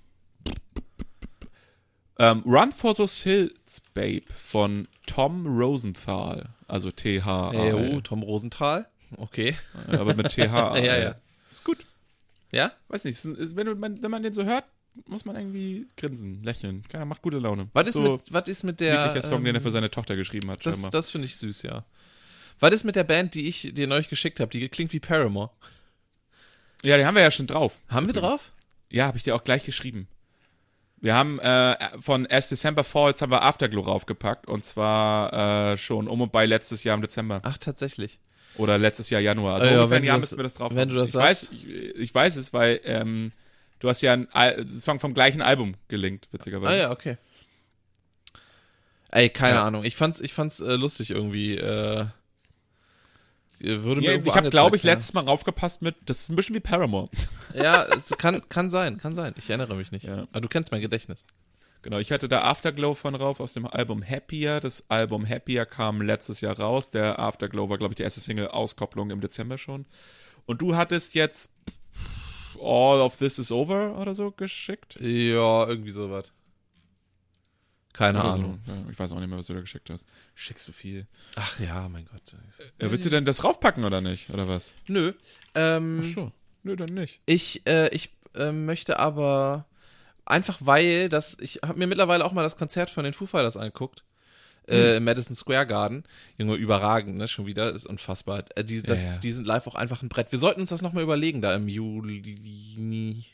[2.18, 7.52] ähm, Run for those Hills, Babe von Tom Rosenthal, also TH.
[7.52, 8.86] Ey, oh, Tom Rosenthal.
[9.16, 9.54] Okay.
[9.88, 10.38] aber mit TH.
[10.38, 11.14] Ja, ja.
[11.48, 11.86] Ist gut.
[12.52, 12.72] Ja?
[12.88, 14.64] Weiß nicht, ist, wenn, man, wenn man den so hört,
[15.06, 16.82] muss man irgendwie grinsen, lächeln.
[16.88, 17.68] Keiner macht gute Laune.
[17.72, 19.06] Was ist, so mit, was ist mit der.
[19.06, 20.90] niedlicher Song, den er ähm, für seine Tochter geschrieben hat, Das, scheinbar.
[20.90, 21.84] das finde ich süß, ja.
[22.58, 24.50] Was ist mit der Band, die ich dir neulich geschickt habe?
[24.50, 25.50] Die klingt wie Paramore.
[26.82, 27.78] ja, die haben wir ja schon drauf.
[27.88, 28.38] Haben wir Übrigens.
[28.38, 28.52] drauf?
[28.90, 30.08] Ja, habe ich dir auch gleich geschrieben.
[30.98, 36.08] Wir haben äh, von As December Falls haben wir Afterglow raufgepackt und zwar äh, schon
[36.08, 38.18] um und bei letztes Jahr im Dezember Ach, tatsächlich.
[38.56, 39.56] oder letztes Jahr Januar.
[39.56, 40.88] Also ja, ungefähr wenn ein Jahr müssen wir das drauf wenn haben.
[40.88, 41.52] du das ich sagst.
[41.52, 41.66] weiß, ich,
[41.96, 43.30] ich weiß es, weil ähm,
[43.80, 46.72] du hast ja einen Al Song vom gleichen Album gelinkt, witzigerweise.
[46.72, 47.18] Ah ja, okay.
[49.10, 49.64] Ey, keine Ja.
[49.66, 49.84] Ahnung.
[49.84, 51.56] Ich fand's, ich fand's äh, lustig irgendwie.
[51.56, 52.06] Äh,
[53.60, 56.36] würde mir Ja, ich habe, glaube ich, angezeigt, letztes Mal raufgepasst mit, das ist ein
[56.36, 57.08] bisschen wie Paramore.
[57.54, 59.32] Ja, es kann, kann sein, kann sein.
[59.38, 60.04] Ich erinnere mich nicht.
[60.04, 60.26] Ja.
[60.30, 61.24] Aber du kennst mein Gedächtnis.
[61.80, 64.60] Genau, ich hatte da Afterglow von rauf aus dem Album Happier.
[64.60, 66.90] Das Album Happier kam letztes Jahr raus.
[66.90, 69.86] Der Afterglow war, glaube ich, die erste Single-Auskopplung im Dezember schon.
[70.46, 71.52] Und du hattest jetzt
[72.60, 74.96] All of This is Over oder so geschickt?
[75.00, 76.32] Ja, irgendwie sowas.
[77.96, 78.58] Keine Oder Ahnung.
[78.66, 78.72] So.
[78.72, 80.04] Ja, ich weiß auch nicht mehr, was du da geschickt hast.
[80.34, 81.06] Schickst du viel.
[81.36, 82.36] Ach ja, mein Gott.
[82.80, 84.28] Ja, willst du denn das raufpacken oder nicht?
[84.30, 84.74] Oder was?
[84.86, 85.12] Nö.
[85.54, 86.32] Ähm, Ach so.
[86.62, 87.20] Nö, dann nicht.
[87.24, 89.64] Ich, äh, ich äh, möchte aber
[90.26, 93.56] einfach weil, das, ich habe mir mittlerweile auch mal das Konzert von den Foo Fighters
[93.56, 94.02] angeguckt.
[94.68, 96.02] äh, im Madison Square Garden.
[96.36, 97.28] Junge, überragend, ne?
[97.28, 98.44] Schon wieder, ist unfassbar.
[98.56, 99.18] Äh, die, das, Ja, ja.
[99.20, 100.32] die sind live auch einfach ein Brett.
[100.32, 103.24] Wir sollten uns das nochmal überlegen, da im Juli.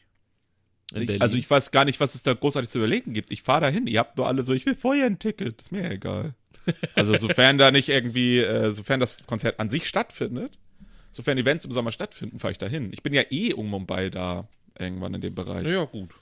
[0.92, 1.20] Berlin.
[1.20, 3.30] Also ich weiß gar nicht, was es da großartig zu überlegen gibt.
[3.30, 3.86] Ich fahre da hin.
[3.86, 5.60] Ihr habt nur alle so, ich will vorher ein Ticket.
[5.60, 6.34] Ist mir egal.
[6.94, 10.58] Also sofern da nicht irgendwie, äh, sofern das Konzert an sich stattfindet,
[11.10, 12.90] sofern Events im Sommer stattfinden, fahre ich da hin.
[12.92, 14.46] Ich bin ja eh um Mumbai da
[14.78, 15.66] irgendwann in dem Bereich.
[15.66, 16.14] ja, gut.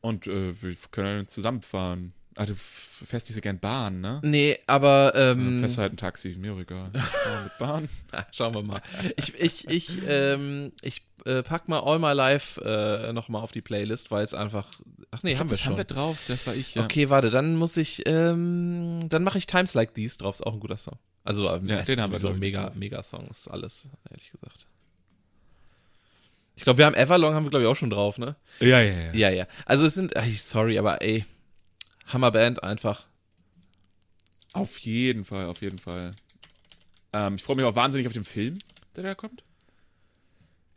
[0.00, 2.12] Und äh, wir können zusammenfahren.
[2.36, 4.20] Ah, du fährst nicht so gern Bahn, ne?
[4.24, 6.90] Nee, aber ähm, fährst du halt ein Taxi, mir egal.
[7.44, 7.88] Mit Bahn.
[8.32, 8.82] schauen wir mal.
[9.16, 13.60] Ich, ich, ich, ähm, ich äh, pack mal All My Life äh, nochmal auf die
[13.60, 14.66] Playlist, weil es einfach.
[15.12, 15.72] Ach nee, haben wir das schon.
[15.72, 16.82] haben wir drauf, das war ich, ja.
[16.84, 20.54] Okay, warte, dann muss ich, ähm, dann mache ich Times Like These drauf, ist auch
[20.54, 20.98] ein guter Song.
[21.22, 22.74] Also, ähm, Ja, den haben wir, glaub ich, mega, drauf.
[22.74, 24.66] mega Song, ist alles, ehrlich gesagt.
[26.56, 28.36] Ich glaube, wir haben Everlong, haben wir, glaube ich, auch schon drauf, ne?
[28.60, 29.12] Ja, ja, ja.
[29.12, 29.46] Ja, ja.
[29.66, 31.24] Also, es sind, ey, sorry, aber ey,
[32.06, 33.06] Hammerband einfach.
[34.52, 36.14] Auf jeden Fall, auf jeden Fall.
[37.12, 38.58] Ähm, ich freue mich auch wahnsinnig auf den Film,
[38.96, 39.42] der da kommt.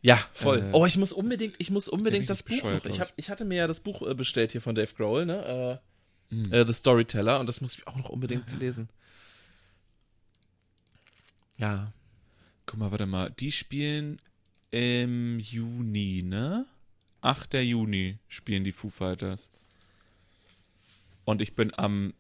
[0.02, 0.60] Ja, voll.
[0.60, 2.86] Äh, oh, ich muss unbedingt, ich muss unbedingt das Buch noch.
[2.86, 5.80] Ich, hab, ich hatte mir ja das Buch äh, bestellt hier von Dave Grohl, ne?
[5.82, 5.88] Äh,
[6.30, 6.52] Hm.
[6.52, 8.90] äh, The Storyteller, und das muss ich auch noch unbedingt lesen.
[11.58, 11.94] Ja.
[12.66, 13.32] Guck mal, warte mal.
[13.32, 14.20] Die spielen
[14.72, 16.66] im Juni, ne?
[17.22, 17.54] 8.
[17.56, 19.52] Juni spielen die Foo Fighters.
[21.28, 22.14] Und ich bin am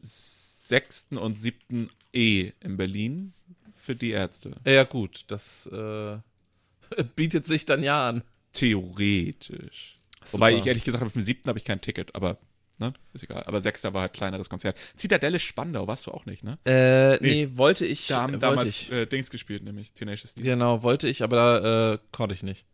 [0.00, 1.08] 6.
[1.16, 1.88] und 7.
[2.12, 3.32] E in Berlin
[3.74, 4.52] für die Ärzte.
[4.64, 6.18] Ja, gut, das äh,
[7.16, 8.22] bietet sich dann ja an.
[8.52, 9.98] Theoretisch.
[10.22, 10.32] Super.
[10.34, 11.48] Wobei ich ehrlich gesagt für den 7.
[11.48, 12.38] habe ich kein Ticket, aber
[12.78, 13.42] ne, ist egal.
[13.42, 13.82] Aber 6.
[13.92, 14.78] war halt kleineres Konzert.
[14.94, 16.56] Zitadelle Spandau, warst du auch nicht, ne?
[16.64, 18.06] Äh, nee, wollte ich.
[18.06, 18.92] Da haben wollte damals ich.
[18.92, 20.44] äh, Dings gespielt, nämlich Tenacious D.
[20.44, 22.64] Genau, wollte ich, aber da äh, konnte ich nicht.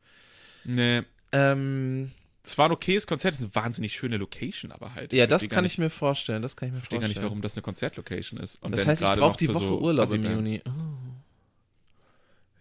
[0.65, 1.05] Nee.
[1.33, 2.11] Ähm,
[2.43, 5.13] Es war ein okayes Konzert, es ist eine wahnsinnig schöne Location, aber halt.
[5.13, 6.41] ja, das kann gar ich mir vorstellen.
[6.43, 7.23] Das kann ich mir Ich verstehe gar vorstellen.
[7.25, 8.63] nicht, warum das eine Konzertlocation ist.
[8.63, 10.25] Und das heißt, ich brauche die Woche so Urlaub im.
[10.25, 10.63] Juni.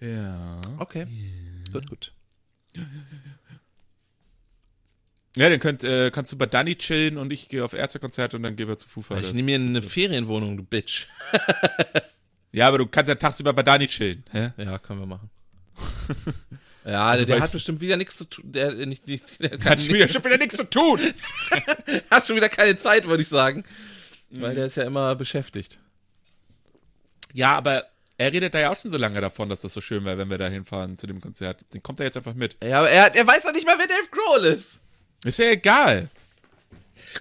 [0.02, 0.62] Oh, Ja.
[0.78, 1.06] okay.
[1.72, 2.14] Gut, gut.
[5.36, 8.44] Ja, dann könnt, äh, kannst du bei Danny chillen und ich gehe auf Ärztekonzert und
[8.44, 9.28] dann gehen wir zu Foo Fighters.
[9.28, 11.08] Ich nehme mir eine Ferienwohnung, du Bitch.
[12.52, 14.24] Ja, aber du kannst ja tagsüber bei Danny chillen.
[14.32, 14.54] Hä?
[14.58, 15.30] Ja, können wir machen.
[16.86, 18.52] Ja, Also, der, der hat ich- bestimmt wieder nichts zu tun.
[18.52, 21.00] Der, der nicht, nicht, der Hat schon wieder, schon wieder nichts zu tun.
[22.12, 23.64] hat schon wieder keine Zeit, würde ich sagen.
[24.30, 24.42] Mhm.
[24.42, 25.80] Weil der ist ja immer beschäftigt.
[27.34, 27.86] Ja, aber
[28.18, 30.30] er redet da ja auch schon so lange davon, dass das so schön wäre, wenn
[30.30, 31.60] wir da hinfahren zu dem Konzert.
[31.74, 32.58] Den kommt er jetzt einfach mit.
[32.64, 34.82] Ja, aber er, er weiß doch nicht mal, wer Dave Grohl ist.
[35.24, 36.10] Ist ja egal.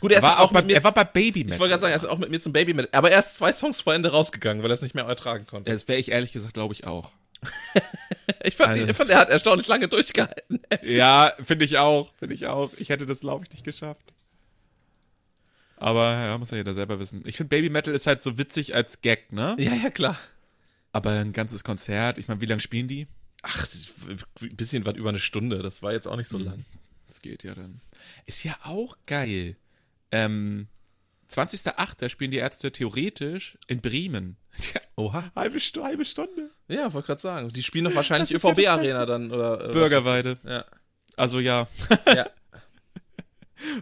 [0.01, 1.61] Gut, er Er ist war, auch bei, mit mir er war bei Baby Ich Metal.
[1.61, 2.93] wollte gerade sagen, er ist auch mit mir zum Baby mit.
[2.95, 5.71] Aber er ist zwei Songs vor Ende rausgegangen, weil er es nicht mehr ertragen konnte.
[5.71, 7.11] Das wäre ich ehrlich gesagt, glaube ich, auch.
[8.45, 10.61] Ich fand, Also- ich fand, er hat erstaunlich lange durchgehalten.
[10.83, 12.13] Ja, finde ich auch.
[12.17, 12.73] Finde ich auch.
[12.79, 14.13] Ich hätte das, glaube ich, nicht geschafft.
[15.77, 17.23] Aber ja, muss ja jeder selber wissen.
[17.27, 19.55] Ich finde, Baby Metal ist halt so witzig als Gag, ne?
[19.59, 20.17] Ja, ja, klar.
[20.93, 23.07] Aber ein ganzes Konzert, ich meine, wie lange spielen die?
[23.43, 23.67] Ach,
[24.41, 25.63] ein bisschen was über eine Stunde.
[25.63, 26.65] Das war jetzt auch nicht so lang.
[27.07, 27.81] Das geht ja dann.
[28.27, 29.57] Ist ja auch geil.
[30.11, 30.67] Ähm,
[31.33, 32.09] 20.08.
[32.09, 34.37] spielen die Ärzte theoretisch in Bremen.
[34.61, 35.31] Tja, Oha.
[35.37, 36.51] halbe, Stu halbe Stunde.
[36.69, 37.49] Ja, wollte gerade sagen.
[37.53, 39.31] Die spielen doch wahrscheinlich ja ÖVB-Arena dann.
[39.31, 40.39] Oder, äh, Bürgerweide.
[40.43, 40.65] ist-
[41.17, 41.69] Also ja,
[42.07, 42.15] Ja.
[42.15, 42.31] ja.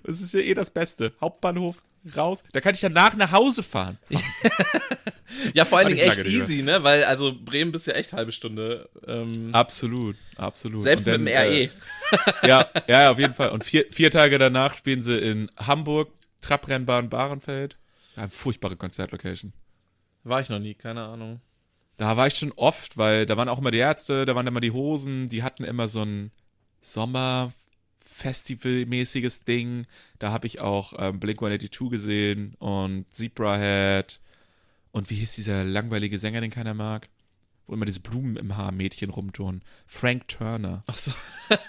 [0.04, 1.12] das ist ja eh das Beste.
[1.20, 1.82] Hauptbahnhof,
[2.16, 2.42] raus.
[2.52, 3.98] Da kann ich danach nach Hause fahren.
[5.54, 6.82] ja, vor allen Dingen ich echt easy, ne?
[6.82, 8.88] Weil, also Bremen bist ja echt halbe Stunde.
[9.06, 10.80] Ähm, Absolut, absolut.
[10.82, 11.52] selbst Und mit dann, dem.
[11.52, 11.62] RE.
[11.62, 13.50] Äh, ja, ja, ja, auf jeden Fall.
[13.50, 16.10] Und vier, vier Tage danach spielen sie in Hamburg,
[16.46, 17.76] Trabrennbahn Bahrenfeld.
[18.16, 19.52] Ja, furchtbare Konzertlocation.
[20.22, 21.40] War ich noch nie, keine Ahnung.
[21.96, 24.60] Da war ich schon oft, weil da waren auch immer die Ärzte, da waren immer
[24.60, 26.30] die Hosen, die hatten immer so ein
[26.82, 29.86] Sommerfestival-mäßiges Ding.
[30.18, 34.20] Da habe ich auch ähm, Blink 182 gesehen und Zebrahead.
[34.92, 37.08] Und wie hieß dieser langweilige Sänger, den keiner mag?
[37.66, 39.62] Wo immer diese Blumen im Haar Mädchen rumtun.
[39.86, 40.84] Frank Turner.
[40.86, 41.12] Ach so.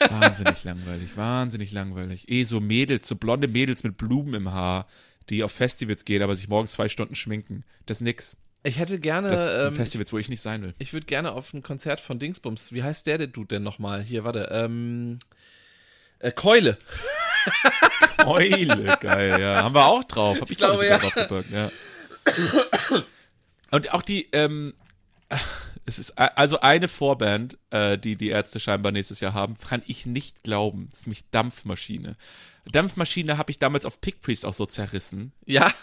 [0.10, 2.30] Wahnsinnig langweilig, wahnsinnig langweilig.
[2.30, 4.88] Eh so Mädels, so blonde Mädels mit Blumen im Haar,
[5.30, 7.64] die auf Festivals gehen, aber sich morgens zwei Stunden schminken.
[7.86, 8.38] Das ist nix.
[8.64, 9.30] Ich hätte gerne.
[9.30, 10.74] Das sind ähm, Festivals, wo ich nicht sein will.
[10.78, 12.74] Ich würde gerne auf ein Konzert von Dingsbums.
[12.74, 14.04] Wie heißt der, der Dude denn nochmal?
[14.04, 14.50] Hier, warte.
[14.52, 15.20] Ähm,
[16.20, 16.78] äh, Keule.
[18.26, 19.64] Eule, geil, ja.
[19.64, 20.42] Haben wir auch drauf.
[20.42, 21.72] Hab ich, glaube ich, glaube, sogar draufgepackt, ja.
[23.72, 24.74] Und auch die, ähm,
[25.88, 30.06] es ist also eine Vorband, äh, die die Ärzte scheinbar nächstes Jahr haben, kann ich
[30.06, 30.90] nicht glauben.
[30.90, 32.18] Das ist nämlich Dampfmaschine.
[32.66, 35.32] Dampfmaschine habe ich damals auf Pick Priest auch so zerrissen.
[35.46, 35.74] Ja.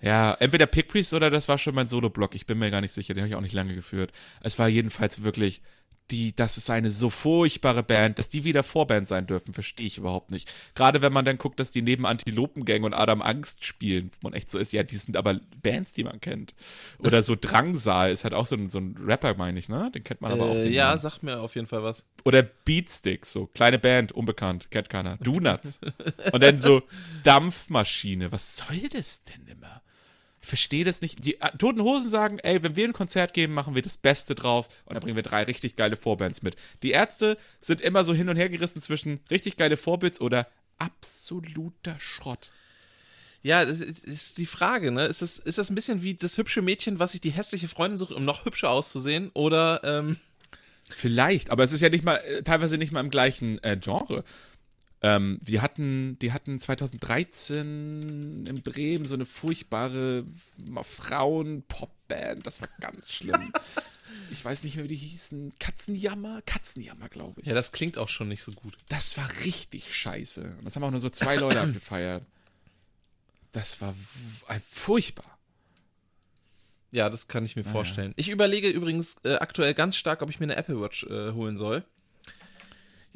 [0.00, 2.34] Ja, entweder Pick Priest oder das war schon mein Solo-Block.
[2.34, 4.12] Ich bin mir gar nicht sicher, den habe ich auch nicht lange geführt.
[4.40, 5.62] Es war jedenfalls wirklich
[6.10, 9.98] die, das ist eine so furchtbare Band, dass die wieder Vorband sein dürfen, verstehe ich
[9.98, 10.50] überhaupt nicht.
[10.74, 14.32] Gerade wenn man dann guckt, dass die neben Antilopengang und Adam Angst spielen, wo man
[14.32, 16.54] echt so ist, ja, die sind aber Bands, die man kennt.
[16.98, 19.90] Oder so Drangsal ist halt auch so ein, so ein Rapper, meine ich, ne?
[19.94, 20.54] Den kennt man aber auch.
[20.54, 20.98] Äh, nicht ja, mehr.
[20.98, 22.06] sag mir auf jeden Fall was.
[22.24, 25.18] Oder Beatsticks, so kleine Band, unbekannt, kennt keiner.
[25.18, 25.80] Donuts.
[26.32, 26.82] und dann so
[27.24, 28.32] Dampfmaschine.
[28.32, 29.82] Was soll das denn immer?
[30.48, 31.26] Ich verstehe das nicht.
[31.26, 34.34] Die äh, Toten Hosen sagen, ey, wenn wir ein Konzert geben, machen wir das Beste
[34.34, 36.56] draus und dann bringen wir drei richtig geile Vorbands mit.
[36.82, 40.48] Die Ärzte sind immer so hin und her gerissen zwischen richtig geile Vorbilds oder
[40.78, 42.50] absoluter Schrott.
[43.42, 45.04] Ja, das ist die Frage, ne?
[45.04, 47.98] Ist das, ist das ein bisschen wie das hübsche Mädchen, was sich die hässliche Freundin
[47.98, 49.30] sucht, um noch hübscher auszusehen?
[49.34, 50.16] Oder, ähm,
[50.88, 54.24] Vielleicht, aber es ist ja nicht mal, äh, teilweise nicht mal im gleichen äh, Genre.
[55.00, 60.24] Ähm, wir hatten, die hatten 2013 in Bremen so eine furchtbare
[60.82, 63.52] Frauen-Popband, das war ganz schlimm.
[64.32, 65.52] ich weiß nicht mehr, wie die hießen.
[65.60, 66.42] Katzenjammer?
[66.46, 67.46] Katzenjammer, glaube ich.
[67.46, 68.76] ja, das klingt auch schon nicht so gut.
[68.88, 70.56] Das war richtig scheiße.
[70.58, 72.24] Und das haben auch nur so zwei Leute abgefeiert.
[73.52, 73.94] Das war
[74.68, 75.38] furchtbar.
[76.90, 78.14] Ja, das kann ich mir vorstellen.
[78.16, 81.56] Ich überlege übrigens äh, aktuell ganz stark, ob ich mir eine Apple Watch äh, holen
[81.56, 81.84] soll.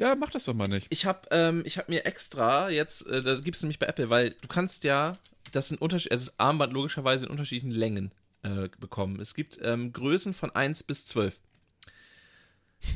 [0.02, 0.88] Ja, mach das doch mal nicht.
[0.90, 4.10] Ich habe ähm, ich hab mir extra jetzt, äh, da gibt es nämlich bei Apple,
[4.10, 5.16] weil du kannst ja,
[5.52, 8.10] das sind Unterschied, also das Armband logischerweise in unterschiedlichen Längen
[8.42, 9.20] äh, bekommen.
[9.20, 11.38] Es gibt ähm, Größen von 1 bis 12.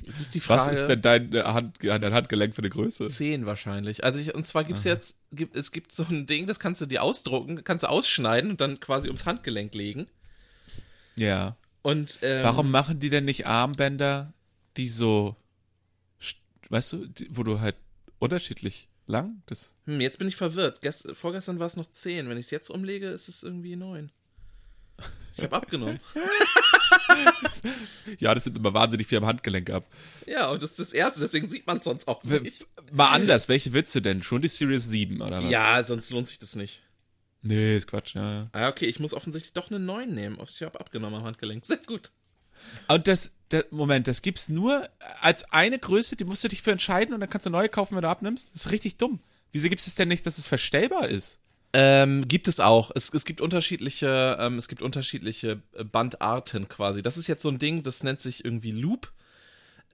[0.03, 0.73] Jetzt ist die Frage.
[0.73, 3.07] Was ist denn dein, äh, Hand, dein Handgelenk für eine Größe?
[3.07, 4.03] 10 wahrscheinlich.
[4.03, 6.81] Also ich, und zwar gibt es jetzt, gibt, es gibt so ein Ding, das kannst
[6.81, 10.09] du dir ausdrucken, kannst du ausschneiden und dann quasi ums Handgelenk legen.
[11.17, 11.55] Ja.
[11.83, 14.33] Und ähm, Warum machen die denn nicht Armbänder,
[14.77, 15.37] die so,
[16.69, 17.77] weißt du, wo du halt
[18.19, 19.77] unterschiedlich lang das.
[19.87, 20.83] Hm, jetzt bin ich verwirrt.
[20.83, 22.29] Gest, vorgestern war es noch 10.
[22.29, 24.11] Wenn ich es jetzt umlege, ist es irgendwie 9.
[25.37, 26.01] Ich habe abgenommen.
[28.19, 29.87] Ja, das nimmt immer wahnsinnig viel am Handgelenk ab.
[30.27, 32.67] ja, und das ist das Erste, deswegen sieht man es sonst auch nicht.
[32.93, 34.23] Mal anders, welche willst du denn?
[34.23, 35.51] Schon die Series 7 oder was?
[35.51, 36.83] Ja, sonst lohnt sich das nicht.
[37.43, 38.49] Nee, ist Quatsch, ja.
[38.53, 40.39] Ah, okay, ich muss offensichtlich doch eine 9 nehmen.
[40.43, 41.65] Ich habe abgenommen am Handgelenk.
[41.65, 42.11] Sehr gut.
[42.89, 44.89] Und das, der, Moment, das gibt's nur
[45.21, 47.95] als eine Größe, die musst du dich für entscheiden und dann kannst du neue kaufen,
[47.95, 48.51] wenn du abnimmst?
[48.53, 49.21] Das ist richtig dumm.
[49.53, 51.39] Wieso gibt es denn nicht, dass es verstellbar ist?
[51.73, 52.91] Ähm, gibt es auch.
[52.95, 57.03] Es, es gibt unterschiedliche, ähm, es gibt unterschiedliche äh, Bandarten quasi.
[57.03, 59.13] Das ist jetzt so ein Ding, das nennt sich irgendwie Loop.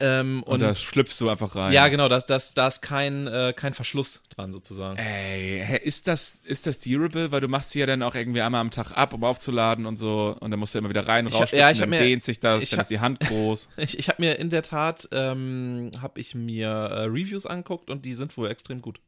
[0.01, 1.73] Ähm, Und, und da schlüpfst du einfach rein.
[1.73, 4.99] ja, genau, da das, das, da ist kein, äh, kein Verschluss dran sozusagen.
[4.99, 7.31] Ey, ist das, ist das durable?
[7.31, 9.97] Weil du machst sie ja dann auch irgendwie einmal am Tag ab, um aufzuladen und
[9.97, 10.37] so.
[10.41, 12.69] Und dann musst du immer wieder rein, raus, ja, ich dann mir- dehnt sich das,
[12.71, 13.69] dann hab- ist die Hand groß.
[13.77, 18.05] Ich, ich habe mir in der Tat, ähm, habe ich mir äh, Reviews angeguckt und
[18.05, 19.01] die sind wohl extrem gut.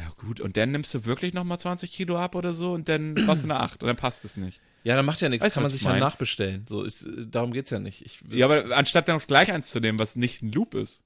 [0.00, 0.40] Ja, gut.
[0.40, 3.46] Und dann nimmst du wirklich nochmal 20 Kilo ab oder so und dann brauchst du
[3.46, 4.60] eine 8 und dann passt es nicht.
[4.84, 6.64] Ja, dann macht ja nichts, Weißt kann man sich ich ja nachbestellen.
[6.68, 8.02] So ist, äh, darum geht's ja nicht.
[8.04, 11.02] Ich, Ja, aber anstatt dann auch gleich eins zu nehmen, was nicht ein Loop ist.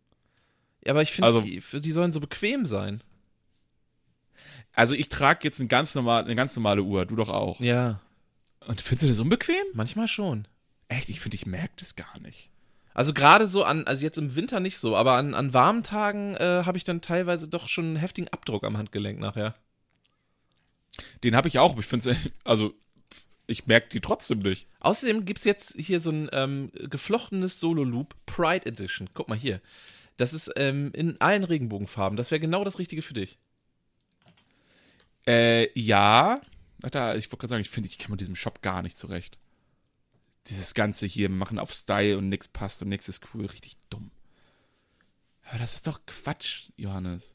[0.84, 3.02] ja, aber ich finde, also- die, die sollen so bequem sein.
[4.72, 7.60] Also ich trage jetzt eine ganz, normal, eine ganz normale Uhr, du doch auch.
[7.60, 8.00] Ja,
[8.66, 9.54] Und findest du das unbequem?
[9.74, 10.46] manchmal schon.
[10.88, 12.50] Echt, ich finde, ich merke das gar nicht.
[12.97, 16.35] Also gerade so an, also jetzt im Winter nicht so, aber an, an warmen Tagen
[16.36, 19.55] äh, habe ich dann teilweise doch schon einen heftigen Abdruck am Handgelenk nachher.
[21.23, 22.73] Den habe ich auch, aber ich finde es, also
[23.47, 24.66] ich merke die trotzdem nicht.
[24.81, 29.10] Außerdem gibt's jetzt hier so ein ähm, geflochtenes Solo-Loop Pride Edition.
[29.12, 29.60] Guck mal hier.
[30.16, 32.16] Das ist ähm, in allen Regenbogenfarben.
[32.16, 33.39] Das wäre genau das Richtige für dich.
[35.27, 36.40] Äh, ja.
[36.82, 39.36] Alter, ich wollte gerade sagen, ich finde, ich komme mit diesem Shop gar nicht zurecht.
[40.48, 43.77] Dieses Ganze hier, wir machen auf Style und nix passt und nix ist cool, richtig
[43.90, 44.10] dumm.
[45.44, 47.35] Aber das ist doch Quatsch, Johannes.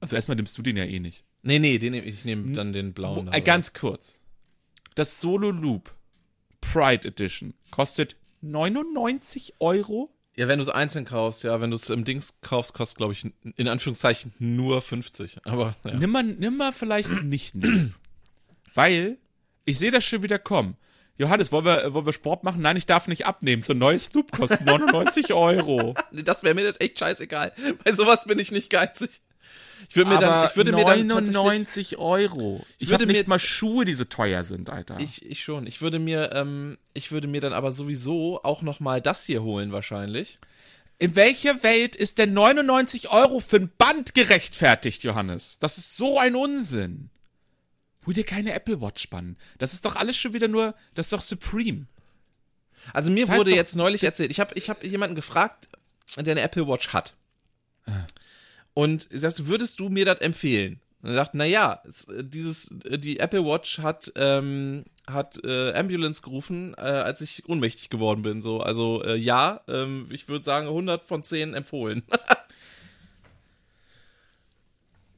[0.00, 1.24] Also erstmal nimmst du den ja eh nicht.
[1.42, 3.32] Nee, nee, den ich nehme dann den blauen.
[3.32, 4.18] Äh, ganz kurz.
[4.94, 5.94] Das Solo Loop
[6.60, 10.10] Pride Edition kostet 99 Euro.
[10.36, 13.12] Ja, wenn du es einzeln kaufst, ja, wenn du es im Dings kaufst, kostet, glaube
[13.12, 13.26] ich,
[13.56, 15.46] in Anführungszeichen nur 50.
[15.46, 15.94] Aber ja.
[15.94, 17.54] Nimm, mal, nimm mal vielleicht nicht.
[18.74, 19.18] Weil
[19.64, 20.76] ich sehe das schon wieder kommen.
[21.16, 22.60] Johannes, wollen wir, wollen wir Sport machen?
[22.62, 23.62] Nein, ich darf nicht abnehmen.
[23.62, 25.94] So ein neues Loop kostet 99 Euro.
[26.12, 27.52] Das wäre mir echt scheißegal.
[27.84, 29.20] Bei sowas bin ich nicht geizig.
[29.88, 32.64] Ich würde mir dann, ich würde mir dann 99 Euro.
[32.78, 34.98] Ich, Ich würde würde nicht mir- mal Schuhe, die so teuer sind, Alter.
[34.98, 35.66] ich, ich schon.
[35.66, 39.42] Ich würde mir, ähm, ich würde mir dann aber sowieso auch noch mal das hier
[39.42, 40.38] holen wahrscheinlich.
[40.98, 45.58] In welcher Welt ist denn 99 Euro für ein Band gerechtfertigt, Johannes?
[45.60, 47.10] Das ist so ein Unsinn.
[48.06, 49.38] Hol dir keine Apple Watch Band.
[49.58, 51.86] Das ist doch alles schon wieder nur, das ist doch Supreme.
[52.92, 55.68] Also mir Zahlst wurde doch- jetzt neulich erzählt, ich habe ich hab jemanden gefragt,
[56.16, 57.14] der eine Apple Watch hat.
[58.74, 60.80] Und ich sagte, würdest du mir das empfehlen?
[61.02, 66.74] Und er sagt, naja, dieses, äh, die Apple Watch hat, ähm, hat äh, Ambulance gerufen,
[66.78, 68.40] äh, als ich ohnmächtig geworden bin.
[68.40, 72.04] So, also äh, ja, ähm, ich würde sagen 100 von 10 empfohlen.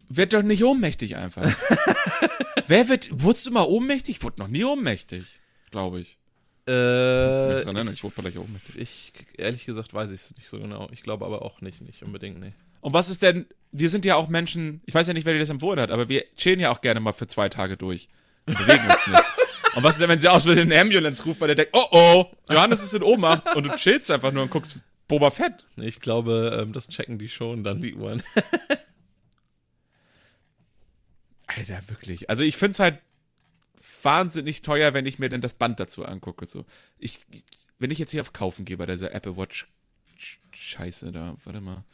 [0.08, 1.42] Wird doch nicht ohnmächtig einfach.
[2.66, 4.16] Wer wird, wurdest du mal ohnmächtig?
[4.16, 6.18] Ich wurde noch nie ohnmächtig, glaube ich.
[6.66, 8.76] Äh, Mich dran erinnern, ich wurde vielleicht ohnmächtig.
[8.76, 10.88] ich, ehrlich gesagt, weiß ich es nicht so genau.
[10.92, 12.52] Ich glaube aber auch nicht, nicht unbedingt, nee.
[12.80, 15.40] Und was ist denn, wir sind ja auch Menschen, ich weiß ja nicht, wer dir
[15.40, 18.08] das empfohlen hat, aber wir chillen ja auch gerne mal für zwei Tage durch
[18.46, 19.24] und bewegen uns nicht.
[19.76, 21.84] Und was ist denn, wenn sie aus mit den Ambulance ruft, weil der denkt, oh
[21.90, 25.66] oh, Johannes ist in Ohnmacht und du chillst einfach nur und guckst Boba Fett.
[25.76, 28.22] Ich glaube, ähm, das checken die schon dann, die Uhren.
[31.56, 32.28] Alter, wirklich.
[32.30, 32.98] Also ich finde es halt
[34.02, 36.46] wahnsinnig teuer, wenn ich mir denn das Band dazu angucke.
[36.46, 36.64] So.
[36.98, 37.20] Ich,
[37.78, 39.66] wenn ich jetzt hier auf Kaufen gehe bei dieser Apple Watch
[40.18, 41.84] Sch- Scheiße da, warte mal.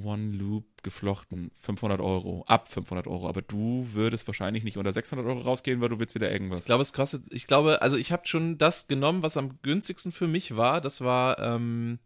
[0.00, 3.28] One Loop geflochten, 500 Euro, ab 500 Euro.
[3.28, 6.60] Aber du würdest wahrscheinlich nicht unter 600 Euro rausgehen, weil du willst wieder irgendwas.
[6.60, 10.12] Ich glaube, es kostet, ich glaube, also ich habe schon das genommen, was am günstigsten
[10.12, 10.80] für mich war.
[10.80, 11.98] Das war, ähm,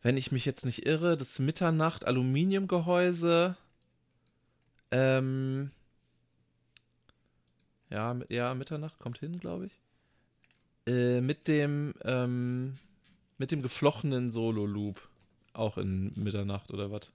[0.00, 3.58] wenn ich mich jetzt nicht irre, das Mitternacht Aluminiumgehäuse.
[4.94, 5.70] Ähm,
[7.90, 9.80] ja, ja, Mitternacht kommt hin, glaube ich.
[10.86, 12.78] Äh, mit dem, ähm,
[13.38, 15.08] mit dem geflochtenen Solo-Loop.
[15.52, 17.10] Auch in Mitternacht oder was?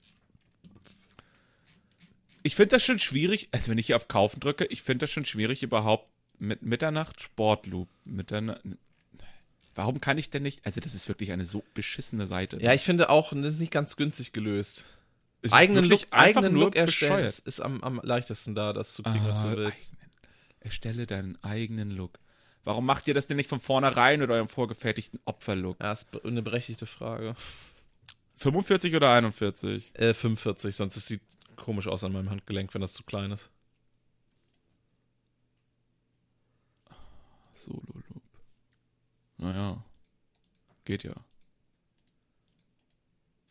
[2.44, 5.12] Ich finde das schon schwierig, also wenn ich hier auf Kaufen drücke, ich finde das
[5.12, 6.08] schon schwierig überhaupt
[6.38, 7.88] mit Mitternacht Sportloop.
[8.06, 8.62] Mitternacht.
[9.76, 10.66] Warum kann ich denn nicht?
[10.66, 12.62] Also, das ist wirklich eine so beschissene Seite.
[12.62, 14.98] Ja, ich finde auch, das ist nicht ganz günstig gelöst.
[15.42, 17.30] Es eigenen Look, eigenen Look erstellen bescheuert.
[17.30, 19.94] ist, ist am, am leichtesten da, das zu kriegen, was Ah, du willst.
[19.94, 20.10] eigenen.
[20.62, 22.20] Erstelle deinen eigenen Look.
[22.66, 25.78] Warum macht ihr das denn nicht von vornherein mit eurem vorgefertigten Opferlook?
[25.82, 27.36] Ja, ist eine berechtigte Frage.
[28.36, 29.92] 45 oder 41?
[29.96, 31.22] Äh, 45, sonst es sieht
[31.56, 33.50] komisch aus an meinem Handgelenk, wenn das zu klein ist.
[37.56, 38.24] Solo-Loop.
[39.38, 39.84] Naja.
[40.86, 41.14] Geht ja.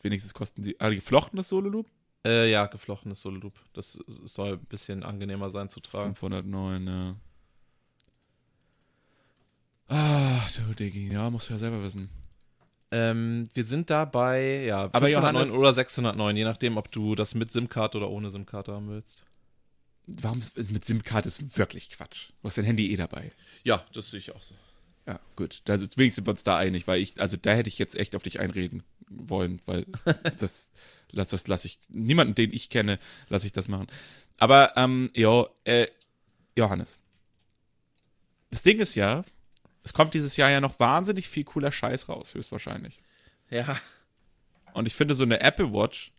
[0.03, 0.79] Wenigstens kosten die.
[0.81, 1.87] Ah, geflochtenes Solo-Loop?
[2.25, 3.55] Äh, ja, geflochtenes Solo-Loop.
[3.73, 6.15] Das soll ein bisschen angenehmer sein zu tragen.
[6.15, 7.17] 509, ja.
[9.89, 12.11] Ah, du Diggi, ja, musst du ja selber wissen.
[12.91, 17.15] Ähm, wir sind da bei, ja, Aber 509 Johannes- oder 609, je nachdem, ob du
[17.15, 19.25] das mit SIM-Karte oder ohne SIM-Karte haben willst.
[20.07, 22.31] Warum ist mit SIM-Karte ist wirklich Quatsch.
[22.41, 23.33] Du hast dein Handy eh dabei.
[23.63, 24.55] Ja, das sehe ich auch so.
[25.09, 25.63] Ja, gut.
[25.65, 28.15] Da, deswegen sind wir uns da einig, weil ich, also da hätte ich jetzt echt
[28.15, 29.87] auf dich einreden wollen, weil
[30.39, 30.71] das,
[31.11, 32.99] das, das lasse ich, niemanden, den ich kenne,
[33.31, 33.87] lasse ich das machen.
[34.39, 35.87] Aber, ähm, ja, äh,
[36.55, 37.01] Johannes.
[38.51, 39.25] Das Ding ist ja,
[39.83, 42.99] es kommt dieses Jahr ja noch wahnsinnig viel cooler Scheiß raus, höchstwahrscheinlich.
[43.49, 43.81] Ja,
[44.75, 46.13] Und ich finde, so eine Apple Watch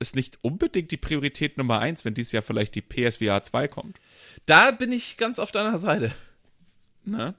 [0.00, 3.98] ist nicht unbedingt die Priorität Nummer eins, wenn dieses Jahr vielleicht die PSVR 2 kommt.
[4.46, 6.10] da bin ich ganz auf deiner Seite.
[7.04, 7.34] Ne?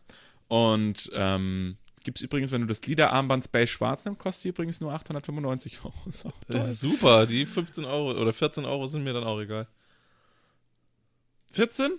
[0.50, 4.92] Und ähm, gibt's übrigens, wenn du das Gliederarmband Space Schwarz nimmst, kostet die übrigens nur
[4.92, 5.94] 895 Euro.
[6.08, 9.68] Ist Das ist super, die 15 Euro oder 14 Euro sind mir dann auch egal.
[11.52, 11.94] 14?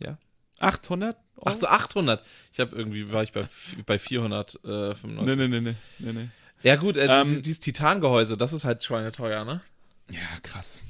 [0.00, 0.16] Ja.
[0.60, 1.16] 800?
[1.36, 1.46] Euro?
[1.46, 2.24] Ach so, 800.
[2.52, 3.46] Ich habe irgendwie, war ich bei,
[3.84, 5.36] bei 495.
[5.36, 6.28] Nee, nee, nee, nee, nee.
[6.62, 9.60] Ja gut, äh, Ähm, dieses, dieses Titangehäuse, das ist halt schweineteuer, ne?
[10.08, 10.82] Ja, krass.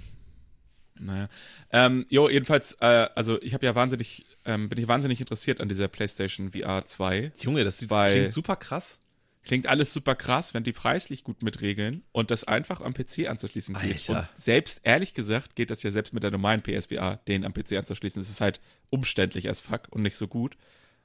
[0.99, 1.29] Naja.
[1.73, 5.69] Ähm, jo, jedenfalls, äh, also ich habe ja wahnsinnig, ähm, bin ich wahnsinnig interessiert an
[5.69, 7.33] dieser PlayStation VR 2.
[7.41, 9.01] Junge, das sieht, klingt super krass.
[9.43, 13.75] Klingt alles super krass, wenn die preislich gut mitregeln und das einfach am PC anzuschließen
[13.75, 14.09] geht.
[14.09, 14.21] Alter.
[14.35, 17.73] Und selbst, ehrlich gesagt, geht das ja selbst mit der normalen PSVR, den am PC
[17.73, 18.23] anzuschließen.
[18.23, 20.57] Es ist halt umständlich as fuck und nicht so gut,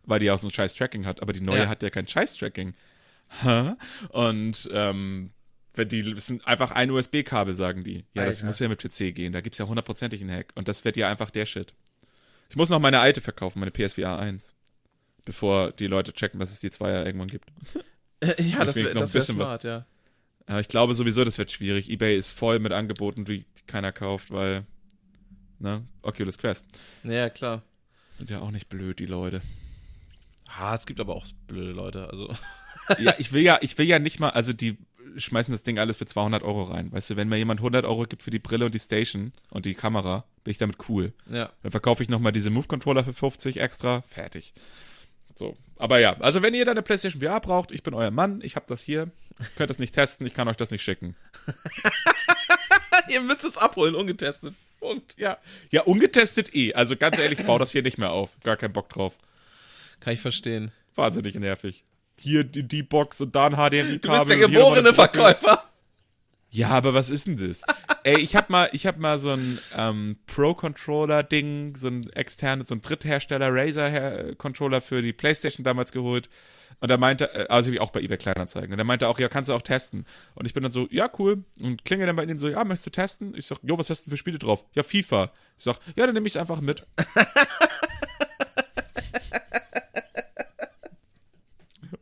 [0.06, 1.22] weil die auch so ein scheiß Tracking hat.
[1.22, 1.68] Aber die neue Ja.
[1.68, 2.76] hat ja kein scheiß Tracking.
[4.10, 5.32] Und, ähm,
[5.86, 8.06] die das sind einfach ein USB-Kabel, sagen die.
[8.14, 8.48] Ja, das Alter.
[8.48, 9.32] muss ja mit PC gehen.
[9.34, 10.52] Da gibt's ja hundertprozentig einen Hack.
[10.56, 11.74] Und das wird ja einfach der Shit.
[12.50, 14.56] Ich muss noch meine alte verkaufen, meine PSVR 1.
[15.26, 17.50] Bevor die Leute checken, dass es die 2 ja irgendwann gibt.
[18.40, 19.48] ja, das wäre noch ein das wär bisschen was.
[19.48, 19.86] smart, ja.
[20.48, 21.90] Ja, ich glaube sowieso, das wird schwierig.
[21.92, 24.66] eBay ist voll mit Angeboten, die keiner kauft, weil,
[25.60, 26.66] ne, Oculus Quest.
[27.04, 27.62] Ja, klar.
[28.12, 29.42] Sind ja auch nicht blöd, die Leute.
[30.48, 32.34] Ah, es gibt aber auch blöde Leute, also.
[33.00, 34.78] ja, ich will ja, ich will ja nicht mal, also die
[35.18, 36.92] schmeißen das Ding alles für 200 Euro rein.
[36.92, 39.66] Weißt du, wenn mir jemand 100 Euro gibt für die Brille und die Station und
[39.66, 41.14] die Kamera, bin ich damit cool.
[41.32, 41.52] Ja.
[41.64, 44.54] Dann verkaufe ich nochmal diese Move-Controller für 50 extra, fertig.
[45.36, 48.42] So, aber ja, also wenn ihr da eine PlayStation VR braucht, ich bin euer Mann,
[48.44, 49.10] ich habe das hier,
[49.56, 51.16] könnt das nicht testen, ich kann euch das nicht schicken.
[53.10, 54.54] Ihr müsst es abholen, ungetestet.
[54.80, 55.18] Punkt.
[55.18, 55.38] Ja,
[55.72, 56.74] ja, ungetestet eh.
[56.74, 58.38] Also ganz ehrlich, ich baue das hier nicht mehr auf.
[58.44, 59.18] Gar keinen Bock drauf.
[60.00, 60.72] Kann ich verstehen.
[60.96, 61.84] Wahnsinnig nervig.
[62.20, 64.00] Hier die, die Box und da ein HDMI-Kabel.
[64.00, 64.94] Du bist der geborene.
[64.94, 65.64] Verkäufer.
[66.52, 67.62] Ja, aber was ist denn das?
[68.04, 72.76] Ey, ich hab mal, ich hab mal so ein ähm, Pro-Controller-Ding, so ein externes, so
[72.76, 76.30] ein Dritthersteller Razer-Controller für die Playstation damals geholt.
[76.80, 78.74] Und er meinte, äh, also ich auch bei eBay Kleinanzeigen.
[78.74, 80.06] Und er meinte auch, ja, kannst du auch testen.
[80.34, 81.44] Und ich bin dann so, ja, cool.
[81.62, 83.36] Und klinge dann bei ihnen so, ja, möchtest du testen?
[83.36, 84.66] Ich sag, jo, was hast du denn für Spiele drauf?
[84.74, 85.32] Ja, FIFA.
[85.58, 86.88] Ich sag, ja, dann nehme ich es einfach mit.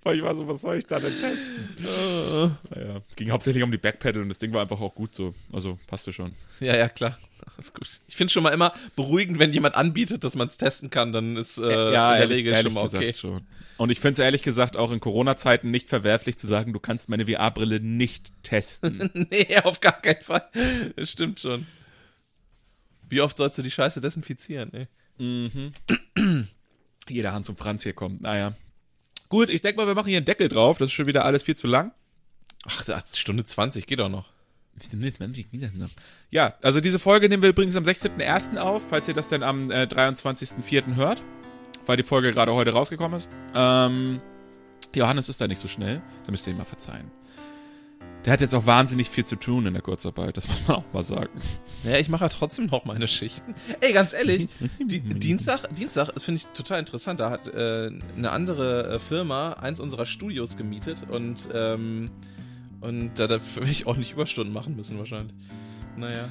[0.04, 2.58] Weil ich war so, was soll ich da denn testen?
[2.76, 5.34] naja, es ging hauptsächlich um die Backpedal und das Ding war einfach auch gut so.
[5.54, 6.34] Also passte schon.
[6.60, 7.18] Ja, ja, klar.
[7.58, 8.02] Ist gut.
[8.08, 11.38] Ich finde schon mal immer beruhigend, wenn jemand anbietet, dass man es testen kann, dann
[11.38, 13.00] ist äh, ja, in der ehrlich, Regel schon mal okay.
[13.00, 13.48] gesagt schon.
[13.78, 17.10] Und ich finde es ehrlich gesagt auch in Corona-Zeiten nicht verwerflich zu sagen, du kannst
[17.10, 19.10] meine VR-Brille nicht testen.
[19.32, 20.48] nee, auf gar keinen Fall.
[20.96, 21.68] Das stimmt schon.
[23.10, 24.88] Wie oft sollst du die Scheiße desinfizieren, ey?
[25.20, 25.72] mhm.
[27.08, 28.22] Jeder Hans und Franz hier kommt.
[28.22, 28.54] Naja.
[29.30, 30.78] Gut, ich denke mal, wir machen hier einen Deckel drauf.
[30.78, 31.92] Das ist schon wieder alles viel zu lang.
[32.66, 32.84] Ach,
[33.14, 34.30] Stunde 20, geht auch noch.
[36.30, 38.58] Ja, also diese Folge nehmen wir übrigens am 16.01.
[38.58, 40.96] auf, falls ihr das dann am äh, 23.04.
[40.96, 41.24] hört,
[41.88, 43.30] weil die Folge gerade heute rausgekommen ist.
[43.56, 44.22] Ähm,
[44.94, 47.10] Johannes ist da nicht so schnell, da müsst ihr ihm mal verzeihen.
[48.28, 50.84] Der hat jetzt auch wahnsinnig viel zu tun in der Kurzarbeit, das muss man auch
[50.92, 51.30] mal sagen.
[51.86, 53.56] Ja, ich mache ja trotzdem noch meine Schichten.
[53.80, 54.50] Ey, ganz ehrlich,
[54.86, 57.22] die, Dienstag, Dienstag, das finde ich total interessant.
[57.22, 62.12] Da hat äh, eine andere äh, Firma eins unserer Studios gemietet und, ähm,
[62.82, 65.34] und da werde ich ordentlich Überstunden machen müssen wahrscheinlich.
[65.96, 66.28] Naja.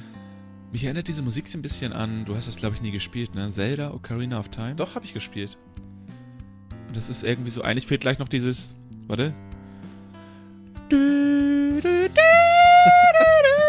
[0.71, 3.33] Mich erinnert diese Musik so ein bisschen an, du hast das glaube ich nie gespielt,
[3.33, 3.49] ne?
[3.49, 4.75] Zelda Ocarina of Time.
[4.75, 5.57] Doch, habe ich gespielt.
[6.89, 8.75] Und das ist irgendwie so, eigentlich fehlt gleich noch dieses,
[9.07, 9.33] warte.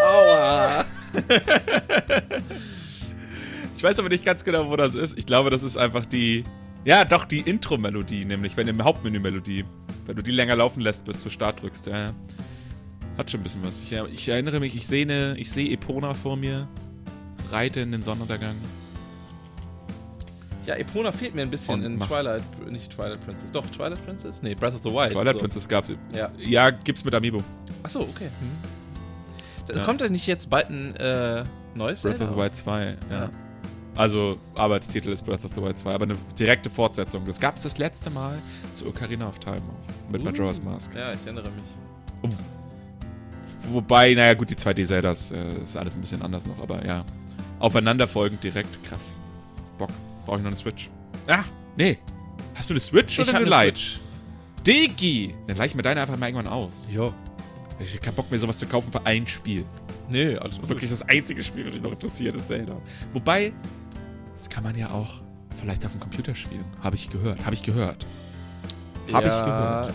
[0.04, 0.84] Aua.
[3.76, 5.16] Ich weiß aber nicht ganz genau, wo das ist.
[5.16, 6.44] Ich glaube, das ist einfach die.
[6.84, 9.64] Ja, doch, die Intro-Melodie, nämlich, wenn im Hauptmenü-Melodie.
[10.06, 11.86] Wenn du die länger laufen lässt, bis du Start drückst.
[11.86, 12.12] Ja.
[13.16, 13.82] Hat schon ein bisschen was.
[13.82, 16.66] Ich, ich erinnere mich, ich sehe ich sehe Epona vor mir.
[17.50, 18.56] Reite in den Sonnenuntergang.
[20.68, 21.98] Ja, Epona fehlt mir ein bisschen in.
[21.98, 23.50] Twilight, nicht Twilight Princess.
[23.50, 24.42] Doch, Twilight Princess?
[24.42, 25.12] Nee, Breath of the Wild.
[25.12, 25.40] Twilight so.
[25.40, 25.90] Princess gab's.
[26.14, 26.28] Ja.
[26.38, 27.42] Ja, gibt's mit Amiibo.
[27.82, 28.26] Achso, okay.
[28.26, 28.50] Hm.
[29.66, 29.84] Da Ja.
[29.86, 32.32] Kommt da nicht jetzt bald ein äh, neues Breath Zelda?
[32.32, 32.94] of the Wild 2, ja.
[33.10, 33.30] Ja.
[33.96, 37.24] Also, Arbeitstitel ist Breath of the Wild 2, aber eine direkte Fortsetzung.
[37.24, 38.38] Das gab's das letzte Mal
[38.74, 40.12] zu Ocarina of Time auch.
[40.12, 40.24] Mit Uh.
[40.26, 40.94] Majora's Mask.
[40.94, 42.32] Ja, ich erinnere mich.
[43.70, 47.04] Wobei, naja, gut, die 2D-Zeldas äh, ist alles ein bisschen anders noch, aber ja.
[47.58, 49.16] Aufeinanderfolgend direkt, krass.
[49.78, 49.88] Bock.
[50.28, 50.90] Brauche ich noch eine Switch.
[51.26, 51.96] Ach, nee.
[52.54, 53.80] Hast du eine Switch oder eine eine Lite?
[54.66, 55.34] Digi!
[55.46, 56.86] Dann leih ich mir deine einfach mal irgendwann aus.
[56.90, 57.14] Jo.
[57.78, 59.64] Ich hab keinen Bock mehr, sowas zu kaufen für ein Spiel.
[60.10, 60.68] Nee, alles gut.
[60.68, 62.76] Wirklich das einzige Spiel, das mich noch interessiert, ist Zelda.
[63.14, 63.54] Wobei,
[64.36, 65.22] das kann man ja auch
[65.56, 66.64] vielleicht auf dem Computer spielen.
[66.82, 67.42] Habe ich gehört.
[67.46, 68.06] Habe ich gehört.
[69.10, 69.94] Habe ich gehört.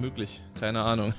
[0.00, 1.14] Möglich, keine Ahnung.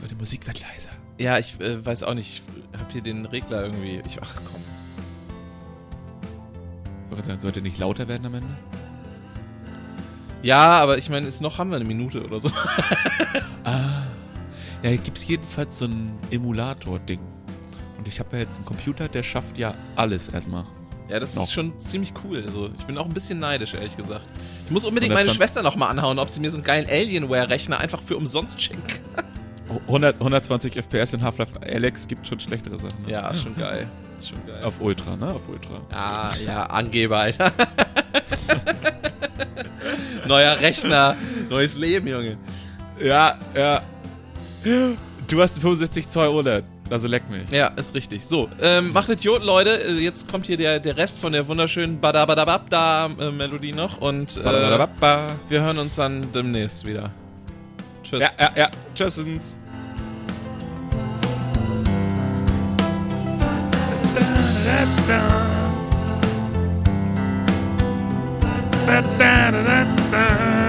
[0.00, 0.90] So, die Musik wird leiser.
[1.18, 2.42] ja, ich äh, weiß auch nicht.
[2.72, 4.00] Ich hab hier den Regler irgendwie.
[4.06, 4.62] Ich, ach komm.
[7.38, 8.48] Sollte nicht lauter werden am Ende?
[10.42, 12.50] Ja, aber ich meine, noch haben wir eine Minute oder so.
[13.64, 14.02] Ah.
[14.82, 17.20] Ja, hier gibt es jedenfalls so ein Emulator-Ding.
[17.96, 20.64] Und ich habe ja jetzt einen Computer, der schafft ja alles erstmal.
[21.08, 21.44] Ja, das Noch.
[21.44, 22.42] ist schon ziemlich cool.
[22.44, 24.26] Also, ich bin auch ein bisschen neidisch, ehrlich gesagt.
[24.64, 26.88] Ich muss unbedingt 120 meine Schwester noch mal anhauen, ob sie mir so einen geilen
[26.88, 29.00] Alienware-Rechner einfach für umsonst schenkt.
[29.86, 33.02] 100, 120 FPS in Half-Life Alex gibt schon schlechtere Sachen.
[33.04, 33.12] Ne?
[33.12, 33.88] Ja, schon geil.
[34.22, 34.62] Ist schon geil.
[34.62, 35.34] Auf Ultra, ne?
[35.34, 35.80] Auf Ultra.
[35.92, 37.50] Ah, ja, Angeber, Alter.
[40.28, 41.16] Neuer Rechner,
[41.50, 42.38] neues Leben, Junge.
[43.02, 43.82] Ja, ja.
[45.26, 46.64] Du hast 65 Zoll OLED.
[46.88, 47.50] Also leck mich.
[47.50, 48.24] Ja, ist richtig.
[48.24, 49.70] So, ähm, macht Idioten, Leute.
[49.70, 54.44] Äh, Jetzt kommt hier der, der Rest von der wunderschönen Badabadababda-Melodie noch und äh,
[55.48, 57.10] wir hören uns dann demnächst wieder.
[58.04, 58.20] Tschüss.
[58.20, 58.70] Ja, ja, ja.
[58.94, 59.56] Tschüssens.
[65.08, 65.20] da
[68.86, 70.61] da da da da